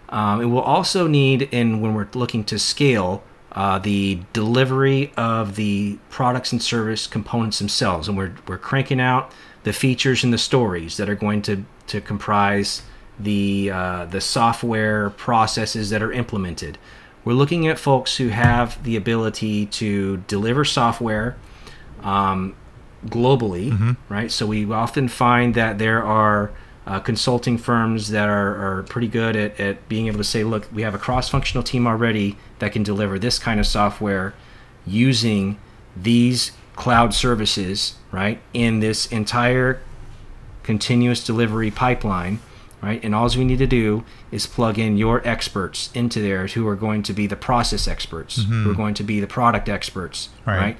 Um, 0.10 0.42
it 0.42 0.46
will 0.46 0.62
also 0.62 1.08
need, 1.08 1.44
in 1.52 1.82
when 1.82 1.94
we're 1.94 2.08
looking 2.14 2.44
to 2.46 2.58
scale, 2.58 3.24
uh, 3.52 3.80
the 3.80 4.22
delivery 4.34 5.12
of 5.18 5.56
the 5.56 5.98
products 6.10 6.52
and 6.52 6.62
service 6.62 7.08
components 7.08 7.60
themselves, 7.60 8.08
and 8.08 8.18
we're 8.18 8.36
we're 8.48 8.58
cranking 8.58 9.02
out 9.02 9.32
the 9.64 9.74
features 9.74 10.24
and 10.24 10.32
the 10.32 10.38
stories 10.38 10.98
that 10.98 11.10
are 11.10 11.16
going 11.16 11.42
to 11.44 11.64
to 11.88 12.02
comprise 12.02 12.84
the 13.20 13.72
uh, 13.72 14.06
the 14.06 14.22
software 14.22 15.10
processes 15.12 15.90
that 15.90 16.02
are 16.02 16.12
implemented. 16.12 16.78
We're 17.30 17.36
looking 17.36 17.68
at 17.68 17.78
folks 17.78 18.18
who 18.18 18.30
have 18.30 18.84
the 18.84 18.96
ability 18.96 19.68
to 19.68 20.18
deliver 20.28 20.66
software 20.66 21.38
um, 22.02 22.56
globally, 23.06 23.70
mm-hmm. 23.70 23.92
right? 24.12 24.32
So 24.32 24.48
we 24.48 24.66
often 24.72 25.08
find 25.08 25.54
that 25.54 25.78
there 25.78 26.04
are 26.04 26.50
uh, 26.88 27.00
consulting 27.02 27.60
firms 27.60 28.10
that 28.10 28.28
are, 28.28 28.80
are 28.80 28.82
pretty 28.82 29.08
good 29.08 29.36
at, 29.36 29.60
at 29.60 29.88
being 29.88 30.08
able 30.08 30.18
to 30.18 30.24
say, 30.24 30.44
look, 30.44 30.70
we 30.74 30.82
have 30.82 30.96
a 30.96 30.98
cross 30.98 31.30
functional 31.30 31.62
team 31.62 31.86
already 31.86 32.36
that 32.58 32.72
can 32.72 32.82
deliver 32.82 33.20
this 33.20 33.38
kind 33.38 33.60
of 33.60 33.68
software 33.68 34.34
using 34.88 35.60
these 35.96 36.54
cloud 36.76 37.14
services, 37.14 37.94
right, 38.12 38.42
in 38.56 38.80
this 38.80 39.06
entire 39.12 39.84
continuous 40.64 41.24
delivery 41.24 41.70
pipeline 41.70 42.40
right? 42.82 43.04
And 43.04 43.14
all 43.14 43.30
we 43.38 43.46
need 43.46 43.60
to 43.60 43.68
do 43.68 44.04
is 44.32 44.46
plug 44.46 44.80
in 44.80 44.98
your 44.98 45.28
experts 45.28 45.90
into 45.94 46.22
there 46.22 46.48
who 46.48 46.68
are 46.68 46.76
going 46.76 47.04
to 47.04 47.14
be 47.14 47.28
the 47.28 47.36
process 47.36 47.88
experts, 47.88 48.40
mm-hmm. 48.40 48.64
who 48.64 48.72
are 48.72 48.76
going 48.76 48.94
to 48.96 49.04
be 49.04 49.20
the 49.20 49.28
product 49.28 49.70
experts, 49.70 50.30
right? 50.46 50.58
right? 50.58 50.78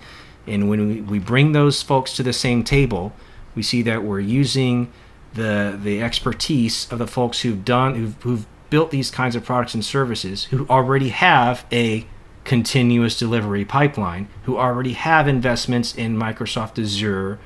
And 0.48 0.70
when 0.70 0.88
we, 0.88 1.02
we 1.02 1.20
bring 1.20 1.52
those 1.52 1.82
folks 1.82 2.16
to 2.16 2.24
the 2.24 2.34
same 2.34 2.64
table, 2.64 3.14
we 3.56 3.64
see 3.64 3.82
that 3.84 4.04
we're 4.04 4.20
using 4.20 4.92
the 5.34 5.78
the 5.82 6.02
expertise 6.02 6.92
of 6.92 6.98
the 7.00 7.08
folks 7.08 7.42
who've 7.42 7.64
done 7.64 7.96
who've, 7.96 8.22
who've 8.24 8.46
built 8.70 8.92
these 8.92 9.12
kinds 9.12 9.36
of 9.36 9.44
products 9.44 9.74
and 9.74 9.86
services 9.86 10.46
who 10.46 10.66
already 10.68 11.10
have 11.10 11.66
a 11.72 12.06
continuous 12.46 13.18
delivery 13.18 13.66
pipeline 13.66 14.28
who 14.44 14.58
already 14.58 14.94
have 14.94 15.28
investments 15.28 15.94
in 15.96 16.18
Microsoft 16.18 16.82
Azure 16.82 17.38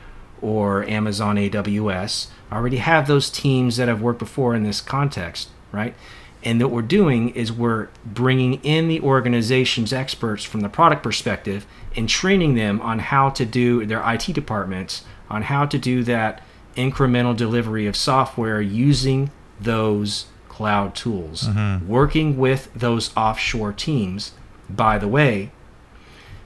or 0.44 0.84
Amazon 0.84 1.38
AWS 1.38 2.28
already 2.52 2.78
have 2.78 3.08
those 3.08 3.30
teams 3.30 3.78
that 3.78 3.88
have 3.88 4.02
worked 4.02 4.20
before 4.20 4.54
in 4.54 4.64
this 4.64 4.82
context, 4.82 5.50
right? 5.72 5.96
And 6.44 6.62
what 6.62 6.72
we're 6.72 6.82
doing 6.82 7.30
is 7.30 7.52
we're 7.52 7.88
bringing 8.06 8.56
in 8.64 8.90
the 8.90 9.00
organization's 9.00 9.94
experts 9.94 10.44
from 10.44 10.60
the 10.60 10.70
product 10.70 11.02
perspective 11.02 11.66
and 11.96 12.10
training 12.10 12.56
them 12.56 12.82
on 12.82 13.00
how 13.00 13.30
to 13.32 13.46
do 13.46 13.86
their 13.86 14.04
IT 14.06 14.34
departments 14.34 15.06
on 15.30 15.44
how 15.44 15.66
to 15.66 15.78
do 15.78 16.04
that 16.04 16.44
incremental 16.76 17.36
delivery 17.36 17.88
of 17.88 17.96
software 17.96 18.62
using 18.62 19.32
those 19.60 20.26
cloud 20.50 20.94
tools, 20.94 21.44
mm-hmm. 21.44 21.88
working 21.88 22.38
with 22.38 22.70
those 22.76 23.16
offshore 23.16 23.72
teams 23.72 24.34
by 24.70 24.98
the 24.98 25.08
way, 25.08 25.52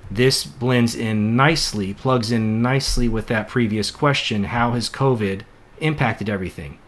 this 0.10 0.46
blends 0.46 0.96
in 0.96 1.36
nicely, 1.36 1.94
plugs 1.94 2.32
in 2.32 2.62
nicely 2.62 3.10
with 3.10 3.28
that 3.28 3.48
previous 3.48 3.92
question 3.92 4.46
how 4.46 4.72
has 4.72 4.90
COVID 4.90 5.42
impacted 5.80 6.30
everything? 6.30 6.80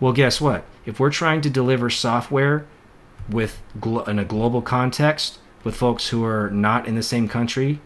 Well, 0.00 0.12
guess 0.12 0.40
what? 0.40 0.64
If 0.84 1.00
we're 1.00 1.10
trying 1.10 1.40
to 1.42 1.50
deliver 1.50 1.88
software 1.88 2.66
with 3.28 3.62
in 4.06 4.18
a 4.18 4.24
global 4.24 4.60
context 4.60 5.38
with 5.62 5.76
folks 5.76 6.08
who 6.08 6.24
are 6.24 6.50
not 6.50 6.86
in 6.86 6.94
the 6.94 7.02
same 7.02 7.28
country, 7.28 7.80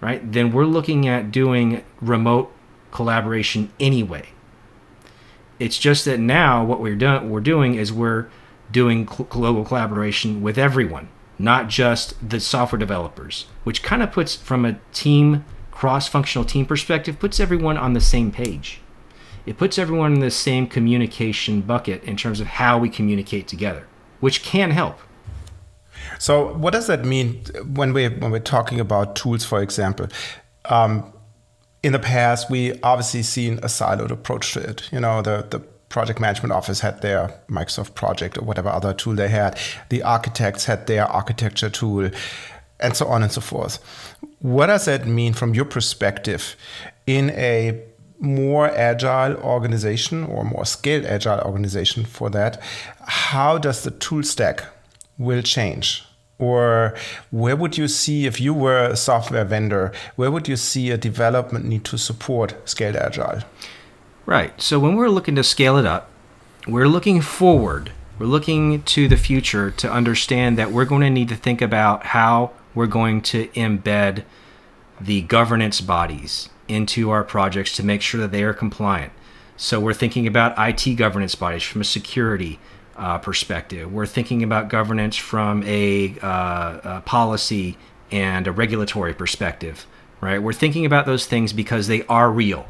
right? 0.00 0.30
Then 0.30 0.52
we're 0.52 0.66
looking 0.66 1.08
at 1.08 1.30
doing 1.30 1.82
remote 2.00 2.52
collaboration 2.90 3.72
anyway. 3.80 4.28
It's 5.58 5.78
just 5.78 6.04
that 6.04 6.18
now 6.20 6.64
what 6.64 6.80
we're 6.80 6.96
doing 6.96 7.30
we're 7.30 7.40
doing 7.40 7.74
is 7.76 7.92
we're 7.92 8.28
doing 8.70 9.06
cl- 9.08 9.28
global 9.30 9.64
collaboration 9.64 10.42
with 10.42 10.58
everyone, 10.58 11.08
not 11.42 11.68
just 11.68 12.14
the 12.26 12.38
software 12.38 12.78
developers, 12.78 13.46
which 13.64 13.82
kind 13.82 14.00
of 14.00 14.12
puts 14.12 14.36
from 14.36 14.64
a 14.64 14.78
team 14.92 15.44
cross-functional 15.72 16.44
team 16.44 16.64
perspective 16.64 17.18
puts 17.18 17.40
everyone 17.40 17.76
on 17.76 17.92
the 17.92 18.00
same 18.00 18.30
page. 18.30 18.80
It 19.44 19.58
puts 19.58 19.76
everyone 19.76 20.14
in 20.14 20.20
the 20.20 20.30
same 20.30 20.68
communication 20.68 21.60
bucket 21.62 22.04
in 22.04 22.16
terms 22.16 22.38
of 22.38 22.46
how 22.46 22.78
we 22.78 22.88
communicate 22.88 23.48
together, 23.48 23.88
which 24.20 24.44
can 24.44 24.70
help. 24.70 25.00
So, 26.20 26.54
what 26.54 26.72
does 26.72 26.86
that 26.86 27.04
mean 27.04 27.44
when 27.74 27.92
we 27.92 28.08
when 28.08 28.30
we're 28.30 28.38
talking 28.38 28.78
about 28.78 29.16
tools, 29.16 29.44
for 29.44 29.60
example? 29.60 30.06
Um, 30.66 31.12
in 31.82 31.92
the 31.92 31.98
past, 31.98 32.48
we 32.48 32.80
obviously 32.82 33.24
seen 33.24 33.58
a 33.58 33.66
siloed 33.66 34.12
approach 34.12 34.52
to 34.52 34.60
it. 34.60 34.88
You 34.92 35.00
know, 35.00 35.22
the 35.22 35.44
the 35.50 35.60
project 35.92 36.18
management 36.18 36.52
office 36.52 36.80
had 36.80 37.00
their 37.02 37.32
Microsoft 37.48 37.94
project 37.94 38.38
or 38.38 38.44
whatever 38.44 38.70
other 38.70 38.92
tool 38.94 39.14
they 39.14 39.28
had. 39.28 39.58
The 39.90 40.02
architects 40.02 40.64
had 40.64 40.86
their 40.86 41.04
architecture 41.04 41.70
tool, 41.70 42.10
and 42.80 42.96
so 42.96 43.06
on 43.06 43.22
and 43.22 43.30
so 43.30 43.40
forth. 43.40 43.78
What 44.40 44.66
does 44.66 44.86
that 44.86 45.06
mean 45.06 45.34
from 45.34 45.54
your 45.54 45.66
perspective 45.66 46.56
in 47.06 47.30
a 47.30 47.80
more 48.18 48.68
agile 48.70 49.36
organization 49.36 50.24
or 50.24 50.44
more 50.44 50.64
scaled 50.64 51.04
agile 51.04 51.40
organization 51.40 52.04
for 52.04 52.30
that? 52.30 52.60
How 53.06 53.58
does 53.58 53.84
the 53.84 53.90
tool 53.90 54.22
stack 54.22 54.64
will 55.18 55.42
change? 55.42 56.04
Or 56.38 56.96
where 57.30 57.54
would 57.54 57.76
you 57.78 57.86
see, 57.86 58.26
if 58.26 58.40
you 58.40 58.54
were 58.54 58.84
a 58.84 58.96
software 58.96 59.44
vendor, 59.44 59.92
where 60.16 60.30
would 60.30 60.48
you 60.48 60.56
see 60.56 60.90
a 60.90 60.96
development 60.96 61.66
need 61.66 61.84
to 61.84 61.98
support 61.98 62.56
scaled 62.68 62.96
agile? 62.96 63.42
Right. 64.24 64.60
So 64.60 64.78
when 64.78 64.94
we're 64.94 65.08
looking 65.08 65.34
to 65.34 65.44
scale 65.44 65.76
it 65.76 65.86
up, 65.86 66.08
we're 66.66 66.88
looking 66.88 67.20
forward. 67.20 67.90
We're 68.18 68.26
looking 68.26 68.82
to 68.82 69.08
the 69.08 69.16
future 69.16 69.70
to 69.72 69.90
understand 69.90 70.56
that 70.58 70.70
we're 70.70 70.84
going 70.84 71.02
to 71.02 71.10
need 71.10 71.28
to 71.30 71.36
think 71.36 71.60
about 71.60 72.06
how 72.06 72.52
we're 72.74 72.86
going 72.86 73.20
to 73.22 73.48
embed 73.48 74.24
the 75.00 75.22
governance 75.22 75.80
bodies 75.80 76.48
into 76.68 77.10
our 77.10 77.24
projects 77.24 77.74
to 77.76 77.84
make 77.84 78.00
sure 78.00 78.20
that 78.20 78.30
they 78.30 78.44
are 78.44 78.54
compliant. 78.54 79.12
So 79.56 79.80
we're 79.80 79.94
thinking 79.94 80.26
about 80.26 80.54
IT 80.56 80.94
governance 80.94 81.34
bodies 81.34 81.64
from 81.64 81.80
a 81.80 81.84
security, 81.84 82.60
uh, 82.96 83.18
perspective. 83.18 83.92
We're 83.92 84.06
thinking 84.06 84.42
about 84.42 84.68
governance 84.68 85.16
from 85.16 85.62
a, 85.64 86.14
uh, 86.20 86.80
a, 86.84 87.02
policy 87.04 87.76
and 88.10 88.46
a 88.46 88.52
regulatory 88.52 89.14
perspective, 89.14 89.86
right? 90.20 90.40
We're 90.40 90.52
thinking 90.52 90.86
about 90.86 91.06
those 91.06 91.26
things 91.26 91.52
because 91.52 91.88
they 91.88 92.04
are 92.06 92.30
real 92.30 92.66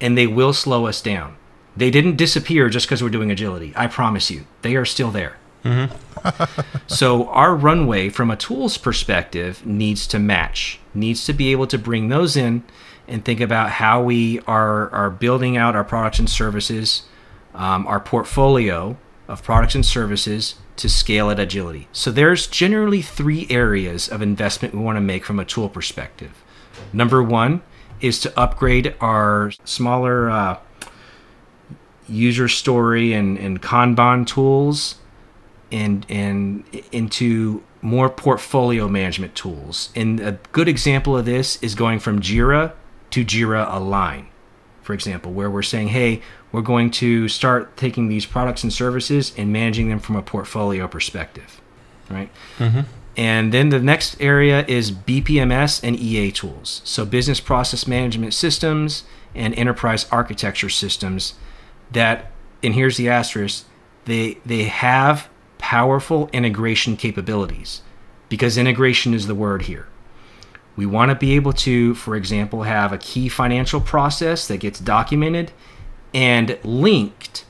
and 0.00 0.16
they 0.16 0.26
will 0.26 0.52
slow 0.52 0.86
us 0.86 1.00
down. 1.00 1.36
They 1.76 1.90
didn't 1.90 2.16
disappear 2.16 2.68
just 2.68 2.86
because 2.86 3.02
we're 3.02 3.08
doing 3.08 3.30
agility. 3.30 3.72
I 3.76 3.86
promise 3.86 4.30
you, 4.30 4.46
they 4.62 4.76
are 4.76 4.84
still 4.84 5.10
there. 5.10 5.36
Mm-hmm. 5.64 6.74
so 6.86 7.28
our 7.28 7.54
runway 7.54 8.08
from 8.10 8.30
a 8.30 8.36
tools 8.36 8.76
perspective 8.76 9.64
needs 9.66 10.06
to 10.08 10.18
match, 10.18 10.78
needs 10.94 11.24
to 11.26 11.32
be 11.32 11.52
able 11.52 11.66
to 11.68 11.78
bring 11.78 12.08
those 12.08 12.36
in 12.36 12.62
and 13.08 13.24
think 13.24 13.40
about 13.40 13.70
how 13.70 14.02
we 14.02 14.40
are, 14.40 14.90
are 14.90 15.10
building 15.10 15.56
out 15.56 15.74
our 15.74 15.84
products 15.84 16.18
and 16.18 16.30
services, 16.30 17.02
um, 17.54 17.86
our 17.86 18.00
portfolio, 18.00 18.96
of 19.28 19.42
products 19.42 19.74
and 19.74 19.86
services 19.86 20.56
to 20.76 20.88
scale 20.88 21.30
at 21.30 21.38
agility. 21.38 21.88
So 21.92 22.10
there's 22.10 22.46
generally 22.46 23.00
three 23.00 23.46
areas 23.48 24.08
of 24.08 24.20
investment 24.22 24.74
we 24.74 24.80
want 24.80 24.96
to 24.96 25.00
make 25.00 25.24
from 25.24 25.38
a 25.38 25.44
tool 25.44 25.68
perspective. 25.68 26.42
Number 26.92 27.22
one 27.22 27.62
is 28.00 28.20
to 28.20 28.38
upgrade 28.38 28.94
our 29.00 29.52
smaller 29.64 30.30
uh, 30.30 30.58
user 32.08 32.48
story 32.48 33.12
and, 33.12 33.38
and 33.38 33.62
Kanban 33.62 34.26
tools 34.26 34.96
and 35.72 36.06
and 36.08 36.64
into 36.92 37.62
more 37.82 38.08
portfolio 38.08 38.88
management 38.88 39.34
tools. 39.34 39.90
And 39.94 40.20
a 40.20 40.38
good 40.52 40.68
example 40.68 41.16
of 41.16 41.24
this 41.24 41.62
is 41.62 41.74
going 41.74 41.98
from 41.98 42.20
Jira 42.20 42.72
to 43.10 43.24
Jira 43.24 43.66
Align, 43.72 44.28
for 44.82 44.94
example, 44.94 45.32
where 45.32 45.50
we're 45.50 45.62
saying, 45.62 45.88
hey, 45.88 46.22
we're 46.50 46.62
going 46.62 46.90
to 46.92 47.28
start 47.28 47.76
taking 47.76 48.08
these 48.08 48.24
products 48.24 48.62
and 48.62 48.72
services 48.72 49.34
and 49.36 49.52
managing 49.52 49.88
them 49.88 49.98
from 49.98 50.16
a 50.16 50.22
portfolio 50.22 50.88
perspective, 50.88 51.60
right? 52.08 52.30
Mm-hmm. 52.58 52.80
And 53.16 53.52
then 53.52 53.68
the 53.68 53.78
next 53.78 54.20
area 54.20 54.64
is 54.66 54.90
BPMS 54.90 55.82
and 55.82 55.98
EA 55.98 56.32
tools. 56.32 56.80
So 56.84 57.04
business 57.04 57.40
process 57.40 57.86
management 57.86 58.34
systems 58.34 59.04
and 59.34 59.54
enterprise 59.54 60.06
architecture 60.10 60.68
systems 60.68 61.34
that, 61.92 62.30
and 62.62 62.74
here's 62.74 62.96
the 62.96 63.08
asterisk, 63.08 63.66
they, 64.04 64.38
they 64.44 64.64
have 64.64 65.28
powerful 65.58 66.28
integration 66.32 66.96
capabilities 66.96 67.82
because 68.28 68.58
integration 68.58 69.14
is 69.14 69.26
the 69.26 69.34
word 69.34 69.62
here. 69.62 69.86
We 70.76 70.86
want 70.86 71.10
to 71.10 71.14
be 71.14 71.36
able 71.36 71.52
to, 71.52 71.94
for 71.94 72.16
example, 72.16 72.64
have 72.64 72.92
a 72.92 72.98
key 72.98 73.28
financial 73.28 73.80
process 73.80 74.48
that 74.48 74.58
gets 74.58 74.80
documented 74.80 75.52
and 76.12 76.58
linked 76.64 77.44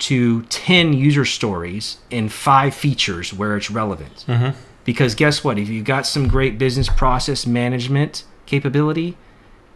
to 0.00 0.42
10 0.42 0.92
user 0.92 1.24
stories 1.24 1.98
and 2.10 2.32
five 2.32 2.74
features 2.74 3.32
where 3.32 3.56
it's 3.56 3.70
relevant. 3.70 4.24
Mm-hmm. 4.26 4.58
Because 4.84 5.14
guess 5.14 5.44
what? 5.44 5.58
If 5.58 5.68
you've 5.68 5.84
got 5.84 6.06
some 6.06 6.28
great 6.28 6.58
business 6.58 6.88
process 6.88 7.46
management 7.46 8.24
capability, 8.46 9.16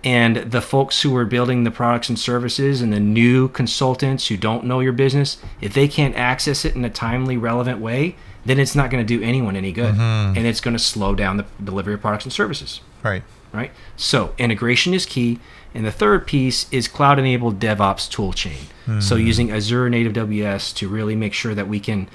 and 0.05 0.37
the 0.37 0.61
folks 0.61 1.01
who 1.01 1.17
are 1.17 1.25
building 1.25 1.65
the 1.65 1.71
products 1.71 2.11
and 2.11 2.19
services 2.19 2.83
and 2.83 2.93
the 2.93 3.01
new 3.01 3.49
consultants 3.49 4.29
who 4.29 4.37
don't 4.37 4.65
know 4.65 4.81
your 4.81 4.93
business, 4.93 5.39
if 5.63 5.73
they 5.73 5.89
can't 5.89 6.15
access 6.15 6.67
it 6.67 6.77
in 6.77 6.85
a 6.85 6.91
timely, 6.91 7.39
relevant 7.39 7.81
way, 7.81 8.15
then 8.45 8.61
it's 8.61 8.75
not 8.75 8.91
going 8.91 9.05
to 9.05 9.19
do 9.19 9.25
anyone 9.25 9.57
any 9.57 9.73
good. 9.73 9.95
Mm-hmm. 9.95 10.37
And 10.37 10.47
it's 10.47 10.61
going 10.61 10.77
to 10.77 10.83
slow 10.83 11.15
down 11.15 11.39
the 11.39 11.47
delivery 11.63 11.95
of 11.95 12.03
products 12.03 12.25
and 12.25 12.33
services. 12.33 12.83
Right. 13.03 13.23
Right. 13.51 13.71
So 13.97 14.35
integration 14.37 14.93
is 14.93 15.07
key. 15.07 15.39
And 15.73 15.87
the 15.87 15.93
third 15.93 16.27
piece 16.27 16.71
is 16.71 16.87
cloud 16.87 17.19
enabled 17.19 17.59
DevOps 17.59 18.09
toolchain. 18.11 18.67
Mm-hmm. 18.87 19.01
So 19.01 19.17
using 19.17 19.51
Azure 19.51 19.89
native 19.89 20.13
WS 20.13 20.73
to 20.75 20.89
really 20.89 21.17
make 21.17 21.33
sure 21.33 21.55
that 21.55 21.67
we 21.67 21.81
can 21.81 22.09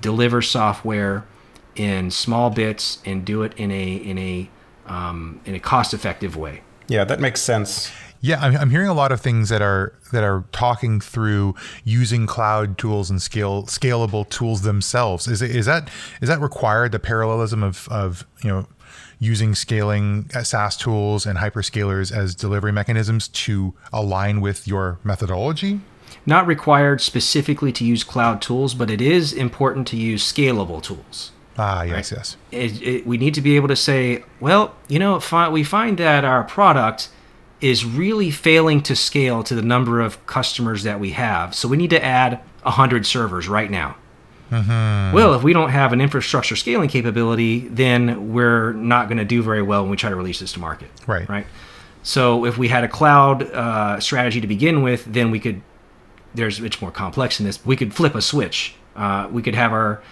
deliver 0.00 0.42
software 0.42 1.24
in 1.78 2.10
small 2.10 2.50
bits 2.50 2.98
and 3.04 3.24
do 3.24 3.42
it 3.42 3.52
in 3.56 3.70
a 3.70 3.94
in 3.94 4.18
a 4.18 4.48
um, 4.86 5.40
in 5.44 5.54
a 5.54 5.60
cost 5.60 5.94
effective 5.94 6.36
way. 6.36 6.62
Yeah, 6.88 7.04
that 7.04 7.20
makes 7.20 7.40
sense. 7.42 7.90
Yeah, 8.20 8.40
I'm, 8.40 8.56
I'm 8.56 8.70
hearing 8.70 8.88
a 8.88 8.94
lot 8.94 9.12
of 9.12 9.20
things 9.20 9.50
that 9.50 9.62
are 9.62 9.92
that 10.12 10.24
are 10.24 10.44
talking 10.52 11.00
through 11.00 11.54
using 11.84 12.26
cloud 12.26 12.78
tools 12.78 13.10
and 13.10 13.20
scale 13.20 13.64
scalable 13.64 14.28
tools 14.28 14.62
themselves. 14.62 15.28
Is 15.28 15.42
is 15.42 15.66
that 15.66 15.88
is 16.20 16.28
that 16.28 16.40
required 16.40 16.92
the 16.92 16.98
parallelism 16.98 17.62
of 17.62 17.88
of 17.88 18.26
you 18.42 18.50
know 18.50 18.66
using 19.18 19.54
scaling 19.54 20.28
SaaS 20.42 20.76
tools 20.76 21.26
and 21.26 21.38
hyperscalers 21.38 22.14
as 22.14 22.34
delivery 22.34 22.72
mechanisms 22.72 23.28
to 23.28 23.74
align 23.92 24.40
with 24.40 24.66
your 24.68 24.98
methodology? 25.04 25.80
Not 26.24 26.46
required 26.46 27.00
specifically 27.00 27.72
to 27.72 27.84
use 27.84 28.04
cloud 28.04 28.42
tools, 28.42 28.74
but 28.74 28.90
it 28.90 29.00
is 29.00 29.32
important 29.32 29.86
to 29.88 29.96
use 29.96 30.30
scalable 30.30 30.82
tools. 30.82 31.32
Ah, 31.58 31.82
yes, 31.82 32.12
right? 32.12 32.18
yes. 32.18 32.36
It, 32.50 32.82
it, 32.82 33.06
we 33.06 33.16
need 33.16 33.34
to 33.34 33.40
be 33.40 33.56
able 33.56 33.68
to 33.68 33.76
say, 33.76 34.24
well, 34.40 34.74
you 34.88 34.98
know, 34.98 35.20
fi- 35.20 35.48
we 35.48 35.64
find 35.64 35.98
that 35.98 36.24
our 36.24 36.44
product 36.44 37.08
is 37.60 37.84
really 37.84 38.30
failing 38.30 38.82
to 38.82 38.94
scale 38.94 39.42
to 39.42 39.54
the 39.54 39.62
number 39.62 40.00
of 40.00 40.24
customers 40.26 40.82
that 40.82 41.00
we 41.00 41.10
have. 41.10 41.54
So 41.54 41.68
we 41.68 41.76
need 41.76 41.90
to 41.90 42.04
add 42.04 42.40
100 42.62 43.06
servers 43.06 43.48
right 43.48 43.70
now. 43.70 43.96
Mm-hmm. 44.50 45.14
Well, 45.14 45.34
if 45.34 45.42
we 45.42 45.52
don't 45.52 45.70
have 45.70 45.92
an 45.92 46.00
infrastructure 46.00 46.54
scaling 46.54 46.88
capability, 46.88 47.66
then 47.68 48.32
we're 48.32 48.72
not 48.72 49.08
going 49.08 49.18
to 49.18 49.24
do 49.24 49.42
very 49.42 49.62
well 49.62 49.82
when 49.82 49.90
we 49.90 49.96
try 49.96 50.10
to 50.10 50.16
release 50.16 50.40
this 50.40 50.52
to 50.52 50.60
market. 50.60 50.88
Right. 51.06 51.28
Right. 51.28 51.46
So 52.02 52.44
if 52.44 52.56
we 52.56 52.68
had 52.68 52.84
a 52.84 52.88
cloud 52.88 53.42
uh, 53.42 53.98
strategy 53.98 54.40
to 54.40 54.46
begin 54.46 54.82
with, 54.82 55.04
then 55.06 55.30
we 55.30 55.40
could. 55.40 55.62
There's 56.34 56.60
it's 56.60 56.80
more 56.80 56.92
complex 56.92 57.38
than 57.38 57.46
this. 57.46 57.64
We 57.64 57.76
could 57.76 57.92
flip 57.92 58.14
a 58.14 58.22
switch. 58.22 58.76
Uh, 58.94 59.28
we 59.32 59.42
could 59.42 59.54
have 59.54 59.72
our, 59.72 60.02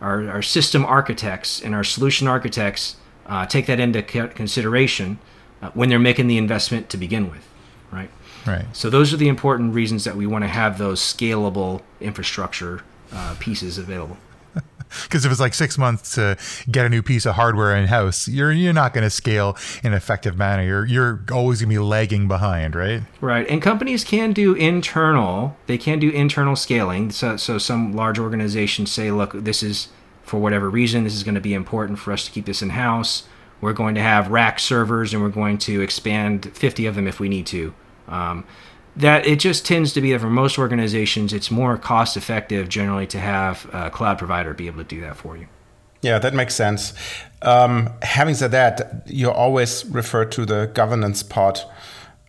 our, 0.00 0.28
our 0.28 0.42
system 0.42 0.84
architects 0.84 1.62
and 1.62 1.74
our 1.74 1.84
solution 1.84 2.26
architects 2.28 2.96
uh, 3.26 3.46
take 3.46 3.66
that 3.66 3.80
into 3.80 4.02
consideration 4.02 5.18
uh, 5.62 5.70
when 5.74 5.88
they're 5.88 5.98
making 5.98 6.26
the 6.26 6.36
investment 6.36 6.90
to 6.90 6.96
begin 6.96 7.30
with. 7.30 7.46
Right. 7.90 8.10
Right. 8.46 8.66
So 8.72 8.90
those 8.90 9.14
are 9.14 9.16
the 9.16 9.28
important 9.28 9.74
reasons 9.74 10.04
that 10.04 10.16
we 10.16 10.26
want 10.26 10.44
to 10.44 10.48
have 10.48 10.76
those 10.76 11.00
scalable 11.00 11.82
infrastructure 12.00 12.82
uh, 13.12 13.36
pieces 13.38 13.78
available. 13.78 14.18
Because 15.02 15.24
if 15.24 15.32
it's 15.32 15.40
like 15.40 15.54
six 15.54 15.76
months 15.76 16.14
to 16.14 16.36
get 16.70 16.86
a 16.86 16.88
new 16.88 17.02
piece 17.02 17.26
of 17.26 17.34
hardware 17.34 17.74
in 17.74 17.88
house, 17.88 18.28
you're 18.28 18.52
you're 18.52 18.72
not 18.72 18.94
going 18.94 19.02
to 19.02 19.10
scale 19.10 19.56
in 19.82 19.88
an 19.88 19.96
effective 19.96 20.36
manner. 20.36 20.62
You're 20.62 20.86
you're 20.86 21.24
always 21.32 21.60
going 21.60 21.70
to 21.70 21.74
be 21.74 21.78
lagging 21.80 22.28
behind, 22.28 22.76
right? 22.76 23.02
Right, 23.20 23.48
and 23.48 23.60
companies 23.60 24.04
can 24.04 24.32
do 24.32 24.54
internal. 24.54 25.56
They 25.66 25.78
can 25.78 25.98
do 25.98 26.10
internal 26.10 26.54
scaling. 26.54 27.10
So 27.10 27.36
so 27.36 27.58
some 27.58 27.94
large 27.94 28.20
organizations 28.20 28.92
say, 28.92 29.10
look, 29.10 29.32
this 29.32 29.64
is 29.64 29.88
for 30.22 30.38
whatever 30.38 30.70
reason, 30.70 31.04
this 31.04 31.14
is 31.14 31.22
going 31.22 31.34
to 31.34 31.40
be 31.40 31.54
important 31.54 31.98
for 31.98 32.12
us 32.12 32.24
to 32.24 32.30
keep 32.30 32.46
this 32.46 32.62
in 32.62 32.70
house. 32.70 33.24
We're 33.60 33.72
going 33.72 33.94
to 33.94 34.02
have 34.02 34.30
rack 34.30 34.58
servers, 34.58 35.12
and 35.12 35.22
we're 35.22 35.28
going 35.28 35.58
to 35.58 35.80
expand 35.80 36.54
50 36.54 36.86
of 36.86 36.94
them 36.94 37.06
if 37.06 37.20
we 37.20 37.28
need 37.28 37.46
to. 37.46 37.74
Um, 38.08 38.44
that 38.96 39.26
it 39.26 39.40
just 39.40 39.66
tends 39.66 39.92
to 39.92 40.00
be 40.00 40.12
that 40.12 40.20
for 40.20 40.30
most 40.30 40.58
organizations, 40.58 41.32
it's 41.32 41.50
more 41.50 41.76
cost 41.76 42.16
effective 42.16 42.68
generally 42.68 43.06
to 43.08 43.18
have 43.18 43.68
a 43.72 43.90
cloud 43.90 44.18
provider 44.18 44.54
be 44.54 44.66
able 44.66 44.78
to 44.78 44.88
do 44.88 45.00
that 45.00 45.16
for 45.16 45.36
you. 45.36 45.46
Yeah, 46.02 46.18
that 46.18 46.34
makes 46.34 46.54
sense. 46.54 46.92
Um, 47.42 47.90
having 48.02 48.34
said 48.34 48.50
that, 48.50 49.02
you 49.06 49.30
always 49.30 49.84
refer 49.86 50.26
to 50.26 50.44
the 50.44 50.70
governance 50.74 51.22
part 51.22 51.64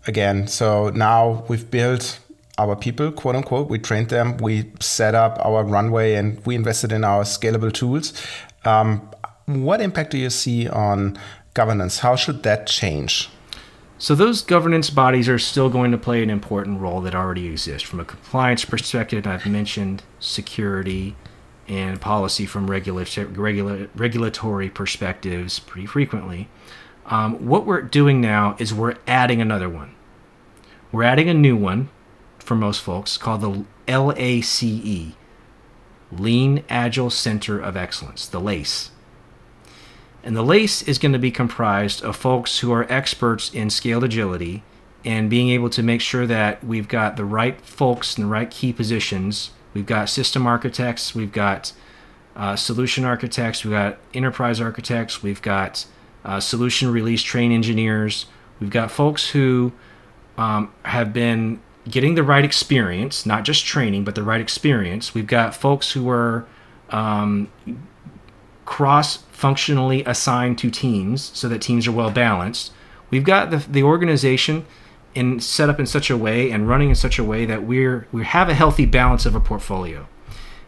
again. 0.08 0.48
So 0.48 0.90
now 0.90 1.44
we've 1.50 1.70
built 1.70 2.20
our 2.58 2.76
people, 2.76 3.12
quote 3.12 3.36
unquote, 3.36 3.70
we 3.70 3.78
trained 3.78 4.10
them, 4.10 4.38
we 4.38 4.72
set 4.80 5.14
up 5.14 5.38
our 5.44 5.64
runway, 5.64 6.14
and 6.14 6.44
we 6.46 6.56
invested 6.56 6.92
in 6.92 7.04
our 7.04 7.24
scalable 7.24 7.72
tools. 7.72 8.14
Um, 8.64 9.10
what 9.46 9.82
impact 9.82 10.12
do 10.12 10.18
you 10.18 10.30
see 10.30 10.70
on 10.70 11.18
governance? 11.54 12.00
How 12.00 12.16
should 12.16 12.44
that 12.44 12.68
change? 12.68 13.30
So 14.06 14.14
those 14.14 14.44
governance 14.44 14.92
bodies 14.92 15.28
are 15.28 15.40
still 15.40 15.68
going 15.68 15.90
to 15.90 15.98
play 15.98 16.22
an 16.22 16.30
important 16.30 16.80
role 16.80 17.02
that 17.02 17.16
already 17.16 17.48
exists 17.48 17.90
from 17.90 18.00
a 18.00 18.06
compliance 18.06 18.64
perspective. 18.64 19.26
I've 19.26 19.48
mentioned 19.48 20.04
security 20.20 21.16
and 21.68 22.00
policy 22.00 22.46
from 22.46 22.70
regula- 22.70 23.08
regula- 23.32 23.88
regulatory 23.96 24.70
perspectives 24.70 25.58
pretty 25.58 25.88
frequently. 25.88 26.50
Um, 27.08 27.48
what 27.48 27.66
we're 27.66 27.82
doing 27.82 28.22
now 28.22 28.56
is 28.60 28.76
we're 28.76 28.94
adding 29.08 29.42
another 29.42 29.70
one. 29.70 29.96
We're 30.92 31.02
adding 31.02 31.28
a 31.28 31.34
new 31.34 31.58
one 31.58 31.90
for 32.38 32.54
most 32.54 32.82
folks 32.82 33.18
called 33.18 33.42
the 33.42 33.66
LACE, 33.92 35.16
Lean 36.12 36.64
Agile 36.70 37.10
Center 37.10 37.60
of 37.60 37.76
Excellence, 37.76 38.28
the 38.28 38.40
LACE. 38.40 38.92
And 40.26 40.36
the 40.36 40.42
LACE 40.42 40.82
is 40.82 40.98
going 40.98 41.14
to 41.14 41.20
be 41.20 41.30
comprised 41.30 42.04
of 42.04 42.16
folks 42.16 42.60
who 42.60 42.72
are 42.72 42.92
experts 42.92 43.54
in 43.54 43.70
scaled 43.70 44.04
agility 44.04 44.64
and 45.06 45.30
being 45.30 45.50
able 45.50 45.70
to 45.70 45.84
make 45.84 46.02
sure 46.02 46.26
that 46.26 46.64
we've 46.64 46.88
got 46.88 47.16
the 47.16 47.24
right 47.24 47.62
folks 47.62 48.18
in 48.18 48.24
the 48.24 48.30
right 48.30 48.50
key 48.50 48.74
positions. 48.74 49.52
We've 49.76 49.86
got 49.86 50.10
system 50.10 50.48
architects, 50.48 51.14
we've 51.14 51.32
got 51.32 51.74
uh, 52.36 52.56
solution 52.56 53.06
architects, 53.06 53.64
we've 53.64 53.74
got 53.74 54.00
enterprise 54.16 54.60
architects, 54.60 55.22
we've 55.22 55.44
got 55.44 55.86
uh, 56.26 56.40
solution 56.40 56.92
release 56.92 57.22
train 57.22 57.52
engineers, 57.52 58.26
we've 58.60 58.72
got 58.72 58.90
folks 58.90 59.30
who 59.30 59.74
um, 60.40 60.74
have 60.86 61.14
been 61.14 61.60
getting 61.88 62.16
the 62.16 62.24
right 62.24 62.44
experience, 62.44 63.28
not 63.28 63.44
just 63.44 63.64
training, 63.64 64.04
but 64.04 64.16
the 64.16 64.24
right 64.24 64.42
experience. 64.42 65.14
We've 65.14 65.28
got 65.28 65.54
folks 65.54 65.92
who 65.92 66.10
are 66.10 66.48
um, 66.90 67.52
cross 68.66 69.18
functionally 69.32 70.04
assigned 70.06 70.58
to 70.58 70.72
teams 70.72 71.32
so 71.34 71.48
that 71.48 71.62
teams 71.62 71.88
are 71.88 71.92
well 71.92 72.12
balanced. 72.12 72.72
We've 73.10 73.24
got 73.24 73.52
the, 73.52 73.58
the 73.58 73.84
organization 73.84 74.66
in 75.14 75.40
set 75.40 75.70
up 75.70 75.80
in 75.80 75.86
such 75.86 76.10
a 76.10 76.18
way 76.18 76.52
and 76.52 76.68
running 76.68 76.90
in 76.90 76.96
such 76.96 77.18
a 77.18 77.24
way 77.24 77.46
that 77.46 77.64
we're 77.64 78.08
we 78.12 78.26
have 78.26 78.50
a 78.50 78.54
healthy 78.54 78.86
balance 78.86 79.26
of 79.26 79.36
a 79.36 79.40
portfolio. 79.40 80.08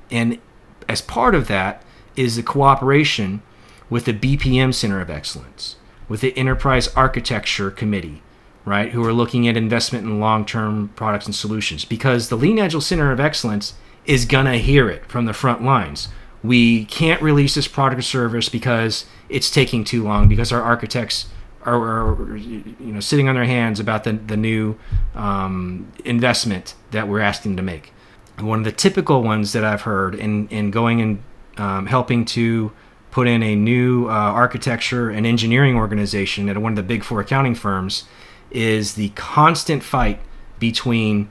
And 0.10 0.39
as 0.88 1.02
part 1.02 1.36
of 1.36 1.48
that 1.48 1.84
is 2.16 2.36
the 2.36 2.43
cooperation 2.43 3.41
with 3.89 4.06
the 4.06 4.14
BPM 4.14 4.74
Center 4.74 5.02
of 5.02 5.10
Excellence, 5.10 5.76
with 6.08 6.22
the 6.22 6.38
Enterprise 6.38 6.88
Architecture 6.89 7.70
Committee, 7.70 8.22
right, 8.64 8.91
who 8.91 9.04
are 9.04 9.14
looking 9.14 9.48
at 9.48 9.58
investment 9.58 10.06
in 10.06 10.20
long-term 10.20 10.89
products 10.95 11.26
and 11.26 11.36
solutions 11.36 11.84
because 11.84 12.30
the 12.30 12.38
Lean 12.38 12.60
Agile 12.60 12.82
Center 12.82 13.12
of 13.12 13.20
Excellence 13.20 13.74
is 14.06 14.26
gonna 14.26 14.58
hear 14.58 14.89
it 14.89 15.06
from 15.08 15.26
the 15.26 15.34
front 15.34 15.62
lines 15.64 16.08
we 16.48 16.86
can't 16.86 17.22
release 17.22 17.56
this 17.56 17.68
product 17.68 18.00
or 18.00 18.04
service 18.04 18.50
because 18.50 19.06
it's 19.30 19.50
taking 19.50 19.84
too 19.84 20.04
long 20.04 20.28
because 20.28 20.52
our 20.52 20.62
architects 20.62 21.28
are, 21.64 21.76
are 21.76 22.38
you 22.38 22.64
know 22.80 23.00
sitting 23.00 23.28
on 23.28 23.36
their 23.36 23.45
hands 23.45 23.80
about 23.80 24.06
the, 24.06 24.14
the 24.14 24.38
new 24.38 24.78
um, 25.16 25.91
investment 26.06 26.76
that 26.91 27.08
we're 27.08 27.20
asking 27.20 27.58
to 27.58 27.62
make. 27.62 27.91
one 28.39 28.60
of 28.60 28.66
the 28.66 28.72
typical 28.72 29.22
ones 29.24 29.52
that 29.54 29.66
I've 29.66 29.82
heard 29.82 30.16
in, 30.16 30.48
in 30.48 30.72
going 30.72 31.02
and 31.02 31.24
um, 31.58 31.86
helping 31.88 32.24
to 32.26 32.72
put 33.12 33.28
in 33.28 33.43
a 33.43 33.56
new 33.56 34.08
uh, 34.08 34.12
architecture 34.12 35.10
and 35.10 35.26
engineering 35.26 35.76
organization 35.76 36.48
at 36.50 36.58
one 36.58 36.74
of 36.74 36.76
the 36.78 36.84
big 36.84 37.04
four 37.04 37.20
accounting 37.20 37.56
firms 37.56 38.06
is 38.52 38.93
the 38.93 39.10
constant 39.10 39.84
fight 39.84 40.20
between 40.60 41.30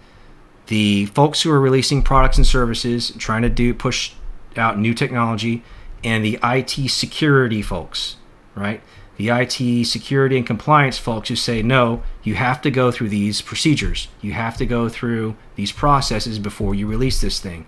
the 0.67 1.07
folks 1.07 1.43
who 1.43 1.51
are 1.51 1.61
releasing 1.61 2.03
products 2.03 2.37
and 2.37 2.47
services, 2.47 3.13
trying 3.19 3.43
to 3.43 3.49
do 3.49 3.73
push 3.73 4.13
out 4.59 4.79
new 4.79 4.95
technology 4.95 5.63
and 6.05 6.25
the 6.25 6.39
IT 6.43 6.91
security 6.91 7.63
folks, 7.63 8.17
right? 8.55 8.81
The 9.17 9.31
IT 9.31 9.87
security 9.87 10.37
and 10.37 10.47
compliance 10.47 10.99
folks 10.99 11.29
who 11.29 11.37
say, 11.37 11.63
no, 11.63 12.03
you 12.23 12.35
have 12.35 12.61
to 12.63 12.71
go 12.71 12.91
through 12.91 13.09
these 13.09 13.41
procedures. 13.41 14.09
You 14.21 14.33
have 14.33 14.57
to 14.59 14.67
go 14.67 14.89
through 14.89 15.37
these 15.55 15.73
processes 15.73 16.39
before 16.39 16.75
you 16.75 16.87
release 16.87 17.21
this 17.21 17.41
thing. 17.41 17.67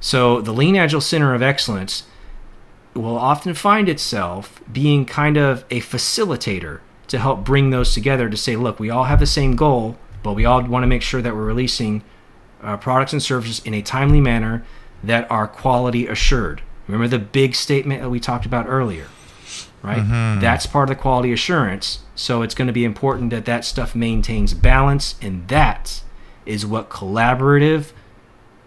So 0.00 0.40
the 0.40 0.52
Lean 0.52 0.76
Agile 0.76 1.00
Center 1.00 1.34
of 1.34 1.42
Excellence 1.42 2.04
will 2.94 3.18
often 3.18 3.54
find 3.54 3.88
itself 3.88 4.60
being 4.72 5.04
kind 5.04 5.36
of 5.36 5.64
a 5.70 5.80
facilitator 5.80 6.80
to 7.08 7.18
help 7.18 7.44
bring 7.44 7.70
those 7.70 7.92
together 7.92 8.30
to 8.30 8.36
say, 8.36 8.56
look, 8.56 8.78
we 8.78 8.90
all 8.90 9.04
have 9.04 9.20
the 9.20 9.26
same 9.26 9.56
goal, 9.56 9.98
but 10.22 10.34
we 10.34 10.44
all 10.44 10.62
want 10.62 10.84
to 10.84 10.86
make 10.86 11.02
sure 11.02 11.20
that 11.20 11.34
we're 11.34 11.44
releasing 11.44 12.02
uh, 12.62 12.76
products 12.76 13.12
and 13.12 13.22
services 13.22 13.64
in 13.64 13.74
a 13.74 13.82
timely 13.82 14.20
manner 14.20 14.64
that 15.06 15.30
are 15.30 15.46
quality 15.46 16.06
assured. 16.06 16.62
Remember 16.86 17.08
the 17.08 17.18
big 17.18 17.54
statement 17.54 18.02
that 18.02 18.10
we 18.10 18.20
talked 18.20 18.46
about 18.46 18.66
earlier, 18.68 19.06
right? 19.82 19.98
Mm-hmm. 19.98 20.40
That's 20.40 20.66
part 20.66 20.90
of 20.90 20.96
the 20.96 21.00
quality 21.00 21.32
assurance. 21.32 22.00
So 22.14 22.42
it's 22.42 22.54
going 22.54 22.66
to 22.66 22.72
be 22.72 22.84
important 22.84 23.30
that 23.30 23.44
that 23.46 23.64
stuff 23.64 23.94
maintains 23.94 24.54
balance, 24.54 25.16
and 25.20 25.48
that 25.48 26.02
is 26.46 26.66
what 26.66 26.90
collaborative 26.90 27.92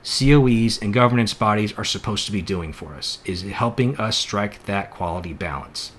COEs 0.03 0.81
and 0.81 0.93
governance 0.93 1.33
bodies 1.33 1.73
are 1.77 1.83
supposed 1.83 2.25
to 2.25 2.31
be 2.31 2.41
doing 2.41 2.71
for 2.71 2.93
us 2.93 3.19
is 3.25 3.41
helping 3.41 3.97
us 3.97 4.17
strike 4.17 4.65
that 4.65 4.89
quality 4.89 5.33
balance. 5.33 5.91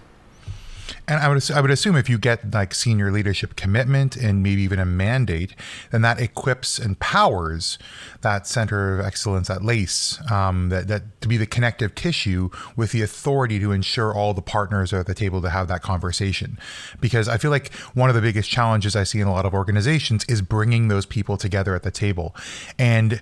And 1.06 1.20
I 1.20 1.28
would 1.28 1.50
I 1.50 1.60
would 1.60 1.70
assume 1.70 1.96
if 1.96 2.08
you 2.08 2.18
get 2.18 2.52
like 2.52 2.74
senior 2.74 3.10
leadership 3.10 3.56
commitment 3.56 4.16
and 4.16 4.42
maybe 4.42 4.62
even 4.62 4.78
a 4.78 4.84
mandate, 4.84 5.54
then 5.90 6.02
that 6.02 6.20
equips 6.20 6.78
and 6.78 6.98
powers 6.98 7.78
that 8.20 8.46
center 8.46 8.98
of 8.98 9.04
excellence, 9.04 9.48
that 9.48 9.62
LACE, 9.62 10.18
um, 10.30 10.68
that 10.68 10.88
that 10.88 11.20
to 11.20 11.28
be 11.28 11.36
the 11.36 11.46
connective 11.46 11.94
tissue 11.94 12.50
with 12.76 12.92
the 12.92 13.02
authority 13.02 13.58
to 13.60 13.72
ensure 13.72 14.14
all 14.14 14.34
the 14.34 14.42
partners 14.42 14.92
are 14.92 15.00
at 15.00 15.06
the 15.06 15.14
table 15.14 15.40
to 15.42 15.50
have 15.50 15.68
that 15.68 15.82
conversation. 15.82 16.58
Because 17.00 17.28
I 17.28 17.38
feel 17.38 17.50
like 17.50 17.72
one 17.94 18.08
of 18.08 18.14
the 18.14 18.22
biggest 18.22 18.50
challenges 18.50 18.96
I 18.96 19.04
see 19.04 19.20
in 19.20 19.26
a 19.26 19.32
lot 19.32 19.46
of 19.46 19.54
organizations 19.54 20.24
is 20.24 20.42
bringing 20.42 20.88
those 20.88 21.06
people 21.06 21.36
together 21.36 21.74
at 21.74 21.82
the 21.82 21.90
table, 21.90 22.34
and 22.78 23.20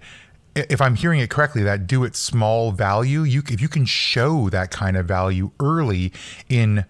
if 0.57 0.81
I'm 0.81 0.95
hearing 0.95 1.21
it 1.21 1.29
correctly, 1.29 1.63
that 1.65 1.87
do 1.87 2.03
it 2.05 2.17
small 2.17 2.73
value, 2.73 3.23
you 3.23 3.43
if 3.49 3.61
you 3.61 3.69
can 3.69 3.85
show 3.85 4.49
that 4.49 4.71
kind 4.71 4.97
of 4.97 5.07
value 5.07 5.51
early 5.61 6.13
in 6.49 6.87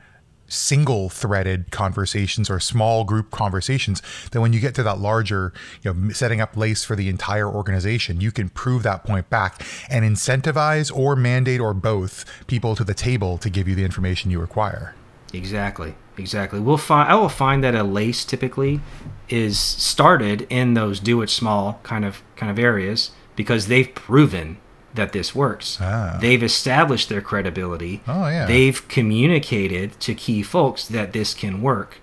single 0.48 1.08
threaded 1.08 1.70
conversations 1.70 2.48
or 2.48 2.60
small 2.60 3.04
group 3.04 3.30
conversations 3.30 4.00
then 4.30 4.42
when 4.42 4.52
you 4.52 4.60
get 4.60 4.74
to 4.74 4.82
that 4.82 4.98
larger 4.98 5.52
you 5.82 5.92
know 5.92 6.10
setting 6.10 6.40
up 6.40 6.56
LACE 6.56 6.84
for 6.84 6.96
the 6.96 7.08
entire 7.08 7.48
organization 7.48 8.20
you 8.20 8.30
can 8.30 8.48
prove 8.48 8.82
that 8.82 9.04
point 9.04 9.28
back 9.30 9.64
and 9.90 10.04
incentivize 10.04 10.94
or 10.94 11.16
mandate 11.16 11.60
or 11.60 11.74
both 11.74 12.24
people 12.46 12.74
to 12.76 12.84
the 12.84 12.94
table 12.94 13.38
to 13.38 13.50
give 13.50 13.68
you 13.68 13.74
the 13.74 13.84
information 13.84 14.30
you 14.30 14.40
require. 14.40 14.94
Exactly. 15.32 15.94
Exactly. 16.18 16.60
We'll 16.60 16.78
find 16.78 17.10
i 17.10 17.14
will 17.14 17.28
find 17.28 17.62
that 17.62 17.74
a 17.74 17.82
LACE 17.82 18.24
typically 18.24 18.80
is 19.28 19.58
started 19.58 20.46
in 20.48 20.74
those 20.74 20.98
do 20.98 21.20
it 21.20 21.28
small 21.28 21.78
kind 21.82 22.04
of 22.04 22.22
kind 22.36 22.50
of 22.50 22.58
areas 22.58 23.10
because 23.34 23.66
they've 23.66 23.94
proven 23.94 24.56
that 24.96 25.12
this 25.12 25.34
works. 25.34 25.78
Ah. 25.80 26.18
They've 26.20 26.42
established 26.42 27.08
their 27.08 27.20
credibility. 27.20 28.02
Oh, 28.06 28.28
yeah. 28.28 28.46
They've 28.46 28.86
communicated 28.88 29.98
to 30.00 30.14
key 30.14 30.42
folks 30.42 30.86
that 30.88 31.12
this 31.12 31.34
can 31.34 31.62
work. 31.62 31.98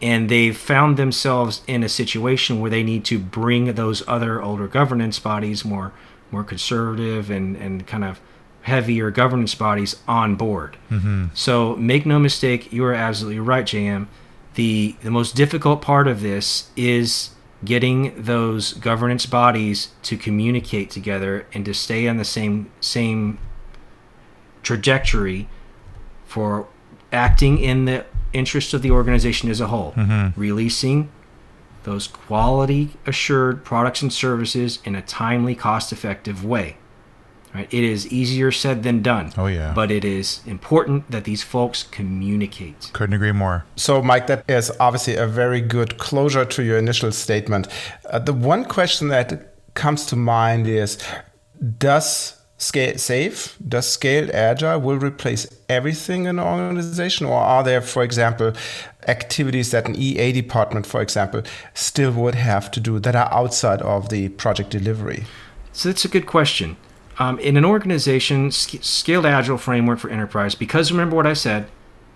And 0.00 0.28
they've 0.28 0.56
found 0.56 0.96
themselves 0.96 1.62
in 1.66 1.84
a 1.84 1.88
situation 1.88 2.60
where 2.60 2.70
they 2.70 2.82
need 2.82 3.04
to 3.06 3.18
bring 3.18 3.74
those 3.74 4.02
other 4.08 4.42
older 4.42 4.66
governance 4.66 5.18
bodies, 5.18 5.64
more 5.64 5.92
more 6.32 6.42
conservative 6.42 7.30
and, 7.30 7.56
and 7.56 7.86
kind 7.86 8.02
of 8.02 8.18
heavier 8.62 9.10
governance 9.10 9.54
bodies 9.54 9.96
on 10.08 10.34
board. 10.34 10.76
Mm-hmm. 10.90 11.26
So 11.34 11.76
make 11.76 12.06
no 12.06 12.18
mistake, 12.18 12.72
you 12.72 12.84
are 12.84 12.94
absolutely 12.94 13.40
right, 13.40 13.64
JM. 13.64 14.06
The 14.54 14.96
the 15.02 15.10
most 15.10 15.34
difficult 15.36 15.82
part 15.82 16.08
of 16.08 16.20
this 16.20 16.70
is 16.76 17.30
getting 17.64 18.20
those 18.20 18.72
governance 18.74 19.26
bodies 19.26 19.90
to 20.02 20.16
communicate 20.16 20.90
together 20.90 21.46
and 21.52 21.64
to 21.64 21.72
stay 21.72 22.08
on 22.08 22.16
the 22.16 22.24
same 22.24 22.70
same 22.80 23.38
trajectory 24.62 25.48
for 26.24 26.66
acting 27.12 27.58
in 27.58 27.84
the 27.84 28.04
interest 28.32 28.72
of 28.72 28.82
the 28.82 28.90
organization 28.90 29.50
as 29.50 29.60
a 29.60 29.66
whole, 29.66 29.92
mm-hmm. 29.92 30.40
releasing 30.40 31.10
those 31.84 32.06
quality 32.06 32.96
assured 33.06 33.64
products 33.64 34.02
and 34.02 34.12
services 34.12 34.78
in 34.84 34.94
a 34.94 35.02
timely, 35.02 35.54
cost 35.54 35.92
effective 35.92 36.44
way. 36.44 36.76
Right? 37.54 37.72
It 37.72 37.84
is 37.84 38.10
easier 38.10 38.50
said 38.50 38.82
than 38.82 39.02
done. 39.02 39.32
Oh, 39.36 39.46
yeah. 39.46 39.72
But 39.74 39.90
it 39.90 40.04
is 40.04 40.40
important 40.46 41.10
that 41.10 41.24
these 41.24 41.42
folks 41.42 41.82
communicate. 41.82 42.90
Couldn't 42.94 43.14
agree 43.14 43.32
more. 43.32 43.64
So, 43.76 44.00
Mike, 44.00 44.26
that 44.28 44.44
is 44.48 44.72
obviously 44.80 45.16
a 45.16 45.26
very 45.26 45.60
good 45.60 45.98
closure 45.98 46.46
to 46.46 46.62
your 46.62 46.78
initial 46.78 47.12
statement. 47.12 47.68
Uh, 48.08 48.18
the 48.18 48.32
one 48.32 48.64
question 48.64 49.08
that 49.08 49.54
comes 49.74 50.06
to 50.06 50.16
mind 50.16 50.66
is 50.66 50.98
Does 51.78 52.42
scale 52.62 52.96
safe 52.96 53.56
does 53.68 53.88
scaled 53.88 54.30
agile 54.30 54.80
will 54.80 54.96
replace 54.96 55.48
everything 55.68 56.26
in 56.26 56.38
an 56.38 56.46
organization 56.46 57.26
or 57.26 57.40
are 57.40 57.64
there 57.64 57.80
for 57.80 58.04
example 58.04 58.52
activities 59.08 59.72
that 59.72 59.88
an 59.88 59.96
ea 59.96 60.30
department 60.30 60.86
for 60.86 61.02
example 61.02 61.42
still 61.74 62.12
would 62.12 62.36
have 62.36 62.70
to 62.70 62.78
do 62.78 63.00
that 63.00 63.16
are 63.16 63.32
outside 63.32 63.82
of 63.82 64.10
the 64.10 64.28
project 64.28 64.70
delivery 64.70 65.24
so 65.72 65.88
that's 65.88 66.04
a 66.04 66.08
good 66.08 66.24
question 66.24 66.76
um, 67.18 67.38
in 67.38 67.56
an 67.56 67.64
organization 67.64 68.50
scaled 68.50 69.26
agile 69.26 69.58
framework 69.58 69.98
for 69.98 70.10
enterprise 70.10 70.54
because 70.54 70.90
remember 70.90 71.16
what 71.16 71.26
i 71.26 71.32
said 71.32 71.68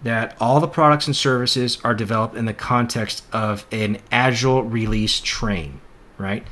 that 0.03 0.37
all 0.39 0.61
the 0.61 0.69
products 0.69 1.07
and 1.07 1.17
services 1.17 1.79
are 1.83 1.95
developed 1.95 2.37
in 2.37 2.45
the 2.45 2.55
context 2.55 3.25
of 3.33 3.67
an 3.73 3.99
agile 4.11 4.63
release 4.63 5.21
train 5.21 5.81
right? 6.19 6.47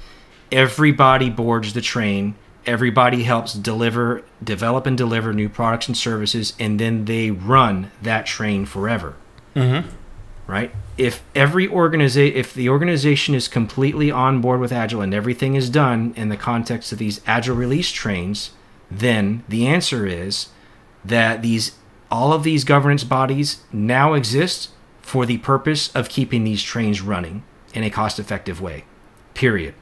Everybody 0.52 1.30
boards 1.30 1.72
the 1.72 1.80
train. 1.80 2.34
Everybody 2.66 3.24
helps 3.24 3.52
deliver 3.52 4.22
develop 4.42 4.86
and 4.86 4.96
deliver 4.96 5.32
new 5.32 5.48
products 5.48 5.88
and 5.88 5.96
services 5.96 6.54
and 6.58 6.78
then 6.78 7.04
they 7.04 7.30
run 7.30 7.90
that 8.02 8.26
train 8.26 8.64
forever. 8.64 9.14
Mm-hmm. 9.54 9.88
Right 10.46 10.72
if 10.98 11.22
every 11.34 11.68
organization 11.68 12.36
if 12.36 12.52
the 12.54 12.68
organization 12.68 13.34
is 13.34 13.48
completely 13.48 14.10
on 14.10 14.40
board 14.40 14.60
with 14.60 14.72
agile 14.72 15.00
and 15.00 15.14
everything 15.14 15.54
is 15.54 15.70
done 15.70 16.12
in 16.16 16.28
the 16.28 16.36
context 16.36 16.92
of 16.92 16.98
these 16.98 17.20
agile 17.26 17.56
release 17.56 17.90
trains 17.90 18.50
then 18.90 19.42
the 19.48 19.66
answer 19.66 20.06
is 20.06 20.48
that 21.04 21.42
these 21.42 21.72
all 22.10 22.32
of 22.32 22.42
these 22.42 22.64
governance 22.64 23.04
bodies 23.04 23.62
now 23.72 24.12
exist 24.12 24.70
for 25.00 25.26
the 25.26 25.38
purpose 25.38 25.94
of 25.94 26.08
keeping 26.08 26.44
these 26.44 26.62
trains 26.62 27.00
running 27.00 27.42
in 27.72 27.82
a 27.82 27.90
cost 27.90 28.18
effective 28.18 28.60
way 28.60 28.84
period 29.34 29.74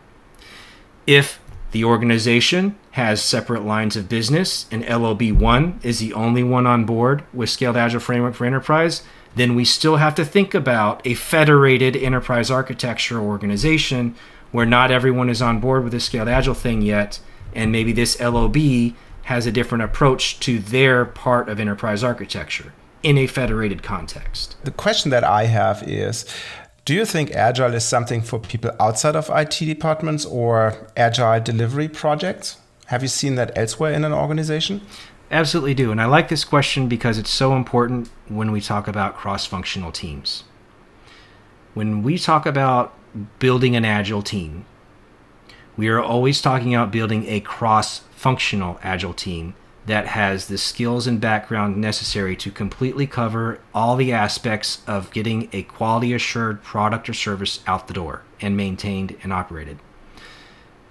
if 1.07 1.41
the 1.73 1.85
organization 1.85 2.77
has 2.93 3.23
separate 3.23 3.65
lines 3.65 3.97
of 3.97 4.09
business, 4.09 4.67
and 4.71 4.85
LOB1 4.85 5.83
is 5.85 5.99
the 5.99 6.13
only 6.13 6.43
one 6.43 6.67
on 6.67 6.85
board 6.85 7.25
with 7.33 7.49
Scaled 7.49 7.77
Agile 7.77 8.01
Framework 8.01 8.35
for 8.35 8.45
Enterprise. 8.45 9.03
Then 9.35 9.55
we 9.55 9.64
still 9.64 9.97
have 9.97 10.14
to 10.16 10.24
think 10.24 10.55
about 10.55 11.07
a 11.07 11.14
federated 11.14 11.97
enterprise 11.97 12.51
architecture 12.51 13.18
organization 13.18 14.14
where 14.51 14.66
not 14.66 14.91
everyone 14.91 15.30
is 15.30 15.41
on 15.41 15.61
board 15.61 15.83
with 15.83 15.93
the 15.93 16.01
Scaled 16.01 16.28
Agile 16.28 16.55
thing 16.55 16.83
yet, 16.83 17.20
and 17.55 17.72
maybe 17.72 17.93
this 17.93 18.20
LOB 18.20 18.57
has 19.22 19.47
a 19.47 19.53
different 19.53 19.85
approach 19.85 20.39
to 20.41 20.59
their 20.59 21.05
part 21.05 21.49
of 21.49 21.59
enterprise 21.59 22.05
architecture 22.05 22.72
in 23.03 23.18
a 23.18 23.26
federated 23.26 23.83
context. 23.83 24.57
The 24.64 24.70
question 24.70 25.11
that 25.11 25.24
I 25.24 25.45
have 25.45 25.83
is 25.87 26.26
do 26.85 26.95
you 26.95 27.05
think 27.05 27.30
agile 27.30 27.74
is 27.74 27.85
something 27.85 28.22
for 28.22 28.41
people 28.41 28.72
outside 28.80 29.14
of 29.14 29.30
IT 29.33 29.64
departments 29.64 30.24
or 30.26 30.89
agile 30.97 31.41
delivery 31.41 31.89
projects? 31.89 32.57
Have 32.87 33.03
you 33.03 33.09
seen 33.09 33.37
that 33.37 33.57
elsewhere 33.57 33.93
in 33.93 34.05
an 34.05 34.12
organization? 34.12 34.80
Absolutely 35.33 35.72
do. 35.72 35.91
And 35.91 36.01
I 36.01 36.05
like 36.05 36.28
this 36.28 36.45
question 36.45 36.89
because 36.89 37.16
it's 37.16 37.30
so 37.30 37.57
important 37.57 38.11
when 38.28 38.53
we 38.53 38.61
talk 38.61 38.87
about 38.87 39.16
cross 39.16 39.47
functional 39.47 39.91
teams. 39.91 40.45
When 41.72 42.03
we 42.03 42.18
talk 42.18 42.45
about 42.45 42.95
building 43.39 43.74
an 43.74 43.87
agile 43.87 44.20
team, 44.20 44.66
we 45.74 45.89
are 45.89 46.03
always 46.03 46.43
talking 46.43 46.74
about 46.74 46.93
building 46.93 47.26
a 47.26 47.41
cross 47.41 48.01
functional 48.14 48.78
agile 48.83 49.14
team 49.14 49.55
that 49.87 50.09
has 50.09 50.49
the 50.49 50.59
skills 50.59 51.07
and 51.07 51.18
background 51.18 51.78
necessary 51.78 52.37
to 52.37 52.51
completely 52.51 53.07
cover 53.07 53.59
all 53.74 53.97
the 53.97 54.12
aspects 54.12 54.83
of 54.87 55.11
getting 55.12 55.49
a 55.55 55.62
quality 55.62 56.12
assured 56.12 56.62
product 56.62 57.09
or 57.09 57.14
service 57.14 57.61
out 57.66 57.89
the 57.89 57.95
door 57.95 58.22
and 58.43 58.55
maintained 58.55 59.16
and 59.22 59.33
operated. 59.33 59.78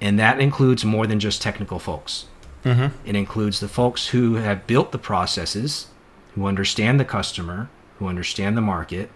And 0.02 0.18
that 0.18 0.40
includes 0.40 0.84
more 0.84 1.06
than 1.06 1.20
just 1.20 1.44
technical 1.44 1.78
folks. 1.78 2.26
Mm-hmm. 2.64 3.08
It 3.08 3.16
includes 3.16 3.60
the 3.60 3.68
folks 3.68 4.08
who 4.08 4.36
have 4.36 4.68
built 4.68 4.92
the 4.92 4.98
processes, 4.98 5.88
who 6.36 6.46
understand 6.46 7.00
the 7.00 7.06
customer, 7.06 7.70
who 7.98 8.08
understand 8.08 8.56
the 8.56 8.62
market, 8.62 9.10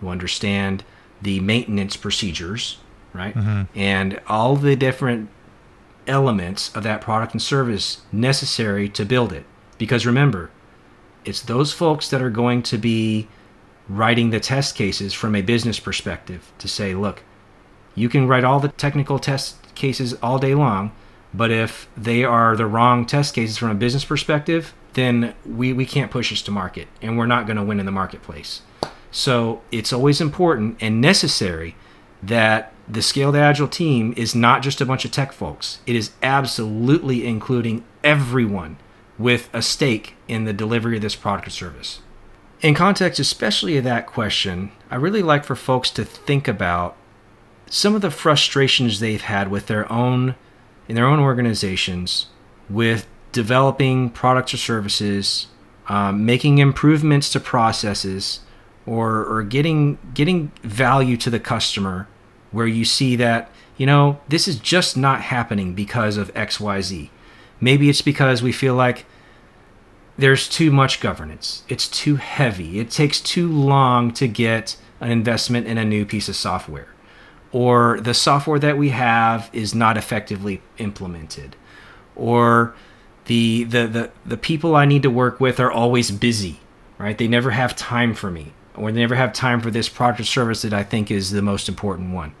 who 0.00 0.08
understand 0.08 0.84
the 1.20 1.40
maintenance 1.40 1.96
procedures, 1.96 2.78
right? 3.12 3.34
Mm-hmm. 3.34 3.62
And 3.78 4.20
all 4.26 4.56
the 4.56 4.76
different 4.76 5.30
elements 6.06 6.74
of 6.74 6.82
that 6.82 7.00
product 7.00 7.32
and 7.32 7.42
service 7.42 8.02
necessary 8.12 8.88
to 8.88 9.04
build 9.04 9.32
it. 9.32 9.44
Because 9.76 10.06
remember, 10.06 10.50
it's 11.24 11.42
those 11.42 11.72
folks 11.72 12.08
that 12.10 12.22
are 12.22 12.30
going 12.30 12.62
to 12.64 12.78
be 12.78 13.28
writing 13.88 14.30
the 14.30 14.40
test 14.40 14.74
cases 14.74 15.14
from 15.14 15.34
a 15.34 15.42
business 15.42 15.78
perspective 15.78 16.52
to 16.58 16.68
say, 16.68 16.94
look, 16.94 17.22
you 17.94 18.08
can 18.08 18.26
write 18.28 18.44
all 18.44 18.60
the 18.60 18.68
technical 18.68 19.18
test 19.18 19.74
cases 19.74 20.14
all 20.14 20.38
day 20.38 20.54
long, 20.54 20.92
but 21.34 21.50
if 21.50 21.88
they 21.96 22.24
are 22.24 22.56
the 22.56 22.66
wrong 22.66 23.04
test 23.04 23.34
cases 23.34 23.58
from 23.58 23.70
a 23.70 23.74
business 23.74 24.04
perspective, 24.04 24.74
then 24.94 25.34
we, 25.46 25.72
we 25.72 25.86
can't 25.86 26.10
push 26.10 26.32
us 26.32 26.42
to 26.42 26.50
market 26.50 26.88
and 27.02 27.18
we're 27.18 27.26
not 27.26 27.46
going 27.46 27.56
to 27.56 27.62
win 27.62 27.80
in 27.80 27.86
the 27.86 27.92
marketplace. 27.92 28.62
So 29.10 29.62
it's 29.70 29.92
always 29.92 30.20
important 30.20 30.76
and 30.80 31.00
necessary 31.00 31.74
that 32.22 32.72
the 32.88 33.02
scaled 33.02 33.36
agile 33.36 33.68
team 33.68 34.14
is 34.16 34.34
not 34.34 34.62
just 34.62 34.80
a 34.80 34.86
bunch 34.86 35.04
of 35.04 35.10
tech 35.10 35.32
folks. 35.32 35.80
It 35.86 35.94
is 35.94 36.12
absolutely 36.22 37.26
including 37.26 37.84
everyone 38.02 38.78
with 39.18 39.50
a 39.52 39.62
stake 39.62 40.14
in 40.26 40.44
the 40.44 40.52
delivery 40.52 40.96
of 40.96 41.02
this 41.02 41.16
product 41.16 41.48
or 41.48 41.50
service. 41.50 42.00
In 42.60 42.74
context, 42.74 43.20
especially 43.20 43.76
of 43.76 43.84
that 43.84 44.06
question, 44.06 44.72
I 44.90 44.96
really 44.96 45.22
like 45.22 45.44
for 45.44 45.54
folks 45.54 45.90
to 45.92 46.04
think 46.04 46.48
about 46.48 46.96
some 47.70 47.94
of 47.94 48.00
the 48.00 48.10
frustrations 48.10 48.98
they've 48.98 49.20
had 49.20 49.48
with 49.48 49.66
their 49.66 49.90
own 49.92 50.34
in 50.88 50.94
their 50.94 51.06
own 51.06 51.20
organizations 51.20 52.26
with 52.68 53.06
developing 53.32 54.10
products 54.10 54.54
or 54.54 54.56
services, 54.56 55.46
um, 55.88 56.24
making 56.24 56.58
improvements 56.58 57.30
to 57.30 57.40
processes, 57.40 58.40
or, 58.86 59.24
or 59.26 59.42
getting 59.42 59.98
getting 60.14 60.50
value 60.62 61.16
to 61.18 61.28
the 61.28 61.38
customer 61.38 62.08
where 62.50 62.66
you 62.66 62.84
see 62.84 63.16
that, 63.16 63.50
you 63.76 63.84
know, 63.84 64.18
this 64.28 64.48
is 64.48 64.58
just 64.58 64.96
not 64.96 65.20
happening 65.20 65.74
because 65.74 66.16
of 66.16 66.32
XYZ. 66.32 67.10
Maybe 67.60 67.90
it's 67.90 68.00
because 68.00 68.42
we 68.42 68.52
feel 68.52 68.74
like 68.74 69.04
there's 70.16 70.48
too 70.48 70.70
much 70.70 71.00
governance. 71.00 71.64
It's 71.68 71.86
too 71.86 72.16
heavy. 72.16 72.80
It 72.80 72.90
takes 72.90 73.20
too 73.20 73.50
long 73.50 74.12
to 74.14 74.26
get 74.26 74.76
an 75.00 75.10
investment 75.10 75.66
in 75.66 75.78
a 75.78 75.84
new 75.84 76.04
piece 76.04 76.28
of 76.28 76.36
software. 76.36 76.88
Or 77.50 77.98
the 78.00 78.14
software 78.14 78.58
that 78.58 78.76
we 78.76 78.90
have 78.90 79.48
is 79.52 79.74
not 79.74 79.96
effectively 79.96 80.60
implemented. 80.78 81.56
Or 82.14 82.74
the, 83.26 83.64
the, 83.64 83.86
the, 83.86 84.10
the 84.26 84.36
people 84.36 84.76
I 84.76 84.84
need 84.84 85.02
to 85.02 85.10
work 85.10 85.40
with 85.40 85.58
are 85.60 85.70
always 85.70 86.10
busy, 86.10 86.60
right? 86.98 87.16
They 87.16 87.28
never 87.28 87.50
have 87.52 87.74
time 87.76 88.14
for 88.14 88.30
me 88.30 88.52
or 88.78 88.92
they 88.92 89.00
never 89.00 89.16
have 89.16 89.32
time 89.32 89.60
for 89.60 89.70
this 89.70 89.88
product 89.88 90.20
or 90.20 90.24
service 90.24 90.62
that 90.62 90.72
I 90.72 90.84
think 90.84 91.10
is 91.10 91.30
the 91.30 91.42
most 91.42 91.68
important 91.68 92.14
one. 92.14 92.34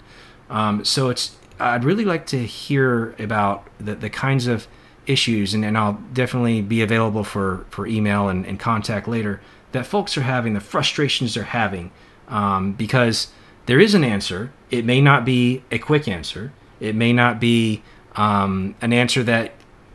Um, 0.48 0.84
so 0.84 1.10
it's 1.10 1.36
I'd 1.60 1.84
really 1.84 2.04
like 2.04 2.26
to 2.26 2.46
hear 2.46 3.14
about 3.18 3.66
the, 3.80 3.96
the 3.96 4.08
kinds 4.10 4.46
of 4.46 4.68
issues, 5.06 5.54
and, 5.54 5.64
and 5.64 5.76
I'll 5.76 6.00
definitely 6.12 6.62
be 6.62 6.82
available 6.82 7.24
for, 7.24 7.66
for 7.70 7.86
email 7.86 8.28
and, 8.28 8.46
and 8.46 8.60
contact 8.60 9.08
later 9.08 9.40
that 9.72 9.84
folks 9.84 10.16
are 10.16 10.22
having, 10.22 10.54
the 10.54 10.60
frustrations 10.60 11.34
they're 11.34 11.44
having, 11.44 11.90
um, 12.28 12.72
because 12.72 13.28
there 13.66 13.80
is 13.80 13.94
an 13.94 14.04
answer. 14.04 14.52
It 14.70 14.84
may 14.84 15.00
not 15.00 15.24
be 15.24 15.62
a 15.70 15.78
quick 15.78 16.08
answer. 16.08 16.52
It 16.80 16.94
may 16.94 17.12
not 17.12 17.40
be 17.40 17.82
um, 18.16 18.74
an 18.80 18.92
answer 18.92 19.22
that 19.24 19.52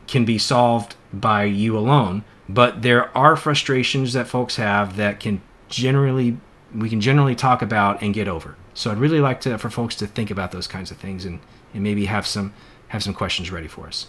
can 0.08 0.26
be 0.26 0.38
solved 0.38 0.96
by 1.14 1.44
you 1.44 1.78
alone, 1.78 2.24
but 2.50 2.82
there 2.82 3.16
are 3.18 3.36
frustrations 3.36 4.14
that 4.14 4.28
folks 4.28 4.56
have 4.58 4.98
that 4.98 5.20
can 5.20 5.42
generally 5.70 6.38
we 6.76 6.90
can 6.90 7.02
generally 7.02 7.36
talk 7.36 7.62
about 7.62 8.02
and 8.02 8.14
get 8.14 8.28
over. 8.28 8.56
So 8.74 8.92
I'd 8.92 8.98
really 8.98 9.20
like 9.20 9.42
to 9.42 9.58
for 9.58 9.70
folks 9.70 9.96
to 9.98 10.08
think 10.08 10.32
about 10.32 10.52
those 10.52 10.68
kinds 10.68 10.90
of 10.90 10.98
things 10.98 11.26
and, 11.26 11.40
and 11.74 11.84
maybe 11.84 12.06
have 12.06 12.26
some 12.26 12.54
have 12.88 13.04
some 13.04 13.14
questions 13.14 13.52
ready 13.52 13.68
for 13.68 13.88
us. 13.88 14.08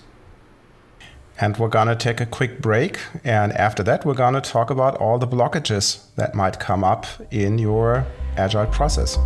And 1.40 1.56
we're 1.56 1.68
gonna 1.68 1.96
take 1.96 2.20
a 2.20 2.26
quick 2.26 2.60
break, 2.60 3.00
and 3.24 3.52
after 3.52 3.82
that, 3.82 4.04
we're 4.04 4.14
gonna 4.14 4.40
talk 4.40 4.70
about 4.70 4.96
all 4.98 5.18
the 5.18 5.26
blockages 5.26 6.14
that 6.14 6.34
might 6.34 6.60
come 6.60 6.84
up 6.84 7.06
in 7.32 7.58
your 7.58 8.06
agile 8.36 8.66
process. 8.66 9.18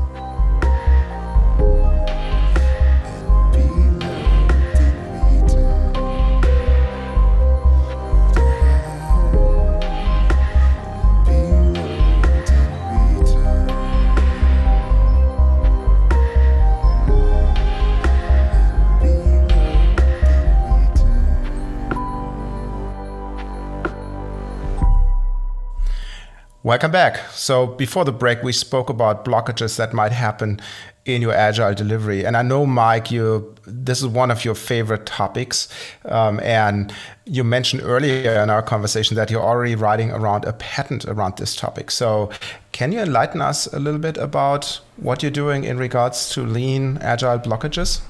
Welcome 26.69 26.91
back. 26.91 27.17
So, 27.33 27.67
before 27.67 28.05
the 28.05 28.13
break, 28.13 28.43
we 28.43 28.53
spoke 28.53 28.91
about 28.91 29.25
blockages 29.25 29.79
that 29.79 29.95
might 29.95 30.13
happen 30.13 30.61
in 31.07 31.23
your 31.23 31.33
agile 31.33 31.73
delivery. 31.73 32.27
And 32.27 32.37
I 32.37 32.43
know, 32.43 32.67
Mike, 32.67 33.11
you 33.11 33.55
this 33.65 34.01
is 34.03 34.07
one 34.07 34.31
of 34.31 34.45
your 34.45 34.55
favorite 34.55 35.07
topics. 35.07 35.69
Um, 36.05 36.39
and 36.41 36.93
you 37.25 37.43
mentioned 37.43 37.85
earlier 37.85 38.43
in 38.43 38.51
our 38.51 38.61
conversation 38.61 39.17
that 39.17 39.31
you're 39.31 39.41
already 39.41 39.77
writing 39.77 40.11
around 40.11 40.45
a 40.45 40.53
patent 40.53 41.07
around 41.07 41.39
this 41.39 41.57
topic. 41.57 41.91
So, 41.91 42.29
can 42.73 42.93
you 42.93 43.01
enlighten 43.01 43.41
us 43.41 43.67
a 43.73 43.79
little 43.79 43.99
bit 43.99 44.19
about 44.19 44.83
what 44.99 45.23
you're 45.23 45.31
doing 45.31 45.65
in 45.65 45.79
regards 45.79 46.29
to 46.35 46.43
lean 46.45 46.99
agile 46.99 47.39
blockages? 47.39 48.03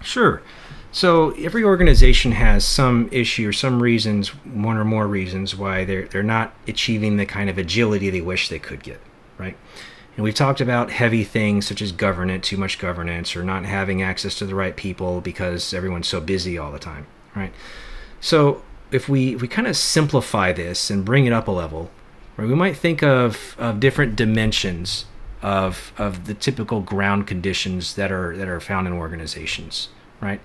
Sure. 0.00 0.42
So 0.96 1.32
every 1.32 1.62
organization 1.62 2.32
has 2.32 2.64
some 2.64 3.10
issue 3.12 3.50
or 3.50 3.52
some 3.52 3.82
reasons, 3.82 4.28
one 4.28 4.78
or 4.78 4.84
more 4.86 5.06
reasons 5.06 5.54
why 5.54 5.84
they're 5.84 6.08
they're 6.08 6.22
not 6.22 6.54
achieving 6.66 7.18
the 7.18 7.26
kind 7.26 7.50
of 7.50 7.58
agility 7.58 8.08
they 8.08 8.22
wish 8.22 8.48
they 8.48 8.58
could 8.58 8.82
get, 8.82 8.98
right? 9.36 9.58
And 10.16 10.24
we've 10.24 10.34
talked 10.34 10.62
about 10.62 10.90
heavy 10.90 11.22
things 11.22 11.66
such 11.66 11.82
as 11.82 11.92
governance, 11.92 12.48
too 12.48 12.56
much 12.56 12.78
governance, 12.78 13.36
or 13.36 13.44
not 13.44 13.66
having 13.66 14.00
access 14.00 14.38
to 14.38 14.46
the 14.46 14.54
right 14.54 14.74
people 14.74 15.20
because 15.20 15.74
everyone's 15.74 16.08
so 16.08 16.18
busy 16.18 16.56
all 16.56 16.72
the 16.72 16.78
time, 16.78 17.06
right? 17.34 17.52
So 18.22 18.62
if 18.90 19.06
we 19.06 19.34
if 19.34 19.42
we 19.42 19.48
kind 19.48 19.68
of 19.68 19.76
simplify 19.76 20.50
this 20.50 20.88
and 20.88 21.04
bring 21.04 21.26
it 21.26 21.32
up 21.34 21.46
a 21.46 21.50
level, 21.50 21.90
right, 22.38 22.48
we 22.48 22.54
might 22.54 22.78
think 22.78 23.02
of, 23.02 23.54
of 23.58 23.80
different 23.80 24.16
dimensions 24.16 25.04
of 25.42 25.92
of 25.98 26.24
the 26.24 26.32
typical 26.32 26.80
ground 26.80 27.26
conditions 27.26 27.96
that 27.96 28.10
are 28.10 28.34
that 28.34 28.48
are 28.48 28.60
found 28.60 28.86
in 28.86 28.94
organizations, 28.94 29.90
right? 30.22 30.40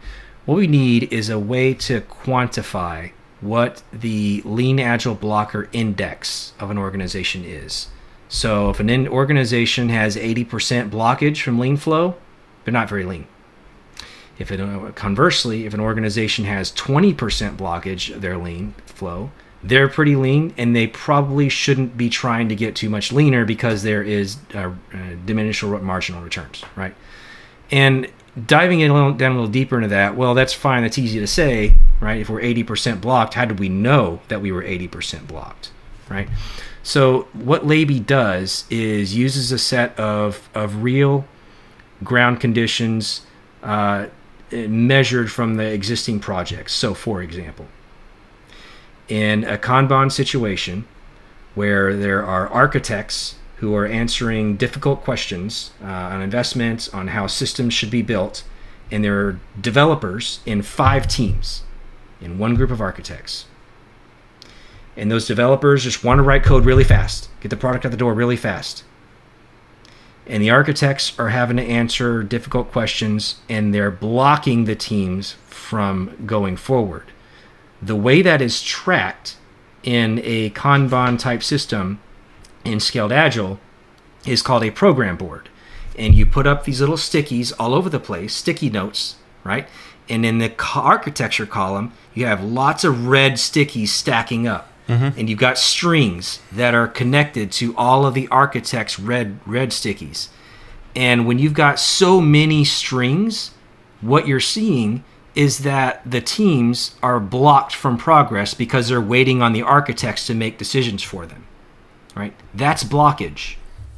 What 0.45 0.55
we 0.55 0.67
need 0.67 1.11
is 1.13 1.29
a 1.29 1.39
way 1.39 1.73
to 1.75 2.01
quantify 2.01 3.11
what 3.41 3.83
the 3.91 4.41
lean 4.45 4.79
agile 4.79 5.15
blocker 5.15 5.69
index 5.71 6.53
of 6.59 6.71
an 6.71 6.77
organization 6.77 7.43
is. 7.43 7.87
So 8.29 8.69
if 8.69 8.79
an 8.79 9.07
organization 9.07 9.89
has 9.89 10.15
80% 10.15 10.89
blockage 10.89 11.41
from 11.41 11.59
lean 11.59 11.77
flow, 11.77 12.15
they're 12.63 12.71
not 12.71 12.89
very 12.89 13.03
lean. 13.03 13.27
If 14.39 14.51
it, 14.51 14.59
uh, 14.59 14.91
conversely, 14.95 15.65
if 15.65 15.73
an 15.73 15.79
organization 15.79 16.45
has 16.45 16.71
20% 16.71 17.15
blockage 17.57 18.15
of 18.15 18.21
their 18.21 18.37
lean 18.37 18.73
flow, 18.85 19.31
they're 19.63 19.89
pretty 19.89 20.15
lean 20.15 20.53
and 20.57 20.75
they 20.75 20.87
probably 20.87 21.49
shouldn't 21.49 21.97
be 21.97 22.09
trying 22.09 22.49
to 22.49 22.55
get 22.55 22.75
too 22.75 22.89
much 22.89 23.11
leaner 23.11 23.45
because 23.45 23.83
there 23.83 24.01
is 24.01 24.37
uh, 24.55 24.71
uh, 24.93 24.97
diminished 25.25 25.63
marginal 25.63 26.23
returns, 26.23 26.63
right? 26.75 26.95
And 27.69 28.07
diving 28.47 28.79
in 28.79 28.91
a 28.91 28.93
little, 28.93 29.13
down 29.13 29.31
a 29.31 29.35
little 29.35 29.49
deeper 29.49 29.75
into 29.75 29.89
that, 29.89 30.15
well, 30.15 30.33
that's 30.33 30.53
fine. 30.53 30.83
That's 30.83 30.97
easy 30.97 31.19
to 31.19 31.27
say, 31.27 31.75
right? 31.99 32.21
If 32.21 32.29
we're 32.29 32.41
80% 32.41 33.01
blocked, 33.01 33.33
how 33.33 33.45
did 33.45 33.59
we 33.59 33.69
know 33.69 34.21
that 34.29 34.41
we 34.41 34.51
were 34.51 34.63
80% 34.63 35.27
blocked, 35.27 35.71
right? 36.09 36.29
So 36.83 37.27
what 37.33 37.63
Laby 37.63 38.05
does 38.05 38.65
is 38.69 39.15
uses 39.15 39.51
a 39.51 39.59
set 39.59 39.97
of, 39.99 40.49
of 40.55 40.83
real 40.83 41.25
ground 42.03 42.39
conditions 42.39 43.25
uh, 43.61 44.07
measured 44.51 45.31
from 45.31 45.55
the 45.55 45.65
existing 45.65 46.19
projects. 46.19 46.73
So 46.73 46.93
for 46.93 47.21
example, 47.21 47.67
in 49.07 49.43
a 49.43 49.57
Kanban 49.57 50.11
situation 50.11 50.85
where 51.53 51.95
there 51.95 52.25
are 52.25 52.47
architects 52.47 53.35
who 53.61 53.73
are 53.73 53.87
answering 53.87 54.57
difficult 54.57 55.03
questions 55.03 55.71
uh, 55.81 55.87
on 55.87 56.21
investments, 56.21 56.89
on 56.89 57.07
how 57.07 57.25
systems 57.25 57.73
should 57.73 57.89
be 57.89 58.01
built, 58.03 58.43
and 58.91 59.03
there 59.03 59.19
are 59.25 59.39
developers 59.59 60.41
in 60.45 60.61
five 60.61 61.07
teams 61.07 61.63
in 62.19 62.37
one 62.37 62.53
group 62.53 62.69
of 62.69 62.81
architects 62.81 63.45
and 64.97 65.09
those 65.09 65.25
developers 65.25 65.83
just 65.83 66.03
want 66.03 66.19
to 66.19 66.23
write 66.23 66.43
code 66.43 66.65
really 66.65 66.83
fast, 66.83 67.29
get 67.39 67.49
the 67.49 67.57
product 67.57 67.85
out 67.85 67.91
the 67.91 67.97
door 67.97 68.13
really 68.13 68.35
fast. 68.35 68.83
And 70.27 70.43
the 70.43 70.49
architects 70.49 71.17
are 71.17 71.29
having 71.29 71.57
to 71.57 71.63
answer 71.63 72.23
difficult 72.23 72.71
questions 72.71 73.41
and 73.49 73.73
they're 73.73 73.91
blocking 73.91 74.65
the 74.65 74.75
teams 74.75 75.35
from 75.47 76.15
going 76.25 76.57
forward. 76.57 77.11
The 77.81 77.95
way 77.95 78.21
that 78.21 78.41
is 78.41 78.61
tracked 78.61 79.37
in 79.83 80.21
a 80.23 80.51
Kanban 80.51 81.17
type 81.17 81.41
system 81.41 81.99
in 82.63 82.79
Scaled 82.79 83.11
Agile 83.11 83.59
is 84.25 84.41
called 84.41 84.63
a 84.63 84.71
program 84.71 85.17
board. 85.17 85.49
And 85.97 86.15
you 86.15 86.25
put 86.25 86.47
up 86.47 86.63
these 86.63 86.79
little 86.79 86.95
stickies 86.95 87.53
all 87.59 87.73
over 87.73 87.89
the 87.89 87.99
place, 87.99 88.33
sticky 88.33 88.69
notes, 88.69 89.15
right? 89.43 89.67
And 90.09 90.25
in 90.25 90.37
the 90.37 90.53
architecture 90.75 91.45
column, 91.45 91.93
you 92.13 92.25
have 92.25 92.43
lots 92.43 92.83
of 92.83 93.07
red 93.07 93.33
stickies 93.33 93.89
stacking 93.89 94.47
up 94.47 94.71
mm-hmm. 94.91 95.17
and 95.19 95.29
you've 95.29 95.39
got 95.39 95.57
strings 95.57 96.39
that 96.51 96.73
are 96.73 96.87
connected 96.87 97.51
to 97.53 97.75
all 97.77 98.05
of 98.05 98.13
the 98.13 98.27
architect's 98.29 98.99
red 98.99 99.39
red 99.45 99.69
stickies. 99.69 100.29
And 100.95 101.25
when 101.25 101.39
you've 101.39 101.53
got 101.53 101.79
so 101.79 102.19
many 102.19 102.65
strings, 102.65 103.51
what 104.01 104.27
you're 104.27 104.39
seeing 104.39 105.03
is 105.33 105.59
that 105.59 106.01
the 106.09 106.19
teams 106.19 106.95
are 107.01 107.19
blocked 107.19 107.73
from 107.73 107.97
progress 107.97 108.53
because 108.53 108.89
they're 108.89 108.99
waiting 108.99 109.41
on 109.41 109.53
the 109.53 109.61
architects 109.61 110.27
to 110.27 110.33
make 110.33 110.57
decisions 110.57 111.01
for 111.01 111.25
them. 111.25 111.47
Right? 112.15 112.33
That's 112.53 112.83
blockage. 112.83 113.55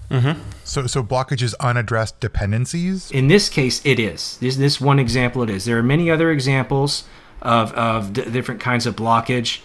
Mm-hmm. 0.09 0.39
So, 0.63 0.85
so 0.85 1.03
blockage 1.03 1.41
is 1.41 1.55
unaddressed 1.55 2.19
dependencies. 2.19 3.09
In 3.11 3.27
this 3.27 3.49
case, 3.49 3.83
it 3.85 3.99
is. 3.99 4.37
This 4.37 4.57
this 4.57 4.79
one 4.79 4.99
example, 4.99 5.41
it 5.43 5.49
is. 5.49 5.65
There 5.65 5.77
are 5.77 5.83
many 5.83 6.11
other 6.11 6.31
examples 6.31 7.05
of 7.41 7.73
of 7.73 8.13
d- 8.13 8.29
different 8.29 8.61
kinds 8.61 8.85
of 8.85 8.95
blockage 8.95 9.61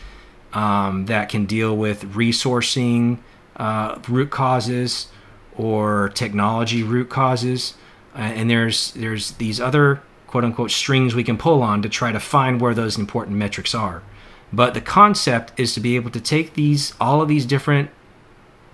um, 0.52 1.06
that 1.06 1.28
can 1.28 1.44
deal 1.44 1.76
with 1.76 2.14
resourcing 2.14 3.18
uh, 3.56 3.98
root 4.08 4.30
causes 4.30 5.08
or 5.56 6.08
technology 6.10 6.82
root 6.82 7.10
causes. 7.10 7.74
Uh, 8.14 8.20
and 8.20 8.48
there's 8.48 8.92
there's 8.92 9.32
these 9.32 9.60
other 9.60 10.00
quote 10.26 10.44
unquote 10.44 10.70
strings 10.70 11.14
we 11.14 11.24
can 11.24 11.36
pull 11.36 11.62
on 11.62 11.82
to 11.82 11.88
try 11.88 12.12
to 12.12 12.20
find 12.20 12.60
where 12.60 12.74
those 12.74 12.96
important 12.96 13.36
metrics 13.36 13.74
are. 13.74 14.02
But 14.50 14.72
the 14.72 14.80
concept 14.80 15.52
is 15.58 15.74
to 15.74 15.80
be 15.80 15.96
able 15.96 16.10
to 16.10 16.20
take 16.20 16.54
these 16.54 16.94
all 17.00 17.20
of 17.20 17.28
these 17.28 17.44
different 17.44 17.90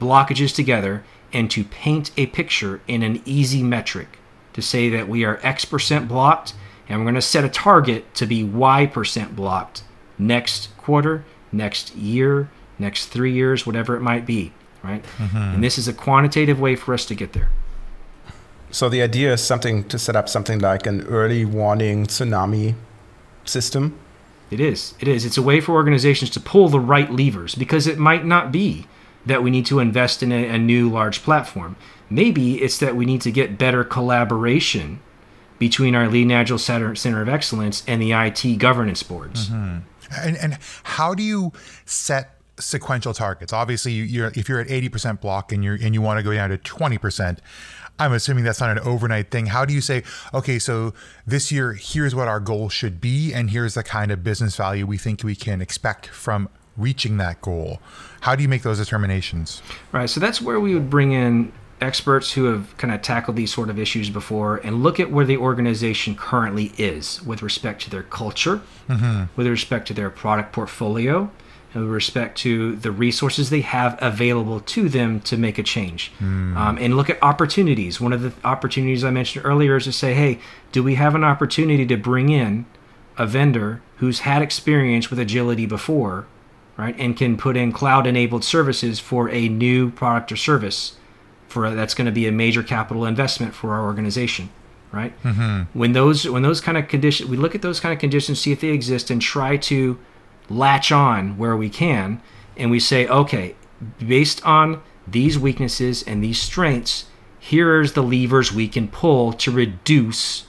blockages 0.00 0.54
together 0.54 1.04
and 1.32 1.50
to 1.50 1.64
paint 1.64 2.10
a 2.16 2.26
picture 2.26 2.80
in 2.86 3.02
an 3.02 3.22
easy 3.24 3.62
metric 3.62 4.18
to 4.52 4.62
say 4.62 4.88
that 4.88 5.08
we 5.08 5.24
are 5.24 5.40
X 5.42 5.64
percent 5.64 6.08
blocked 6.08 6.54
and 6.88 6.98
we're 6.98 7.04
going 7.04 7.14
to 7.14 7.22
set 7.22 7.44
a 7.44 7.48
target 7.48 8.14
to 8.14 8.26
be 8.26 8.44
Y 8.44 8.86
percent 8.86 9.34
blocked 9.34 9.82
next 10.18 10.76
quarter 10.76 11.24
next 11.54 11.94
year, 11.94 12.50
next 12.78 13.06
three 13.06 13.32
years, 13.32 13.66
whatever 13.66 13.96
it 13.96 14.00
might 14.00 14.26
be, 14.26 14.52
right? 14.82 15.04
Mm-hmm. 15.18 15.36
And 15.36 15.64
this 15.64 15.78
is 15.78 15.88
a 15.88 15.92
quantitative 15.92 16.60
way 16.60 16.76
for 16.76 16.92
us 16.92 17.06
to 17.06 17.14
get 17.14 17.32
there. 17.32 17.50
So 18.70 18.88
the 18.88 19.02
idea 19.02 19.32
is 19.32 19.42
something 19.42 19.84
to 19.84 19.98
set 19.98 20.16
up 20.16 20.28
something 20.28 20.58
like 20.58 20.86
an 20.86 21.02
early 21.06 21.44
warning 21.44 22.06
tsunami 22.06 22.74
system. 23.44 23.96
It 24.50 24.60
is. 24.60 24.94
It 25.00 25.08
is. 25.08 25.24
It's 25.24 25.38
a 25.38 25.42
way 25.42 25.60
for 25.60 25.72
organizations 25.72 26.30
to 26.30 26.40
pull 26.40 26.68
the 26.68 26.80
right 26.80 27.10
levers 27.10 27.54
because 27.54 27.86
it 27.86 27.98
might 27.98 28.24
not 28.24 28.50
be 28.50 28.86
that 29.26 29.42
we 29.42 29.50
need 29.50 29.66
to 29.66 29.78
invest 29.78 30.22
in 30.22 30.32
a, 30.32 30.48
a 30.48 30.58
new 30.58 30.90
large 30.90 31.22
platform. 31.22 31.76
Maybe 32.10 32.62
it's 32.62 32.78
that 32.78 32.96
we 32.96 33.06
need 33.06 33.22
to 33.22 33.30
get 33.30 33.58
better 33.58 33.84
collaboration 33.84 35.00
between 35.58 35.94
our 35.94 36.08
Lean 36.08 36.30
Agile 36.30 36.58
Center, 36.58 36.94
Center 36.94 37.22
of 37.22 37.28
Excellence 37.28 37.82
and 37.86 38.02
the 38.02 38.12
IT 38.12 38.58
governance 38.58 39.02
boards. 39.02 39.48
Mm-hmm. 39.48 39.78
And, 40.20 40.36
and 40.36 40.58
how 40.82 41.14
do 41.14 41.22
you 41.22 41.52
set 41.86 42.38
sequential 42.58 43.14
targets? 43.14 43.52
Obviously, 43.52 43.92
you're 43.92 44.32
if 44.34 44.48
you're 44.48 44.60
at 44.60 44.68
80% 44.68 45.20
block 45.20 45.52
and 45.52 45.64
you're 45.64 45.78
and 45.80 45.94
you 45.94 46.02
want 46.02 46.18
to 46.18 46.22
go 46.22 46.32
down 46.32 46.50
to 46.50 46.58
20%, 46.58 47.38
I'm 47.98 48.12
assuming 48.12 48.44
that's 48.44 48.60
not 48.60 48.70
an 48.70 48.80
overnight 48.80 49.30
thing. 49.30 49.46
How 49.46 49.64
do 49.64 49.72
you 49.72 49.80
say, 49.80 50.02
okay, 50.32 50.58
so 50.58 50.92
this 51.26 51.52
year 51.52 51.74
here's 51.74 52.14
what 52.14 52.28
our 52.28 52.40
goal 52.40 52.68
should 52.68 53.00
be 53.00 53.32
and 53.32 53.50
here's 53.50 53.74
the 53.74 53.82
kind 53.82 54.10
of 54.10 54.24
business 54.24 54.56
value 54.56 54.86
we 54.86 54.98
think 54.98 55.22
we 55.22 55.36
can 55.36 55.60
expect 55.60 56.08
from 56.08 56.48
reaching 56.76 57.16
that 57.18 57.40
goal? 57.40 57.80
How 58.24 58.34
do 58.34 58.42
you 58.42 58.48
make 58.48 58.62
those 58.62 58.78
determinations? 58.78 59.60
Right. 59.92 60.08
So 60.08 60.18
that's 60.18 60.40
where 60.40 60.58
we 60.58 60.72
would 60.72 60.88
bring 60.88 61.12
in 61.12 61.52
experts 61.82 62.32
who 62.32 62.44
have 62.44 62.74
kind 62.78 62.94
of 62.94 63.02
tackled 63.02 63.36
these 63.36 63.52
sort 63.52 63.68
of 63.68 63.78
issues 63.78 64.08
before 64.08 64.56
and 64.64 64.82
look 64.82 64.98
at 64.98 65.10
where 65.10 65.26
the 65.26 65.36
organization 65.36 66.16
currently 66.16 66.72
is 66.78 67.22
with 67.22 67.42
respect 67.42 67.82
to 67.82 67.90
their 67.90 68.02
culture, 68.02 68.62
mm-hmm. 68.88 69.24
with 69.36 69.46
respect 69.46 69.86
to 69.88 69.92
their 69.92 70.08
product 70.08 70.54
portfolio, 70.54 71.30
and 71.74 71.82
with 71.82 71.92
respect 71.92 72.38
to 72.38 72.76
the 72.76 72.90
resources 72.90 73.50
they 73.50 73.60
have 73.60 73.98
available 74.00 74.60
to 74.60 74.88
them 74.88 75.20
to 75.20 75.36
make 75.36 75.58
a 75.58 75.62
change. 75.62 76.10
Mm. 76.18 76.56
Um, 76.56 76.78
and 76.78 76.96
look 76.96 77.10
at 77.10 77.22
opportunities. 77.22 78.00
One 78.00 78.14
of 78.14 78.22
the 78.22 78.32
opportunities 78.42 79.04
I 79.04 79.10
mentioned 79.10 79.44
earlier 79.44 79.76
is 79.76 79.84
to 79.84 79.92
say, 79.92 80.14
hey, 80.14 80.38
do 80.72 80.82
we 80.82 80.94
have 80.94 81.14
an 81.14 81.24
opportunity 81.24 81.84
to 81.84 81.96
bring 81.98 82.30
in 82.30 82.64
a 83.18 83.26
vendor 83.26 83.82
who's 83.98 84.20
had 84.20 84.40
experience 84.40 85.10
with 85.10 85.18
agility 85.18 85.66
before, 85.66 86.26
right, 86.76 86.94
and 86.98 87.16
can 87.16 87.36
put 87.36 87.56
in 87.56 87.72
cloud 87.72 88.06
enabled 88.06 88.44
services 88.44 89.00
for 89.00 89.28
a 89.30 89.48
new 89.48 89.90
product 89.90 90.32
or 90.32 90.36
service? 90.36 90.96
for 91.46 91.66
a, 91.66 91.74
that's 91.74 91.94
going 91.94 92.06
to 92.06 92.10
be 92.10 92.26
a 92.26 92.32
major 92.32 92.64
capital 92.64 93.04
investment 93.04 93.54
for 93.54 93.74
our 93.74 93.84
organization 93.84 94.50
right 94.90 95.16
mm-hmm. 95.22 95.62
when 95.78 95.92
those 95.92 96.28
when 96.28 96.42
those 96.42 96.60
kind 96.60 96.76
of 96.76 96.88
conditions 96.88 97.30
we 97.30 97.36
look 97.36 97.54
at 97.54 97.62
those 97.62 97.78
kind 97.78 97.92
of 97.92 98.00
conditions 98.00 98.40
see 98.40 98.50
if 98.50 98.60
they 98.60 98.70
exist 98.70 99.08
and 99.08 99.22
try 99.22 99.56
to 99.56 99.96
latch 100.48 100.90
on 100.90 101.38
where 101.38 101.56
we 101.56 101.70
can 101.70 102.20
and 102.56 102.72
we 102.72 102.80
say 102.80 103.06
okay 103.06 103.54
based 104.04 104.44
on 104.44 104.82
these 105.06 105.38
weaknesses 105.38 106.02
and 106.02 106.22
these 106.22 106.40
strengths. 106.40 107.06
Here's 107.38 107.92
the 107.92 108.02
levers 108.02 108.52
we 108.52 108.68
can 108.68 108.88
pull 108.88 109.32
to 109.34 109.50
reduce 109.50 110.46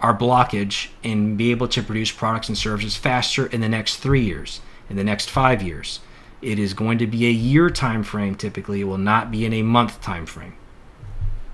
our 0.00 0.16
blockage 0.16 0.88
and 1.04 1.36
be 1.36 1.50
able 1.50 1.68
to 1.68 1.82
produce 1.82 2.10
products 2.10 2.48
and 2.48 2.58
services 2.58 2.96
faster 2.96 3.46
in 3.46 3.60
the 3.60 3.68
next 3.68 3.96
three 3.96 4.24
years, 4.24 4.60
in 4.92 4.96
the 4.96 5.04
next 5.04 5.30
five 5.30 5.62
years. 5.62 6.00
It 6.42 6.58
is 6.58 6.74
going 6.74 6.98
to 6.98 7.06
be 7.06 7.26
a 7.26 7.30
year 7.30 7.70
time 7.70 8.02
frame 8.02 8.34
typically. 8.34 8.82
It 8.82 8.84
will 8.84 8.98
not 8.98 9.30
be 9.30 9.44
in 9.46 9.52
a 9.52 9.62
month 9.62 10.00
time 10.02 10.26
frame. 10.26 10.54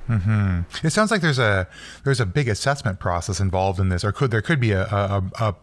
Mm-hmm. 0.09 0.86
It 0.86 0.91
sounds 0.91 1.11
like 1.11 1.20
there's 1.20 1.39
a 1.39 1.68
there's 2.05 2.20
a 2.20 2.26
big 2.26 2.49
assessment 2.49 2.99
process 2.99 3.41
involved 3.41 3.78
in 3.78 3.91
this, 3.91 4.05
or 4.05 4.11
could 4.11 4.30
there 4.30 4.43
could 4.43 4.59
be 4.59 4.72
a, 4.72 4.84
a, 4.84 5.22
a 5.39 5.55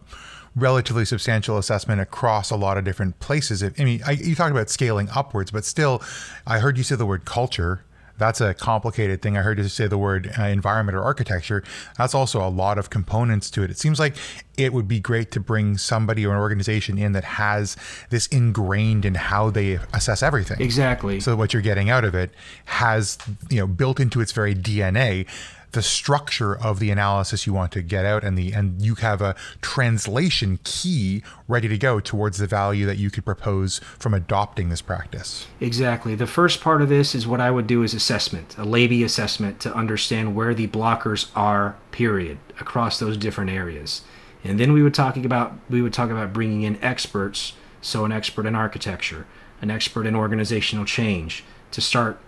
relatively 0.54 1.04
substantial 1.04 1.58
assessment 1.58 2.00
across 2.00 2.50
a 2.50 2.56
lot 2.56 2.78
of 2.78 2.84
different 2.84 3.18
places. 3.20 3.62
I 3.62 3.72
mean, 3.84 4.00
I, 4.06 4.12
you 4.12 4.34
talked 4.34 4.52
about 4.52 4.70
scaling 4.70 5.08
upwards, 5.14 5.50
but 5.50 5.64
still, 5.64 6.02
I 6.46 6.60
heard 6.60 6.78
you 6.78 6.84
say 6.84 6.96
the 6.96 7.04
word 7.04 7.24
culture 7.24 7.84
that's 8.18 8.40
a 8.40 8.54
complicated 8.54 9.22
thing. 9.22 9.36
I 9.36 9.42
heard 9.42 9.58
you 9.58 9.68
say 9.68 9.86
the 9.86 9.98
word 9.98 10.32
uh, 10.38 10.44
environment 10.44 10.96
or 10.96 11.02
architecture. 11.02 11.62
That's 11.98 12.14
also 12.14 12.46
a 12.46 12.48
lot 12.48 12.78
of 12.78 12.90
components 12.90 13.50
to 13.50 13.62
it. 13.62 13.70
It 13.70 13.78
seems 13.78 13.98
like 13.98 14.16
it 14.56 14.72
would 14.72 14.88
be 14.88 15.00
great 15.00 15.30
to 15.32 15.40
bring 15.40 15.76
somebody 15.76 16.24
or 16.24 16.32
an 16.32 16.38
organization 16.38 16.98
in 16.98 17.12
that 17.12 17.24
has 17.24 17.76
this 18.10 18.26
ingrained 18.28 19.04
in 19.04 19.14
how 19.14 19.50
they 19.50 19.78
assess 19.92 20.22
everything. 20.22 20.60
Exactly. 20.60 21.20
So 21.20 21.36
what 21.36 21.52
you're 21.52 21.62
getting 21.62 21.90
out 21.90 22.04
of 22.04 22.14
it 22.14 22.30
has, 22.66 23.18
you 23.50 23.58
know, 23.58 23.66
built 23.66 24.00
into 24.00 24.20
its 24.20 24.32
very 24.32 24.54
DNA 24.54 25.26
the 25.72 25.82
structure 25.82 26.56
of 26.56 26.78
the 26.78 26.90
analysis 26.90 27.46
you 27.46 27.52
want 27.52 27.72
to 27.72 27.82
get 27.82 28.04
out 28.04 28.24
and 28.24 28.36
the 28.36 28.52
and 28.52 28.80
you 28.80 28.94
have 28.96 29.20
a 29.20 29.34
translation 29.60 30.58
key 30.64 31.22
ready 31.48 31.68
to 31.68 31.78
go 31.78 32.00
towards 32.00 32.38
the 32.38 32.46
value 32.46 32.86
that 32.86 32.98
you 32.98 33.10
could 33.10 33.24
propose 33.24 33.80
from 33.98 34.14
adopting 34.14 34.68
this 34.68 34.80
practice. 34.80 35.46
Exactly. 35.60 36.14
The 36.14 36.26
first 36.26 36.60
part 36.60 36.82
of 36.82 36.88
this 36.88 37.14
is 37.14 37.26
what 37.26 37.40
I 37.40 37.50
would 37.50 37.66
do 37.66 37.82
is 37.82 37.94
assessment, 37.94 38.56
a 38.58 38.64
LABI 38.64 39.04
assessment 39.04 39.60
to 39.60 39.74
understand 39.74 40.34
where 40.34 40.54
the 40.54 40.68
blockers 40.68 41.30
are 41.34 41.76
period 41.90 42.38
across 42.60 42.98
those 42.98 43.16
different 43.16 43.50
areas. 43.50 44.02
And 44.44 44.60
then 44.60 44.72
we 44.72 44.82
would 44.82 44.94
talking 44.94 45.24
about 45.24 45.54
we 45.68 45.82
would 45.82 45.92
talk 45.92 46.10
about 46.10 46.32
bringing 46.32 46.62
in 46.62 46.82
experts, 46.82 47.54
so 47.80 48.04
an 48.04 48.12
expert 48.12 48.46
in 48.46 48.54
architecture, 48.54 49.26
an 49.60 49.70
expert 49.70 50.06
in 50.06 50.14
organizational 50.14 50.84
change 50.84 51.44
to 51.72 51.80
start 51.80 52.18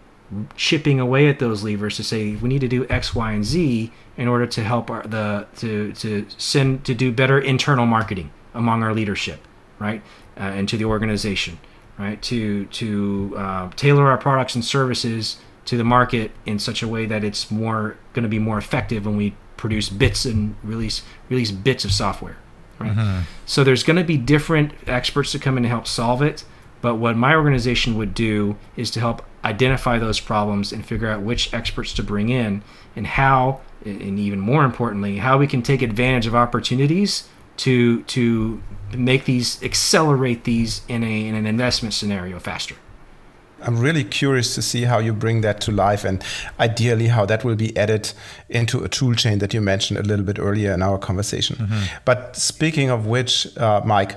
chipping 0.56 1.00
away 1.00 1.28
at 1.28 1.38
those 1.38 1.64
levers 1.64 1.96
to 1.96 2.04
say 2.04 2.34
we 2.36 2.48
need 2.48 2.60
to 2.60 2.68
do 2.68 2.86
X, 2.88 3.14
Y, 3.14 3.32
and 3.32 3.44
Z 3.44 3.90
in 4.16 4.28
order 4.28 4.46
to 4.46 4.62
help 4.62 4.90
our, 4.90 5.02
the 5.02 5.46
to 5.56 5.92
to 5.92 6.26
send 6.36 6.84
to 6.84 6.94
do 6.94 7.12
better 7.12 7.38
internal 7.38 7.86
marketing 7.86 8.30
among 8.54 8.82
our 8.82 8.92
leadership, 8.92 9.40
right, 9.78 10.02
uh, 10.36 10.40
and 10.40 10.68
to 10.68 10.76
the 10.76 10.84
organization, 10.84 11.58
right, 11.98 12.20
to 12.22 12.66
to 12.66 13.34
uh, 13.38 13.70
tailor 13.76 14.08
our 14.10 14.18
products 14.18 14.54
and 14.54 14.64
services 14.64 15.38
to 15.64 15.76
the 15.76 15.84
market 15.84 16.30
in 16.46 16.58
such 16.58 16.82
a 16.82 16.88
way 16.88 17.06
that 17.06 17.24
it's 17.24 17.50
more 17.50 17.96
going 18.12 18.22
to 18.22 18.28
be 18.28 18.38
more 18.38 18.58
effective 18.58 19.06
when 19.06 19.16
we 19.16 19.34
produce 19.56 19.88
bits 19.88 20.24
and 20.24 20.56
release 20.62 21.02
release 21.30 21.50
bits 21.50 21.84
of 21.84 21.92
software, 21.92 22.36
right. 22.78 22.92
Mm-hmm. 22.92 23.20
So 23.46 23.64
there's 23.64 23.82
going 23.82 23.96
to 23.96 24.04
be 24.04 24.16
different 24.16 24.72
experts 24.86 25.32
to 25.32 25.38
come 25.38 25.56
in 25.56 25.62
to 25.62 25.68
help 25.68 25.86
solve 25.86 26.22
it. 26.22 26.44
But 26.80 26.94
what 26.94 27.16
my 27.16 27.34
organization 27.34 27.96
would 27.96 28.14
do 28.14 28.56
is 28.76 28.90
to 28.92 29.00
help 29.00 29.24
identify 29.44 29.98
those 29.98 30.20
problems 30.20 30.72
and 30.72 30.84
figure 30.84 31.08
out 31.08 31.22
which 31.22 31.52
experts 31.54 31.92
to 31.94 32.02
bring 32.02 32.28
in 32.28 32.62
and 32.96 33.06
how, 33.06 33.60
and 33.84 34.18
even 34.18 34.40
more 34.40 34.64
importantly, 34.64 35.18
how 35.18 35.38
we 35.38 35.46
can 35.46 35.62
take 35.62 35.82
advantage 35.82 36.26
of 36.26 36.34
opportunities 36.34 37.28
to 37.58 38.02
to 38.04 38.62
make 38.96 39.24
these 39.24 39.62
accelerate 39.62 40.44
these 40.44 40.82
in 40.88 41.02
a 41.02 41.26
in 41.26 41.34
an 41.34 41.46
investment 41.46 41.94
scenario 41.94 42.38
faster. 42.38 42.76
I'm 43.60 43.78
really 43.78 44.04
curious 44.04 44.54
to 44.54 44.62
see 44.62 44.82
how 44.82 44.98
you 44.98 45.12
bring 45.12 45.40
that 45.40 45.60
to 45.62 45.72
life 45.72 46.04
and 46.04 46.22
ideally 46.60 47.08
how 47.08 47.26
that 47.26 47.44
will 47.44 47.56
be 47.56 47.76
added 47.76 48.12
into 48.48 48.84
a 48.84 48.88
tool 48.88 49.14
chain 49.14 49.40
that 49.40 49.52
you 49.52 49.60
mentioned 49.60 49.98
a 49.98 50.02
little 50.02 50.24
bit 50.24 50.38
earlier 50.38 50.72
in 50.72 50.80
our 50.80 50.96
conversation. 50.96 51.56
Mm-hmm. 51.56 51.96
But 52.04 52.36
speaking 52.36 52.88
of 52.88 53.06
which, 53.06 53.56
uh, 53.56 53.82
Mike, 53.84 54.14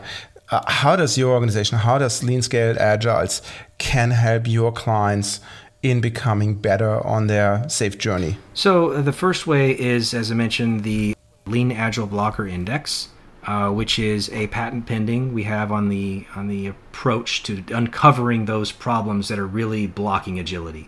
uh, 0.52 0.62
how 0.68 0.96
does 0.96 1.18
your 1.18 1.32
organization, 1.32 1.80
how 1.80 1.98
does 1.98 2.24
Lean 2.24 2.42
Scaled 2.42 2.78
Agiles 2.78 3.42
can 3.78 4.12
help 4.12 4.48
your 4.48 4.72
clients 4.72 5.40
in 5.82 6.02
becoming 6.02 6.56
better 6.56 7.06
on 7.08 7.28
their 7.28 7.60
SAFe 7.68 7.98
journey? 7.98 8.38
So 8.54 8.92
uh, 8.92 9.02
the 9.02 9.14
first 9.14 9.48
way 9.48 9.72
is, 9.72 10.14
as 10.14 10.30
I 10.30 10.36
mentioned, 10.36 10.84
the 10.84 11.16
Lean 11.46 11.72
Agile 11.72 12.08
Blocker 12.08 12.46
Index. 12.46 13.10
Uh, 13.44 13.72
which 13.72 13.98
is 13.98 14.30
a 14.30 14.46
patent 14.48 14.86
pending 14.86 15.34
we 15.34 15.42
have 15.42 15.72
on 15.72 15.90
the 15.90 16.24
on 16.36 16.48
the 16.48 16.68
approach 16.68 17.42
to 17.42 17.64
uncovering 17.74 18.46
those 18.46 18.72
problems 18.72 19.30
that 19.30 19.40
are 19.40 19.48
really 19.48 19.88
blocking 19.88 20.38
agility. 20.38 20.88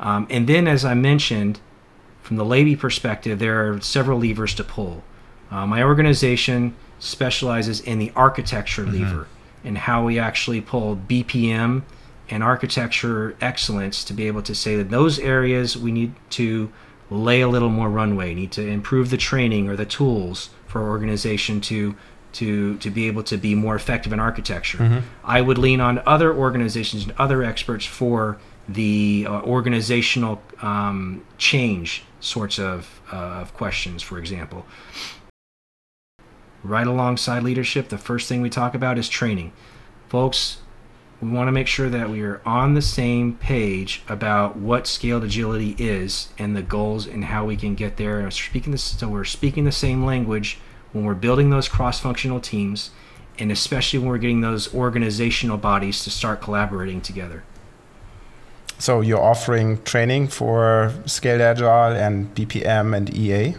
Um, 0.00 0.26
and 0.30 0.48
then, 0.48 0.66
as 0.66 0.86
I 0.86 0.94
mentioned, 0.94 1.60
from 2.22 2.38
the 2.38 2.44
LABI 2.44 2.78
perspective, 2.78 3.38
there 3.38 3.68
are 3.68 3.82
several 3.82 4.18
levers 4.18 4.54
to 4.54 4.64
pull. 4.64 5.04
Uh, 5.50 5.66
my 5.66 5.82
organization 5.82 6.74
specializes 7.04 7.80
in 7.80 7.98
the 7.98 8.10
architecture 8.16 8.84
mm-hmm. 8.84 9.02
lever 9.02 9.26
and 9.62 9.78
how 9.78 10.04
we 10.04 10.18
actually 10.18 10.60
pull 10.60 10.96
BPM 10.96 11.82
and 12.30 12.42
architecture 12.42 13.36
excellence 13.40 14.02
to 14.04 14.12
be 14.12 14.26
able 14.26 14.42
to 14.42 14.54
say 14.54 14.76
that 14.76 14.90
those 14.90 15.18
areas 15.18 15.76
we 15.76 15.92
need 15.92 16.14
to 16.30 16.72
lay 17.10 17.42
a 17.42 17.48
little 17.48 17.68
more 17.68 17.90
runway, 17.90 18.34
need 18.34 18.50
to 18.52 18.66
improve 18.66 19.10
the 19.10 19.16
training 19.16 19.68
or 19.68 19.76
the 19.76 19.84
tools 19.84 20.50
for 20.66 20.82
our 20.82 20.88
organization 20.88 21.60
to 21.60 21.94
to 22.32 22.76
to 22.78 22.90
be 22.90 23.06
able 23.06 23.22
to 23.22 23.36
be 23.36 23.54
more 23.54 23.76
effective 23.76 24.12
in 24.12 24.18
architecture. 24.18 24.78
Mm-hmm. 24.78 24.98
I 25.22 25.40
would 25.40 25.58
lean 25.58 25.80
on 25.80 26.02
other 26.06 26.34
organizations 26.34 27.04
and 27.04 27.12
other 27.18 27.42
experts 27.42 27.84
for 27.84 28.38
the 28.66 29.26
uh, 29.28 29.42
organizational 29.42 30.40
um, 30.62 31.22
change 31.36 32.02
sorts 32.20 32.58
of, 32.58 33.02
uh, 33.12 33.16
of 33.16 33.52
questions, 33.52 34.02
for 34.02 34.18
example 34.18 34.64
right 36.64 36.86
alongside 36.86 37.42
leadership, 37.42 37.88
the 37.88 37.98
first 37.98 38.28
thing 38.28 38.40
we 38.40 38.50
talk 38.50 38.74
about 38.74 38.98
is 38.98 39.08
training. 39.08 39.52
Folks, 40.08 40.58
we 41.20 41.28
want 41.30 41.48
to 41.48 41.52
make 41.52 41.66
sure 41.66 41.88
that 41.88 42.10
we 42.10 42.22
are 42.22 42.40
on 42.44 42.74
the 42.74 42.82
same 42.82 43.36
page 43.36 44.02
about 44.08 44.56
what 44.56 44.86
scaled 44.86 45.24
agility 45.24 45.76
is 45.78 46.28
and 46.38 46.56
the 46.56 46.62
goals 46.62 47.06
and 47.06 47.26
how 47.26 47.44
we 47.44 47.56
can 47.56 47.74
get 47.74 47.96
there. 47.96 48.28
Speaking 48.30 48.72
this, 48.72 48.82
so 48.82 49.08
we're 49.08 49.24
speaking 49.24 49.64
the 49.64 49.72
same 49.72 50.04
language 50.04 50.58
when 50.92 51.04
we're 51.04 51.14
building 51.14 51.50
those 51.50 51.68
cross-functional 51.68 52.40
teams, 52.40 52.90
and 53.38 53.50
especially 53.52 53.98
when 53.98 54.08
we're 54.08 54.18
getting 54.18 54.40
those 54.40 54.74
organizational 54.74 55.58
bodies 55.58 56.02
to 56.04 56.10
start 56.10 56.40
collaborating 56.40 57.00
together. 57.00 57.44
So 58.78 59.00
you're 59.00 59.22
offering 59.22 59.82
training 59.82 60.28
for 60.28 60.92
Scaled 61.06 61.40
Agile 61.40 61.96
and 61.96 62.34
BPM 62.34 62.96
and 62.96 63.14
EA. 63.14 63.54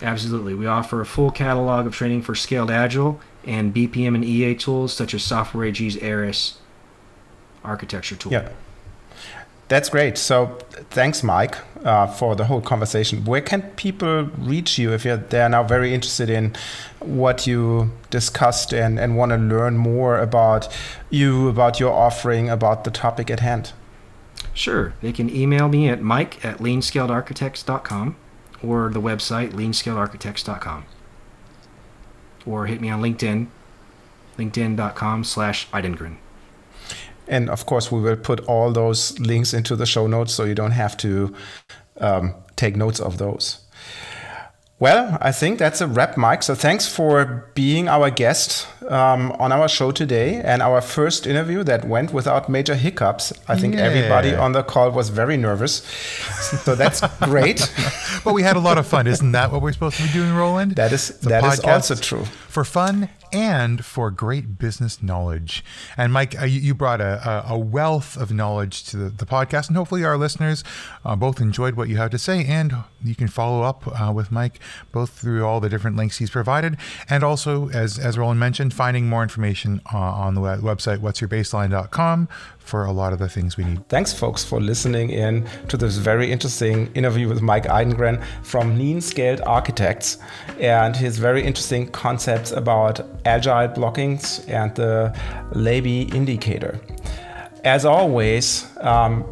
Absolutely. 0.00 0.54
We 0.54 0.66
offer 0.66 1.00
a 1.00 1.06
full 1.06 1.30
catalog 1.30 1.86
of 1.86 1.94
training 1.94 2.22
for 2.22 2.34
Scaled 2.34 2.70
Agile 2.70 3.20
and 3.44 3.74
BPM 3.74 4.14
and 4.14 4.24
EA 4.24 4.54
tools 4.54 4.92
such 4.92 5.14
as 5.14 5.22
Software 5.22 5.64
AG's 5.64 5.96
ARIS 5.96 6.58
architecture 7.64 8.16
tool. 8.16 8.32
Yeah. 8.32 8.50
That's 9.68 9.90
great. 9.90 10.16
So 10.16 10.58
thanks, 10.90 11.22
Mike, 11.22 11.56
uh, 11.84 12.06
for 12.06 12.34
the 12.34 12.46
whole 12.46 12.62
conversation. 12.62 13.24
Where 13.26 13.42
can 13.42 13.62
people 13.76 14.24
reach 14.38 14.78
you 14.78 14.92
if 14.94 15.02
they're 15.02 15.48
now 15.48 15.62
very 15.62 15.92
interested 15.92 16.30
in 16.30 16.56
what 17.00 17.46
you 17.46 17.92
discussed 18.08 18.72
and, 18.72 18.98
and 18.98 19.16
want 19.16 19.30
to 19.30 19.36
learn 19.36 19.76
more 19.76 20.18
about 20.18 20.74
you, 21.10 21.48
about 21.48 21.78
your 21.78 21.92
offering, 21.92 22.48
about 22.48 22.84
the 22.84 22.90
topic 22.90 23.30
at 23.30 23.40
hand? 23.40 23.72
Sure. 24.54 24.94
They 25.02 25.12
can 25.12 25.28
email 25.28 25.68
me 25.68 25.88
at 25.88 26.00
mike 26.00 26.44
at 26.44 26.58
leanscaledarchitects.com 26.58 28.16
or 28.62 28.90
the 28.90 29.00
website 29.00 29.52
leanscaledarchitects.com 29.52 30.84
or 32.46 32.66
hit 32.66 32.80
me 32.80 32.88
on 32.88 33.00
linkedin 33.02 33.46
linkedin.com 34.38 35.24
slash 35.24 35.68
eidengren. 35.70 36.16
And 37.26 37.50
of 37.50 37.66
course 37.66 37.92
we 37.92 38.00
will 38.00 38.16
put 38.16 38.40
all 38.46 38.72
those 38.72 39.18
links 39.18 39.52
into 39.52 39.76
the 39.76 39.84
show 39.86 40.06
notes 40.06 40.32
so 40.32 40.44
you 40.44 40.54
don't 40.54 40.70
have 40.70 40.96
to 40.98 41.34
um, 42.00 42.34
take 42.56 42.76
notes 42.76 43.00
of 43.00 43.18
those 43.18 43.60
well, 44.80 45.18
I 45.20 45.32
think 45.32 45.58
that's 45.58 45.80
a 45.80 45.88
wrap, 45.88 46.16
Mike. 46.16 46.44
So 46.44 46.54
thanks 46.54 46.86
for 46.86 47.50
being 47.54 47.88
our 47.88 48.10
guest 48.10 48.68
um, 48.88 49.32
on 49.32 49.50
our 49.50 49.68
show 49.68 49.90
today 49.90 50.40
and 50.40 50.62
our 50.62 50.80
first 50.80 51.26
interview 51.26 51.64
that 51.64 51.84
went 51.84 52.12
without 52.12 52.48
major 52.48 52.76
hiccups. 52.76 53.32
I 53.48 53.56
think 53.58 53.74
yeah. 53.74 53.80
everybody 53.80 54.34
on 54.34 54.52
the 54.52 54.62
call 54.62 54.92
was 54.92 55.08
very 55.08 55.36
nervous. 55.36 55.82
So 56.64 56.76
that's 56.76 57.00
great. 57.22 57.72
but 58.24 58.34
we 58.34 58.42
had 58.42 58.56
a 58.56 58.60
lot 58.60 58.78
of 58.78 58.86
fun. 58.86 59.08
Isn't 59.08 59.32
that 59.32 59.50
what 59.50 59.62
we're 59.62 59.72
supposed 59.72 59.96
to 59.96 60.04
be 60.04 60.12
doing, 60.12 60.32
Roland? 60.32 60.76
That 60.76 60.92
is 60.92 61.08
that 61.20 61.42
is 61.44 61.60
also 61.60 61.96
true. 61.96 62.24
for 62.24 62.64
fun 62.64 63.08
and 63.32 63.84
for 63.84 64.10
great 64.10 64.58
business 64.58 65.02
knowledge. 65.02 65.64
And 65.96 66.12
Mike, 66.12 66.34
you 66.46 66.74
brought 66.74 67.00
a, 67.00 67.44
a 67.48 67.58
wealth 67.58 68.16
of 68.16 68.32
knowledge 68.32 68.84
to 68.84 69.10
the, 69.10 69.28
podcast, 69.28 69.68
and 69.68 69.76
hopefully 69.76 70.04
our 70.04 70.16
listeners 70.16 70.64
uh, 71.04 71.14
both 71.14 71.40
enjoyed 71.40 71.74
what 71.74 71.88
you 71.88 71.98
had 71.98 72.10
to 72.12 72.18
say. 72.18 72.44
And 72.44 72.74
you 73.04 73.14
can 73.14 73.28
follow 73.28 73.62
up 73.62 73.86
uh, 74.00 74.10
with 74.10 74.32
Mike 74.32 74.58
both 74.90 75.10
through 75.10 75.44
all 75.44 75.60
the 75.60 75.68
different 75.68 75.96
links 75.96 76.18
he's 76.18 76.30
provided, 76.30 76.76
and 77.10 77.22
also, 77.22 77.68
as 77.68 77.98
as 77.98 78.16
Roland 78.16 78.40
mentioned, 78.40 78.72
finding 78.72 79.08
more 79.08 79.22
information 79.22 79.80
uh, 79.92 79.98
on 79.98 80.34
the 80.34 80.40
web- 80.40 80.60
website 80.60 80.98
what'syourbaseline.com 80.98 82.28
for 82.68 82.84
a 82.84 82.92
lot 82.92 83.14
of 83.14 83.18
the 83.18 83.28
things 83.28 83.56
we 83.56 83.64
need. 83.64 83.88
Thanks, 83.88 84.12
folks, 84.12 84.44
for 84.44 84.60
listening 84.60 85.08
in 85.08 85.48
to 85.68 85.76
this 85.78 85.96
very 85.96 86.30
interesting 86.30 86.92
interview 86.94 87.26
with 87.26 87.40
Mike 87.40 87.64
Idengren 87.64 88.22
from 88.42 88.76
Lean 88.76 89.00
Scaled 89.00 89.40
Architects 89.46 90.18
and 90.60 90.94
his 90.94 91.16
very 91.18 91.42
interesting 91.42 91.88
concepts 91.88 92.52
about 92.52 93.00
agile 93.24 93.68
blockings 93.68 94.46
and 94.48 94.74
the 94.74 95.16
LABI 95.52 96.14
indicator. 96.14 96.78
As 97.64 97.86
always, 97.86 98.66
um, 98.80 99.24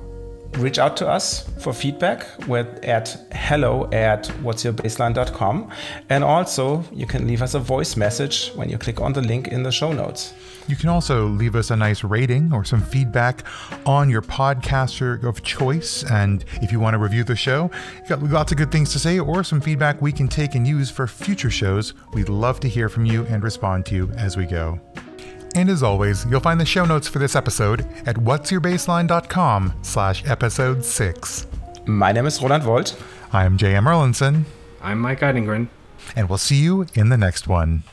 reach 0.59 0.79
out 0.79 0.97
to 0.97 1.07
us 1.07 1.47
for 1.61 1.75
feedback 1.75 2.27
with 2.49 2.67
at 2.85 3.27
hello 3.33 3.87
at 3.93 4.25
what'syourbaseline.com 4.43 5.71
and 6.09 6.25
also 6.25 6.83
you 6.91 7.07
can 7.07 7.27
leave 7.27 7.43
us 7.43 7.53
a 7.53 7.59
voice 7.59 7.97
message 7.97 8.49
when 8.55 8.71
you 8.71 8.79
click 8.79 8.99
on 8.99 9.13
the 9.13 9.21
link 9.21 9.49
in 9.49 9.63
the 9.63 9.71
show 9.71 9.93
notes 9.93 10.33
You 10.69 10.75
can 10.77 10.89
also 10.89 11.27
leave 11.27 11.55
us 11.55 11.71
a 11.71 11.77
nice 11.77 12.03
rating 12.03 12.53
or 12.53 12.65
some 12.65 12.81
feedback 12.83 13.45
on 13.87 14.11
your 14.11 14.23
podcaster 14.23 15.23
of 15.23 15.43
choice. 15.45 16.03
And 16.11 16.45
if 16.63 16.73
you 16.73 16.81
want 16.81 16.95
to 16.95 16.99
review 16.99 17.23
the 17.25 17.37
show, 17.37 17.71
you 18.03 18.09
got 18.09 18.23
lots 18.23 18.51
of 18.51 18.59
good 18.59 18.73
things 18.73 18.93
to 18.93 18.99
say 18.99 19.19
or 19.21 19.45
some 19.45 19.61
feedback 19.61 20.03
we 20.03 20.11
can 20.11 20.27
take 20.27 20.55
and 20.57 20.67
use 20.67 20.91
for 20.91 21.07
future 21.07 21.51
shows. 21.51 21.95
We'd 22.15 22.29
love 22.29 22.59
to 22.61 22.69
hear 22.69 22.89
from 22.89 23.07
you 23.07 23.25
and 23.27 23.45
respond 23.45 23.87
to 23.87 23.95
you 23.95 24.11
as 24.17 24.37
we 24.37 24.45
go. 24.45 24.81
And 25.55 25.71
as 25.71 25.83
always, 25.83 26.27
you'll 26.27 26.41
find 26.41 26.61
the 26.61 26.67
show 26.67 26.85
notes 26.85 27.07
for 27.09 27.19
this 27.21 27.37
episode 27.37 27.87
at 28.05 28.17
what'syourbaseline.com 28.17 29.73
slash 29.83 30.27
episode 30.27 30.85
6. 30.85 31.47
my 31.87 32.11
name 32.13 32.27
is 32.27 32.43
roland 32.43 32.65
Woldt 32.65 33.01
I 33.33 33.45
am 33.45 33.57
J.M. 33.57 33.85
Erlendson, 33.85 34.45
I'm 34.83 34.99
Mike 35.01 35.21
Idengren. 35.21 35.69
and 36.15 36.29
we'll 36.29 36.39
see 36.39 36.57
you 36.57 36.87
in 36.95 37.09
the 37.09 37.17
next 37.17 37.47
one. 37.49 37.85